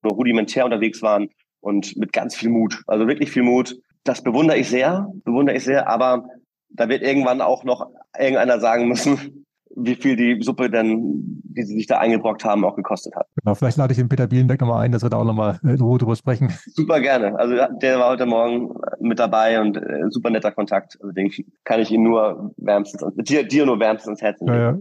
nur 0.02 0.14
rudimentär 0.14 0.64
unterwegs 0.64 1.02
waren 1.02 1.28
und 1.60 1.96
mit 1.96 2.12
ganz 2.12 2.36
viel 2.36 2.50
Mut. 2.50 2.82
Also 2.86 3.06
wirklich 3.06 3.30
viel 3.30 3.42
Mut. 3.42 3.76
Das 4.04 4.22
bewundere 4.22 4.58
ich 4.58 4.68
sehr, 4.68 5.10
bewundere 5.24 5.56
ich 5.56 5.64
sehr, 5.64 5.88
aber 5.88 6.26
da 6.68 6.88
wird 6.88 7.02
irgendwann 7.02 7.40
auch 7.40 7.64
noch 7.64 7.86
irgendeiner 8.18 8.60
sagen 8.60 8.88
müssen, 8.88 9.46
wie 9.76 9.94
viel 9.94 10.16
die 10.16 10.42
Suppe 10.42 10.70
denn, 10.70 11.42
die 11.54 11.62
sie 11.62 11.74
sich 11.74 11.86
da 11.86 11.98
eingebrockt 11.98 12.44
haben, 12.44 12.64
auch 12.64 12.76
gekostet 12.76 13.14
hat. 13.16 13.26
Genau, 13.36 13.54
vielleicht 13.54 13.76
lade 13.76 13.92
ich 13.92 13.98
den 13.98 14.08
Peter 14.08 14.26
Bielenbeck 14.26 14.60
nochmal 14.60 14.84
ein, 14.84 14.92
dass 14.92 15.02
wir 15.02 15.10
da 15.10 15.18
auch 15.18 15.24
nochmal 15.24 15.58
in 15.62 15.80
Ruhe 15.80 15.98
drüber 15.98 16.16
sprechen. 16.16 16.52
Super 16.66 17.00
gerne. 17.00 17.38
Also 17.38 17.54
der 17.80 17.98
war 17.98 18.10
heute 18.10 18.26
Morgen 18.26 18.74
mit 19.00 19.18
dabei 19.18 19.60
und 19.60 19.76
äh, 19.76 20.04
super 20.10 20.30
netter 20.30 20.52
Kontakt. 20.52 20.98
Also 21.00 21.12
den 21.12 21.30
kann 21.64 21.80
ich 21.80 21.90
ihm 21.90 22.02
nur 22.02 22.52
wärmstens, 22.56 23.04
dir, 23.16 23.46
dir 23.46 23.66
nur 23.66 23.78
wärmstens 23.78 24.12
ins 24.12 24.22
Herz 24.22 24.40
legen. 24.40 24.52
Ja, 24.52 24.70
ja, 24.70 24.78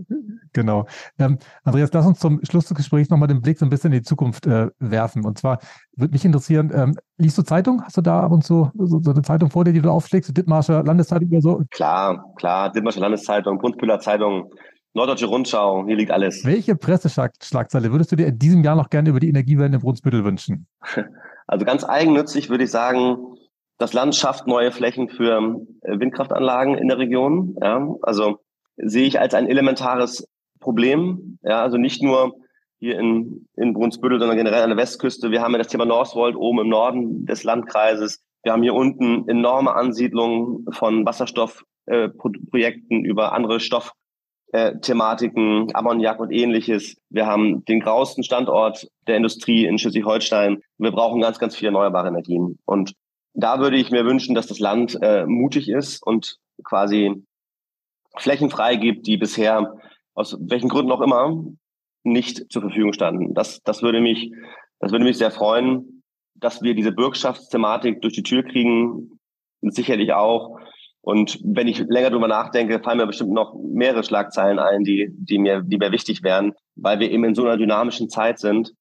genau. 0.54 0.86
Ähm, 1.20 1.38
Andreas, 1.64 1.92
lass 1.94 2.06
uns 2.06 2.20
zum 2.20 2.40
Schluss 2.44 2.66
des 2.66 2.76
Gesprächs 2.76 3.10
nochmal 3.10 3.28
den 3.28 3.42
Blick 3.42 3.60
so 3.60 3.66
ein 3.66 3.70
bisschen 3.70 3.92
in 3.92 4.00
die 4.00 4.06
Zukunft 4.06 4.48
äh, 4.48 4.70
werfen. 4.80 5.26
Und 5.26 5.38
zwar 5.38 5.60
würde 5.96 6.14
mich 6.14 6.26
interessieren, 6.26 6.72
ähm, 6.74 6.96
liest 7.18 7.38
du 7.38 7.44
Zeitung? 7.44 7.84
Hast 7.84 7.98
du 7.98 8.02
da 8.02 8.22
ab 8.22 8.32
und 8.32 8.44
zu 8.44 8.72
so, 8.76 9.00
so, 9.02 9.12
eine 9.12 9.22
Zeitung 9.22 9.50
vor 9.50 9.64
dir, 9.64 9.74
die 9.74 9.82
du 9.82 9.90
aufschlägst? 9.90 10.36
Dithmarscher 10.36 10.84
Landeszeitung 10.84 11.30
oder 11.30 11.42
so? 11.42 11.62
Klar, 11.72 12.26
klar. 12.36 12.72
Dithmarscher 12.72 13.02
Landeszeitung, 13.02 13.58
Brunsbühler 13.60 14.00
Zeitung, 14.00 14.52
Norddeutsche 14.96 15.26
Rundschau, 15.26 15.86
hier 15.88 15.96
liegt 15.96 16.12
alles. 16.12 16.46
Welche 16.46 16.76
Presseschlagzeile 16.76 17.92
würdest 17.92 18.12
du 18.12 18.16
dir 18.16 18.28
in 18.28 18.38
diesem 18.38 18.64
Jahr 18.64 18.76
noch 18.76 18.90
gerne 18.90 19.10
über 19.10 19.20
die 19.20 19.30
Energiewende 19.30 19.78
in 19.78 19.82
Brunsbüttel 19.82 20.24
wünschen? 20.24 20.68
Also 21.46 21.66
ganz 21.66 21.84
eigennützig 21.84 22.50
würde 22.50 22.64
ich 22.64 22.72
sagen, 22.72 23.18
das 23.78 23.92
Land 23.92 24.16
schafft 24.16 24.48
neue 24.48 24.72
Flächen 24.72 25.10
für 25.10 25.60
äh, 25.82 26.00
Windkraftanlagen 26.00 26.76
in 26.76 26.88
der 26.88 26.98
Region. 26.98 27.58
Ja, 27.62 27.86
also 28.02 28.40
sehe 28.78 29.06
ich 29.06 29.20
als 29.20 29.34
ein 29.34 29.48
elementares 29.48 30.26
Problem. 30.62 31.38
Ja, 31.44 31.62
also 31.62 31.78
nicht 31.78 32.02
nur 32.02 32.34
hier 32.80 32.98
in, 32.98 33.50
in 33.56 33.74
Brunsbüttel, 33.74 34.20
sondern 34.20 34.38
generell 34.38 34.64
an 34.64 34.70
der 34.70 34.78
Westküste. 34.78 35.32
Wir 35.32 35.42
haben 35.42 35.52
ja 35.52 35.58
das 35.58 35.68
Thema 35.68 35.86
Northvolt 35.86 36.38
oben 36.38 36.60
im 36.60 36.70
Norden 36.70 37.26
des 37.26 37.44
Landkreises. 37.44 38.24
Wir 38.44 38.54
haben 38.54 38.64
hier 38.64 38.74
unten 38.74 39.28
enorme 39.28 39.76
Ansiedlungen 39.76 40.66
von 40.72 41.06
Wasserstoffprojekten 41.06 43.06
äh, 43.06 43.08
über 43.08 43.34
andere 43.34 43.60
Stoff 43.60 43.92
äh, 44.54 44.80
Thematiken, 44.80 45.76
Ammoniak 45.76 46.20
und 46.20 46.32
ähnliches. 46.32 46.96
Wir 47.10 47.26
haben 47.26 47.66
den 47.66 47.80
grausten 47.80 48.24
Standort 48.24 48.88
der 49.08 49.18
Industrie 49.18 49.66
in 49.66 49.80
Schleswig-Holstein. 49.80 50.62
Wir 50.78 50.92
brauchen 50.92 51.22
ganz, 51.22 51.40
ganz 51.40 51.56
viele 51.56 51.70
erneuerbare 51.70 52.10
Energien. 52.10 52.60
Und 52.66 52.94
da 53.34 53.60
würde 53.60 53.78
ich 53.78 53.90
mir 53.90 54.06
wünschen, 54.06 54.36
dass 54.36 54.46
das 54.46 54.60
Land 54.60 54.96
äh, 55.02 55.26
mutig 55.26 55.70
ist 55.70 56.06
und 56.06 56.38
quasi 56.64 57.26
Flächen 58.16 58.52
freigibt, 58.52 59.08
die 59.08 59.18
bisher 59.18 59.74
aus 60.14 60.38
welchen 60.40 60.70
Gründen 60.70 60.92
auch 60.92 61.02
immer 61.02 61.36
nicht 62.04 62.52
zur 62.52 62.62
Verfügung 62.62 62.94
standen. 62.94 63.34
Das, 63.34 63.60
das 63.64 63.82
würde 63.82 64.02
mich, 64.02 64.32
das 64.80 64.92
würde 64.92 65.06
mich 65.06 65.18
sehr 65.18 65.32
freuen, 65.32 66.04
dass 66.36 66.62
wir 66.62 66.76
diese 66.76 66.92
Bürgschaftsthematik 66.92 68.04
durch 68.04 68.14
die 68.14 68.22
Tür 68.24 68.44
kriegen. 68.44 69.20
Sicherlich 69.62 70.14
auch. 70.14 70.60
Und 71.06 71.38
wenn 71.44 71.68
ich 71.68 71.80
länger 71.80 72.12
drüber 72.12 72.30
nachdenke, 72.30 72.80
fallen 72.80 72.98
mir 72.98 73.08
bestimmt 73.08 73.34
noch 73.34 73.54
mehrere 73.62 74.06
Schlagzeilen 74.06 74.58
ein, 74.58 74.86
die, 74.86 75.10
die 75.12 75.38
mir, 75.38 75.62
die 75.62 75.78
mir 75.78 75.92
wichtig 75.92 76.24
wären, 76.24 76.54
weil 76.76 77.00
wir 77.00 77.12
eben 77.12 77.26
in 77.26 77.36
so 77.36 77.44
einer 77.44 77.58
dynamischen 77.58 78.10
Zeit 78.10 78.40
sind, 78.40 78.72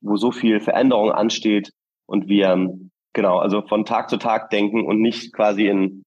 wo 0.00 0.16
so 0.16 0.30
viel 0.30 0.60
Veränderung 0.60 1.10
ansteht 1.10 1.72
und 2.06 2.28
wir, 2.28 2.70
genau, 3.12 3.38
also 3.38 3.62
von 3.66 3.84
Tag 3.84 4.08
zu 4.08 4.18
Tag 4.18 4.50
denken 4.50 4.86
und 4.86 5.00
nicht 5.00 5.32
quasi 5.32 5.66
in, 5.66 6.04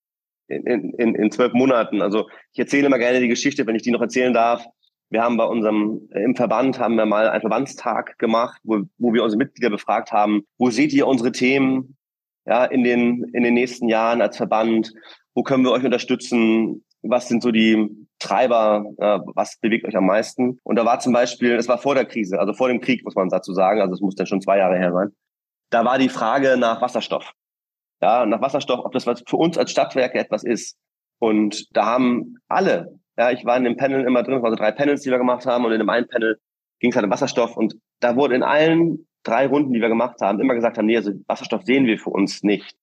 in, 0.47 0.93
in, 0.97 1.15
in 1.15 1.31
zwölf 1.31 1.51
Monaten. 1.51 2.01
Also 2.01 2.29
ich 2.53 2.59
erzähle 2.59 2.87
immer 2.87 2.99
gerne 2.99 3.19
die 3.19 3.27
Geschichte, 3.27 3.67
wenn 3.67 3.75
ich 3.75 3.83
die 3.83 3.91
noch 3.91 4.01
erzählen 4.01 4.33
darf. 4.33 4.65
Wir 5.09 5.21
haben 5.21 5.35
bei 5.35 5.45
unserem, 5.45 6.07
im 6.11 6.35
Verband 6.35 6.79
haben 6.79 6.95
wir 6.95 7.05
mal 7.05 7.27
einen 7.27 7.41
Verbandstag 7.41 8.17
gemacht, 8.19 8.57
wo, 8.63 8.83
wo 8.97 9.13
wir 9.13 9.23
unsere 9.23 9.39
Mitglieder 9.39 9.69
befragt 9.69 10.13
haben, 10.13 10.43
wo 10.57 10.69
seht 10.69 10.93
ihr 10.93 11.07
unsere 11.07 11.33
Themen, 11.33 11.97
ja, 12.45 12.63
in 12.63 12.85
den, 12.85 13.25
in 13.33 13.43
den 13.43 13.53
nächsten 13.53 13.89
Jahren 13.89 14.21
als 14.21 14.37
Verband? 14.37 14.93
Wo 15.37 15.43
können 15.43 15.63
wir 15.63 15.71
euch 15.71 15.85
unterstützen? 15.85 16.83
Was 17.03 17.27
sind 17.27 17.43
so 17.43 17.51
die 17.51 18.07
Treiber? 18.17 18.83
Äh, 18.97 19.19
was 19.35 19.59
bewegt 19.59 19.85
euch 19.85 19.95
am 19.95 20.07
meisten? 20.07 20.59
Und 20.63 20.77
da 20.77 20.83
war 20.83 20.99
zum 20.99 21.13
Beispiel, 21.13 21.53
es 21.53 21.67
war 21.67 21.77
vor 21.77 21.93
der 21.93 22.05
Krise, 22.05 22.39
also 22.39 22.53
vor 22.53 22.69
dem 22.69 22.81
Krieg, 22.81 23.05
muss 23.05 23.13
man 23.13 23.29
dazu 23.29 23.53
sagen. 23.53 23.79
Also 23.79 23.93
es 23.93 24.01
muss 24.01 24.15
dann 24.15 24.25
schon 24.25 24.41
zwei 24.41 24.57
Jahre 24.57 24.79
her 24.79 24.91
sein. 24.91 25.09
Da 25.69 25.85
war 25.85 25.99
die 25.99 26.09
Frage 26.09 26.57
nach 26.57 26.81
Wasserstoff. 26.81 27.33
Ja, 28.01 28.25
nach 28.25 28.41
Wasserstoff, 28.41 28.83
ob 28.83 28.93
das 28.93 29.05
was 29.05 29.21
für 29.27 29.37
uns 29.37 29.59
als 29.59 29.69
Stadtwerke 29.69 30.17
etwas 30.17 30.43
ist. 30.43 30.75
Und 31.19 31.67
da 31.77 31.85
haben 31.85 32.37
alle, 32.47 32.99
ja, 33.15 33.29
ich 33.29 33.45
war 33.45 33.57
in 33.57 33.63
dem 33.63 33.77
Panel 33.77 34.07
immer 34.07 34.23
drin, 34.23 34.43
also 34.43 34.55
drei 34.55 34.71
Panels, 34.71 35.03
die 35.03 35.11
wir 35.11 35.19
gemacht 35.19 35.45
haben, 35.45 35.65
und 35.65 35.71
in 35.71 35.77
dem 35.77 35.89
einen 35.91 36.07
Panel 36.07 36.39
ging 36.79 36.89
es 36.89 36.95
halt 36.95 37.05
um 37.05 37.11
Wasserstoff. 37.11 37.55
Und 37.55 37.75
da 37.99 38.15
wurde 38.15 38.33
in 38.33 38.41
allen 38.41 39.07
drei 39.21 39.45
Runden, 39.45 39.71
die 39.71 39.81
wir 39.81 39.89
gemacht 39.89 40.19
haben, 40.19 40.39
immer 40.39 40.55
gesagt 40.55 40.79
haben, 40.79 40.87
nee, 40.87 40.97
also 40.97 41.11
Wasserstoff 41.27 41.61
sehen 41.63 41.85
wir 41.85 41.99
für 41.99 42.09
uns 42.09 42.41
nicht. 42.41 42.75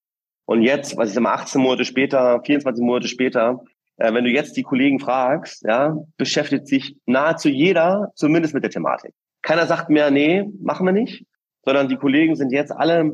Und 0.45 0.61
jetzt, 0.61 0.95
was 0.97 1.09
ich 1.09 1.15
sag 1.15 1.23
mal, 1.23 1.33
18 1.33 1.61
Monate 1.61 1.85
später, 1.85 2.41
24 2.43 2.83
Monate 2.83 3.07
später, 3.07 3.63
äh, 3.97 4.13
wenn 4.13 4.23
du 4.23 4.29
jetzt 4.29 4.55
die 4.57 4.63
Kollegen 4.63 4.99
fragst, 4.99 5.63
ja, 5.63 5.97
beschäftigt 6.17 6.67
sich 6.67 6.97
nahezu 7.05 7.49
jeder 7.49 8.11
zumindest 8.15 8.53
mit 8.53 8.63
der 8.63 8.69
Thematik. 8.69 9.13
Keiner 9.41 9.65
sagt 9.65 9.89
mehr, 9.89 10.11
nee, 10.11 10.45
machen 10.61 10.85
wir 10.85 10.93
nicht, 10.93 11.25
sondern 11.63 11.87
die 11.87 11.97
Kollegen 11.97 12.35
sind 12.35 12.51
jetzt 12.51 12.71
alle 12.71 13.11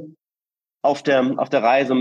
auf 0.81 1.03
der, 1.03 1.35
auf 1.37 1.49
der 1.49 1.63
Reise, 1.63 1.95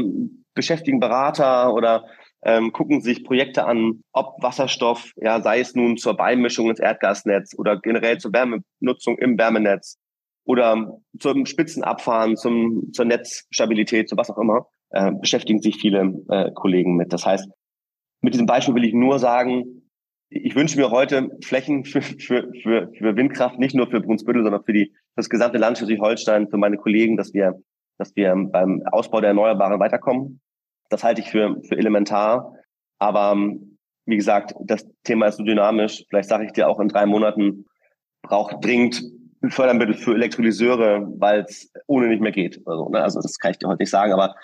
beschäftigen 0.55 1.01
Berater 1.01 1.75
oder 1.75 2.07
ähm, 2.43 2.73
gucken 2.73 3.03
sich 3.03 3.25
Projekte 3.25 3.66
an, 3.66 4.03
ob 4.12 4.43
Wasserstoff, 4.43 5.12
ja, 5.16 5.40
sei 5.43 5.61
es 5.61 5.75
nun 5.75 5.97
zur 5.97 6.16
Beimischung 6.16 6.71
ins 6.71 6.81
Erdgasnetz 6.81 7.55
oder 7.57 7.79
generell 7.79 8.19
zur 8.19 8.33
Wärmenutzung 8.33 9.19
im 9.19 9.38
Wärmenetz 9.38 9.99
oder 10.45 10.99
zum 11.19 11.47
Spitzenabfahren, 11.47 12.37
zum, 12.37 12.93
zur 12.93 13.05
Netzstabilität, 13.05 14.09
zu 14.09 14.16
was 14.16 14.31
auch 14.31 14.38
immer, 14.38 14.66
äh, 14.90 15.12
beschäftigen 15.12 15.61
sich 15.61 15.76
viele 15.76 16.22
äh, 16.29 16.50
Kollegen 16.53 16.96
mit. 16.96 17.12
Das 17.12 17.26
heißt, 17.26 17.48
mit 18.22 18.35
diesem 18.35 18.46
Beispiel 18.46 18.74
will 18.74 18.85
ich 18.85 18.92
nur 18.92 19.18
sagen, 19.18 19.81
ich 20.31 20.55
wünsche 20.55 20.79
mir 20.79 20.90
heute 20.90 21.31
Flächen 21.42 21.85
für, 21.85 22.03
für, 22.03 22.50
für, 22.62 22.90
für 22.96 23.16
Windkraft, 23.16 23.59
nicht 23.59 23.74
nur 23.74 23.90
für 23.90 24.00
Brunsbüttel, 24.00 24.42
sondern 24.42 24.62
für, 24.62 24.72
die, 24.72 24.87
für 24.87 25.16
das 25.16 25.29
gesamte 25.29 25.59
Land 25.59 25.79
Schleswig-Holstein, 25.79 26.48
für 26.48 26.57
meine 26.57 26.76
Kollegen, 26.76 27.16
dass 27.16 27.35
wir, 27.35 27.61
dass 27.98 28.14
wir 28.14 28.35
beim 28.50 28.83
Ausbau 28.92 29.20
der 29.20 29.29
Erneuerbaren 29.29 29.81
weiterkommen. 29.81 30.40
Das 30.88 31.03
halte 31.03 31.20
ich 31.20 31.31
für, 31.31 31.57
für 31.68 31.76
elementar. 31.76 32.55
Aber 33.00 33.37
wie 34.07 34.16
gesagt, 34.16 34.55
das 34.64 34.87
Thema 35.03 35.26
ist 35.26 35.37
so 35.37 35.44
dynamisch. 35.44 36.05
Vielleicht 36.09 36.29
sage 36.29 36.44
ich 36.44 36.53
dir 36.53 36.68
auch 36.68 36.79
in 36.79 36.88
drei 36.88 37.07
Monaten, 37.07 37.66
braucht 38.22 38.64
dringend 38.64 39.03
Fördermittel 39.48 39.94
für 39.94 40.14
Elektrolyseure, 40.14 41.09
weil 41.18 41.40
es 41.48 41.72
ohne 41.87 42.09
nicht 42.09 42.20
mehr 42.20 42.33
geht. 42.33 42.61
Also, 42.66 42.88
ne? 42.88 43.03
also 43.03 43.20
das 43.20 43.38
kann 43.38 43.53
ich 43.53 43.59
dir 43.59 43.68
heute 43.68 43.83
nicht 43.83 43.90
sagen. 43.90 44.12
Aber 44.12 44.35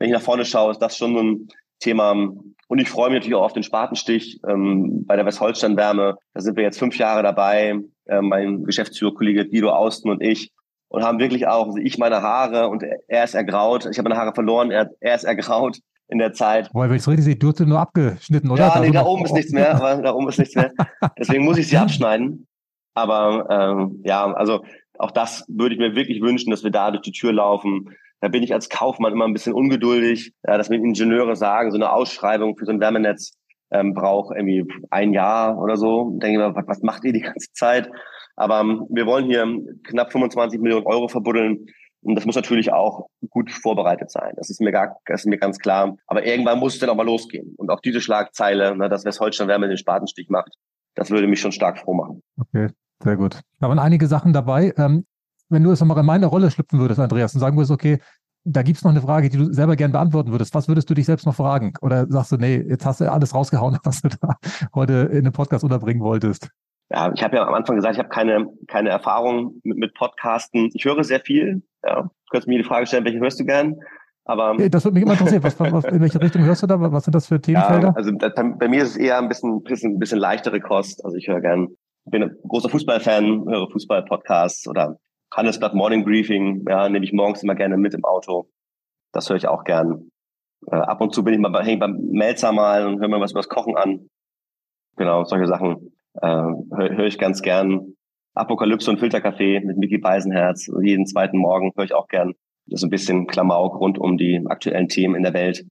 wenn 0.00 0.08
ich 0.08 0.14
nach 0.14 0.22
vorne 0.22 0.44
schaue, 0.44 0.72
ist 0.72 0.78
das 0.78 0.96
schon 0.96 1.14
so 1.14 1.22
ein 1.22 1.48
Thema. 1.78 2.12
Und 2.12 2.78
ich 2.78 2.88
freue 2.88 3.10
mich 3.10 3.18
natürlich 3.18 3.36
auch 3.36 3.44
auf 3.44 3.52
den 3.52 3.62
Spatenstich 3.62 4.40
ähm, 4.48 5.04
bei 5.06 5.16
der 5.16 5.26
Westholstein-Wärme. 5.26 6.16
Da 6.34 6.40
sind 6.40 6.56
wir 6.56 6.64
jetzt 6.64 6.78
fünf 6.78 6.96
Jahre 6.96 7.22
dabei, 7.22 7.78
äh, 8.06 8.20
mein 8.20 8.64
Geschäftsführerkollege 8.64 9.48
Guido 9.48 9.70
Austen 9.70 10.10
und 10.10 10.22
ich. 10.22 10.52
Und 10.88 11.04
haben 11.04 11.20
wirklich 11.20 11.46
auch, 11.46 11.66
also 11.66 11.78
ich 11.78 11.98
meine 11.98 12.22
Haare 12.22 12.68
und 12.68 12.82
er 13.06 13.24
ist 13.24 13.34
ergraut. 13.34 13.86
Ich 13.86 13.98
habe 13.98 14.08
meine 14.08 14.20
Haare 14.20 14.34
verloren, 14.34 14.72
er, 14.72 14.90
er 14.98 15.14
ist 15.14 15.24
ergraut 15.24 15.78
in 16.08 16.18
der 16.18 16.32
Zeit. 16.32 16.68
Weil 16.72 16.88
wenn 16.88 16.96
ich 16.96 17.02
es 17.02 17.08
richtig 17.08 17.24
sehe, 17.24 17.36
du 17.36 17.50
hast 17.50 17.60
nur 17.60 17.78
abgeschnitten, 17.78 18.50
oder? 18.50 18.66
Ja, 18.66 18.74
da 18.74 18.80
nee, 18.80 18.90
da 18.90 19.04
oben 19.04 19.24
ist 19.24 19.34
nichts 19.34 19.52
mehr, 19.52 19.74
aber 19.76 20.02
da 20.02 20.12
oben 20.12 20.28
ist 20.28 20.38
nichts 20.38 20.56
mehr. 20.56 20.72
Deswegen 21.18 21.44
muss 21.44 21.58
ich 21.58 21.68
sie 21.68 21.76
abschneiden. 21.76 22.48
Aber 22.94 23.46
ähm, 23.50 24.00
ja, 24.04 24.32
also 24.32 24.64
auch 24.98 25.12
das 25.12 25.44
würde 25.48 25.74
ich 25.74 25.80
mir 25.80 25.94
wirklich 25.94 26.20
wünschen, 26.20 26.50
dass 26.50 26.64
wir 26.64 26.70
da 26.70 26.90
durch 26.90 27.02
die 27.02 27.12
Tür 27.12 27.32
laufen. 27.32 27.90
Da 28.20 28.28
bin 28.28 28.42
ich 28.42 28.52
als 28.52 28.68
Kaufmann 28.68 29.12
immer 29.12 29.26
ein 29.26 29.32
bisschen 29.32 29.54
ungeduldig, 29.54 30.32
ja, 30.46 30.58
dass 30.58 30.68
mir 30.68 30.76
Ingenieure 30.76 31.36
sagen, 31.36 31.70
so 31.70 31.76
eine 31.76 31.92
Ausschreibung 31.92 32.56
für 32.56 32.66
so 32.66 32.72
ein 32.72 32.80
Wärmenetz 32.80 33.32
ähm, 33.70 33.94
braucht 33.94 34.34
irgendwie 34.36 34.66
ein 34.90 35.12
Jahr 35.12 35.58
oder 35.58 35.76
so. 35.76 36.10
Denke 36.18 36.32
ich 36.32 36.38
mir, 36.38 36.54
was, 36.54 36.66
was 36.66 36.82
macht 36.82 37.04
ihr 37.04 37.12
die 37.12 37.20
ganze 37.20 37.52
Zeit? 37.52 37.90
Aber 38.36 38.60
ähm, 38.60 38.86
wir 38.90 39.06
wollen 39.06 39.26
hier 39.26 39.46
knapp 39.84 40.12
25 40.12 40.60
Millionen 40.60 40.86
Euro 40.86 41.08
verbuddeln. 41.08 41.66
Und 42.02 42.14
das 42.14 42.24
muss 42.24 42.34
natürlich 42.34 42.72
auch 42.72 43.08
gut 43.28 43.50
vorbereitet 43.50 44.10
sein. 44.10 44.32
Das 44.36 44.48
ist 44.48 44.60
mir 44.60 44.72
gar, 44.72 44.96
das 45.04 45.22
ist 45.22 45.26
mir 45.26 45.36
ganz 45.36 45.58
klar. 45.58 45.96
Aber 46.06 46.24
irgendwann 46.24 46.58
muss 46.58 46.74
es 46.74 46.80
dann 46.80 46.88
auch 46.88 46.96
mal 46.96 47.04
losgehen. 47.04 47.54
Und 47.58 47.70
auch 47.70 47.80
diese 47.80 48.00
Schlagzeile, 48.00 48.74
ne, 48.74 48.88
dass 48.88 49.04
Westholstein 49.04 49.48
Wärme 49.48 49.68
den 49.68 49.76
Spatenstich 49.76 50.30
macht, 50.30 50.54
das 50.94 51.10
würde 51.10 51.26
mich 51.26 51.40
schon 51.40 51.52
stark 51.52 51.78
froh 51.78 51.94
machen. 51.94 52.22
Okay, 52.38 52.68
sehr 53.02 53.16
gut. 53.16 53.40
Da 53.60 53.68
waren 53.68 53.78
einige 53.78 54.06
Sachen 54.06 54.32
dabei. 54.32 54.72
Ähm, 54.78 55.04
wenn 55.50 55.62
du 55.62 55.70
jetzt 55.70 55.80
nochmal 55.80 55.98
in 55.98 56.06
meine 56.06 56.26
Rolle 56.26 56.50
schlüpfen 56.50 56.78
würdest, 56.78 57.00
Andreas, 57.00 57.34
und 57.34 57.40
sagen 57.40 57.56
würdest, 57.56 57.72
okay, 57.72 57.98
da 58.44 58.62
gibt 58.62 58.78
es 58.78 58.84
noch 58.84 58.90
eine 58.90 59.02
Frage, 59.02 59.28
die 59.28 59.36
du 59.36 59.52
selber 59.52 59.76
gerne 59.76 59.92
beantworten 59.92 60.32
würdest. 60.32 60.54
Was 60.54 60.68
würdest 60.68 60.88
du 60.88 60.94
dich 60.94 61.06
selbst 61.06 61.26
noch 61.26 61.34
fragen? 61.34 61.74
Oder 61.82 62.06
sagst 62.08 62.32
du, 62.32 62.36
nee, 62.36 62.56
jetzt 62.56 62.86
hast 62.86 63.00
du 63.00 63.10
alles 63.10 63.34
rausgehauen, 63.34 63.78
was 63.84 64.00
du 64.02 64.08
da 64.08 64.36
heute 64.74 65.10
in 65.12 65.24
den 65.24 65.32
Podcast 65.32 65.64
unterbringen 65.64 66.02
wolltest? 66.02 66.48
Ja, 66.92 67.12
ich 67.14 67.22
habe 67.22 67.36
ja 67.36 67.46
am 67.46 67.54
Anfang 67.54 67.76
gesagt, 67.76 67.94
ich 67.94 67.98
habe 68.00 68.08
keine, 68.08 68.48
keine 68.66 68.88
Erfahrung 68.88 69.60
mit, 69.62 69.76
mit 69.76 69.94
Podcasten. 69.94 70.70
Ich 70.74 70.84
höre 70.84 71.04
sehr 71.04 71.20
viel. 71.20 71.62
Ja. 71.84 72.02
Du 72.02 72.10
könntest 72.30 72.48
mir 72.48 72.58
die 72.58 72.64
Frage 72.64 72.86
stellen, 72.86 73.04
welche 73.04 73.20
hörst 73.20 73.38
du 73.38 73.44
gern? 73.44 73.76
Aber 74.24 74.56
das 74.68 74.84
würde 74.84 74.94
mich 74.94 75.02
immer 75.02 75.12
interessieren. 75.12 75.42
Was, 75.42 75.58
was, 75.58 75.84
in 75.84 76.00
welche 76.00 76.20
Richtung 76.20 76.42
hörst 76.44 76.62
du 76.62 76.66
da? 76.66 76.80
Was 76.80 77.04
sind 77.04 77.14
das 77.14 77.26
für 77.26 77.40
Themenfelder? 77.40 77.88
Ja, 77.88 77.94
also 77.94 78.12
bei, 78.16 78.28
bei, 78.28 78.68
mir 78.68 78.82
ist 78.82 78.90
es 78.90 78.96
eher 78.96 79.18
ein 79.18 79.28
bisschen, 79.28 79.62
bisschen, 79.62 79.98
bisschen 79.98 80.18
leichtere 80.18 80.60
Kost. 80.60 81.04
Also 81.04 81.16
ich 81.16 81.28
höre 81.28 81.40
gern, 81.40 81.68
bin 82.04 82.24
ein 82.24 82.36
großer 82.48 82.68
Fußballfan, 82.68 83.48
höre 83.48 83.70
Fußball-Podcasts 83.70 84.68
oder 84.68 84.98
Handelsblatt 85.32 85.74
Morning 85.74 86.04
Briefing, 86.04 86.64
ja, 86.68 86.88
nehme 86.88 87.04
ich 87.04 87.12
morgens 87.12 87.42
immer 87.42 87.54
gerne 87.54 87.76
mit 87.76 87.94
im 87.94 88.04
Auto. 88.04 88.48
Das 89.12 89.28
höre 89.28 89.36
ich 89.36 89.46
auch 89.46 89.64
gern. 89.64 90.10
Äh, 90.66 90.76
ab 90.76 91.00
und 91.00 91.14
zu 91.14 91.24
bin 91.24 91.34
ich 91.34 91.40
mal 91.40 91.50
bei, 91.50 91.64
häng 91.64 91.78
beim 91.78 91.96
Melzer 92.10 92.52
mal 92.52 92.86
und 92.86 93.00
höre 93.00 93.08
mir 93.08 93.20
was 93.20 93.30
über 93.30 93.40
das 93.40 93.48
Kochen 93.48 93.76
an. 93.76 94.08
Genau, 94.96 95.24
solche 95.24 95.46
Sachen 95.46 95.92
äh, 96.20 96.26
höre 96.26 96.96
hör 96.96 97.06
ich 97.06 97.18
ganz 97.18 97.42
gern. 97.42 97.94
Apokalypse 98.34 98.90
und 98.90 98.98
Filterkaffee 98.98 99.60
mit 99.60 99.76
Mickey 99.76 99.98
Beisenherz. 99.98 100.70
Jeden 100.82 101.06
zweiten 101.06 101.38
Morgen 101.38 101.72
höre 101.76 101.84
ich 101.84 101.94
auch 101.94 102.08
gern. 102.08 102.34
Das 102.66 102.80
ist 102.80 102.84
ein 102.84 102.90
bisschen 102.90 103.26
Klamauk 103.26 103.78
rund 103.80 103.98
um 103.98 104.16
die 104.16 104.40
aktuellen 104.46 104.88
Themen 104.88 105.14
in 105.14 105.22
der 105.22 105.34
Welt. 105.34 105.64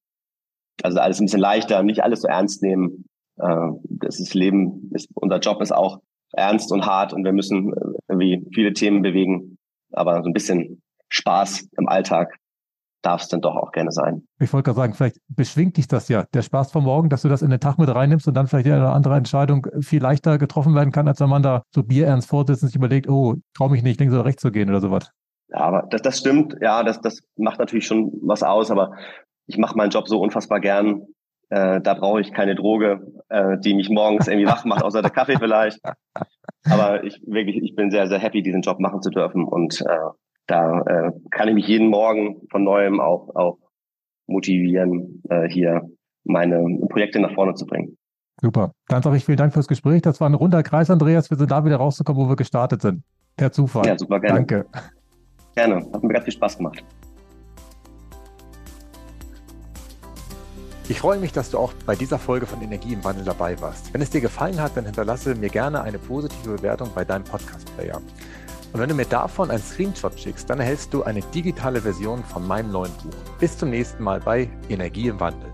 Also 0.81 0.99
alles 0.99 1.19
ein 1.19 1.25
bisschen 1.25 1.39
leichter, 1.41 1.83
nicht 1.83 2.03
alles 2.03 2.21
so 2.21 2.27
ernst 2.27 2.63
nehmen. 2.63 3.05
Äh, 3.37 3.69
das 3.83 4.19
ist 4.19 4.33
Leben, 4.33 4.89
ist, 4.93 5.09
unser 5.15 5.39
Job 5.39 5.61
ist 5.61 5.73
auch 5.73 5.99
ernst 6.31 6.71
und 6.71 6.85
hart 6.85 7.13
und 7.13 7.23
wir 7.23 7.33
müssen 7.33 7.73
irgendwie 8.21 8.49
viele 8.53 8.73
Themen 8.73 9.01
bewegen. 9.01 9.58
Aber 9.91 10.21
so 10.21 10.29
ein 10.29 10.34
bisschen 10.34 10.82
Spaß 11.10 11.69
im 11.77 11.88
Alltag 11.88 12.36
darf 13.01 13.21
es 13.21 13.27
dann 13.29 13.41
doch 13.41 13.55
auch 13.55 13.71
gerne 13.71 13.91
sein. 13.91 14.27
Ich 14.39 14.51
wollte 14.51 14.65
gerade 14.65 14.77
sagen, 14.77 14.93
vielleicht 14.93 15.17
beschwingt 15.29 15.77
dich 15.77 15.88
das 15.88 16.10
ja, 16.10 16.25
der 16.34 16.41
Spaß 16.41 16.71
vom 16.71 16.84
Morgen, 16.84 17.10
dass 17.10 17.21
du 17.21 17.29
das 17.29 17.41
in 17.41 17.49
den 17.49 17.60
Tag 17.60 17.77
mit 17.77 17.93
reinnimmst 17.93 18.27
und 18.27 18.34
dann 18.34 18.47
vielleicht 18.47 18.67
eine 18.67 18.91
andere 18.91 19.15
Entscheidung 19.15 19.67
viel 19.79 20.01
leichter 20.01 20.38
getroffen 20.38 20.75
werden 20.75 20.91
kann, 20.91 21.08
als 21.08 21.19
wenn 21.19 21.29
man 21.29 21.43
da 21.43 21.63
so 21.73 21.84
bierernst 21.84 22.27
vorsitzt 22.27 22.63
und 22.63 22.69
sich 22.69 22.75
überlegt, 22.75 23.10
oh, 23.10 23.35
traue 23.56 23.71
mich 23.71 23.83
nicht, 23.83 24.00
links 24.00 24.13
oder 24.13 24.25
rechts 24.25 24.41
zu 24.41 24.52
gehen 24.52 24.69
oder 24.69 24.81
sowas. 24.81 25.12
Ja, 25.50 25.60
aber 25.62 25.87
das, 25.89 26.02
das 26.02 26.19
stimmt, 26.19 26.56
ja, 26.62 26.83
das, 26.83 27.02
das 27.02 27.19
macht 27.37 27.60
natürlich 27.60 27.87
schon 27.87 28.12
was 28.21 28.43
aus, 28.43 28.69
aber 28.69 28.96
ich 29.48 29.58
mache 29.58 29.75
meinen 29.75 29.89
Job 29.89 30.08
so 30.08 30.19
unfassbar 30.19 30.60
gern, 30.60 31.08
äh, 31.50 31.81
da 31.81 31.93
brauche 31.95 32.21
ich 32.21 32.33
keine 32.33 32.56
Droge, 32.56 33.02
äh, 33.29 33.58
die 33.60 33.73
mich 33.73 33.89
morgens 33.89 34.27
irgendwie 34.27 34.47
wach 34.47 34.65
macht, 34.65 34.83
außer 34.83 35.02
der 35.02 35.12
Kaffee 35.12 35.37
vielleicht. 35.37 35.79
Aber 36.69 37.04
ich 37.04 37.21
wirklich, 37.25 37.58
ich 37.58 37.75
bin 37.75 37.91
sehr, 37.91 38.08
sehr 38.08 38.19
happy, 38.19 38.43
diesen 38.43 38.62
Job 38.62 38.79
machen 38.79 39.02
zu 39.02 39.10
dürfen. 39.10 39.43
Und 39.43 39.81
äh, 39.81 40.10
da 40.47 40.81
äh, 40.81 41.12
kann 41.31 41.47
ich 41.47 41.56
mich 41.56 41.67
jeden 41.67 41.87
Morgen 41.87 42.41
von 42.52 42.63
neuem 42.63 43.00
auch, 43.00 43.35
auch 43.35 43.58
motivieren, 44.27 45.23
äh, 45.29 45.47
hier 45.50 45.81
meine 46.23 46.63
Projekte 46.89 47.19
nach 47.19 47.33
vorne 47.33 47.56
zu 47.56 47.65
bringen. 47.65 47.97
Super. 48.41 48.71
Dann 48.87 49.02
sage 49.02 49.17
ich 49.17 49.25
vielen 49.25 49.37
Dank 49.37 49.54
fürs 49.54 49.67
Gespräch. 49.67 50.02
Das 50.02 50.21
war 50.21 50.29
ein 50.29 50.35
runder 50.35 50.63
Kreis, 50.63 50.89
Andreas. 50.89 51.29
Wir 51.29 51.37
sind 51.37 51.52
da 51.52 51.65
wieder 51.65 51.77
rausgekommen, 51.77 52.25
wo 52.25 52.29
wir 52.29 52.35
gestartet 52.35 52.81
sind. 52.81 53.04
Per 53.35 53.52
Zufall. 53.52 53.85
Ja, 53.85 53.97
super, 53.97 54.19
gerne. 54.19 54.39
Danke. 54.39 54.65
Gerne. 55.56 55.75
Hat 55.91 56.04
mir 56.04 56.13
ganz 56.13 56.25
viel 56.25 56.33
Spaß 56.33 56.58
gemacht. 56.58 56.83
Ich 60.90 61.02
freue 61.02 61.19
mich, 61.19 61.31
dass 61.31 61.52
du 61.52 61.60
auch 61.60 61.71
bei 61.85 61.96
dieser 61.96 62.17
Folge 62.17 62.48
von 62.48 62.63
Energie 62.63 62.94
im 62.94 63.04
Wandel 63.04 63.23
dabei 63.23 63.62
warst. 63.62 63.94
Wenn 63.94 64.02
es 64.02 64.10
dir 64.10 64.21
gefallen 64.21 64.60
hat, 64.60 64.75
dann 64.75 64.85
hinterlasse 64.85 65.35
mir 65.35 65.50
gerne 65.50 65.83
eine 65.83 66.00
positive 66.00 66.56
Bewertung 66.56 66.90
bei 66.96 67.06
deinem 67.06 67.25
Podcast-Player. 67.25 67.98
Und 68.73 68.79
wenn 68.79 68.90
du 68.90 68.96
mir 68.96 69.06
davon 69.06 69.52
einen 69.52 69.62
Screenshot 69.62 70.19
schickst, 70.19 70.50
dann 70.50 70.60
erhältst 70.60 70.92
du 70.92 71.04
eine 71.04 71.21
digitale 71.21 71.81
Version 71.81 72.23
von 72.23 72.48
meinem 72.48 72.71
neuen 72.71 72.92
Buch. 73.04 73.37
Bis 73.40 73.56
zum 73.56 73.69
nächsten 73.69 74.04
Mal 74.04 74.19
bei 74.19 74.50
Energie 74.67 75.10
im 75.10 75.19
Wandel. 75.19 75.54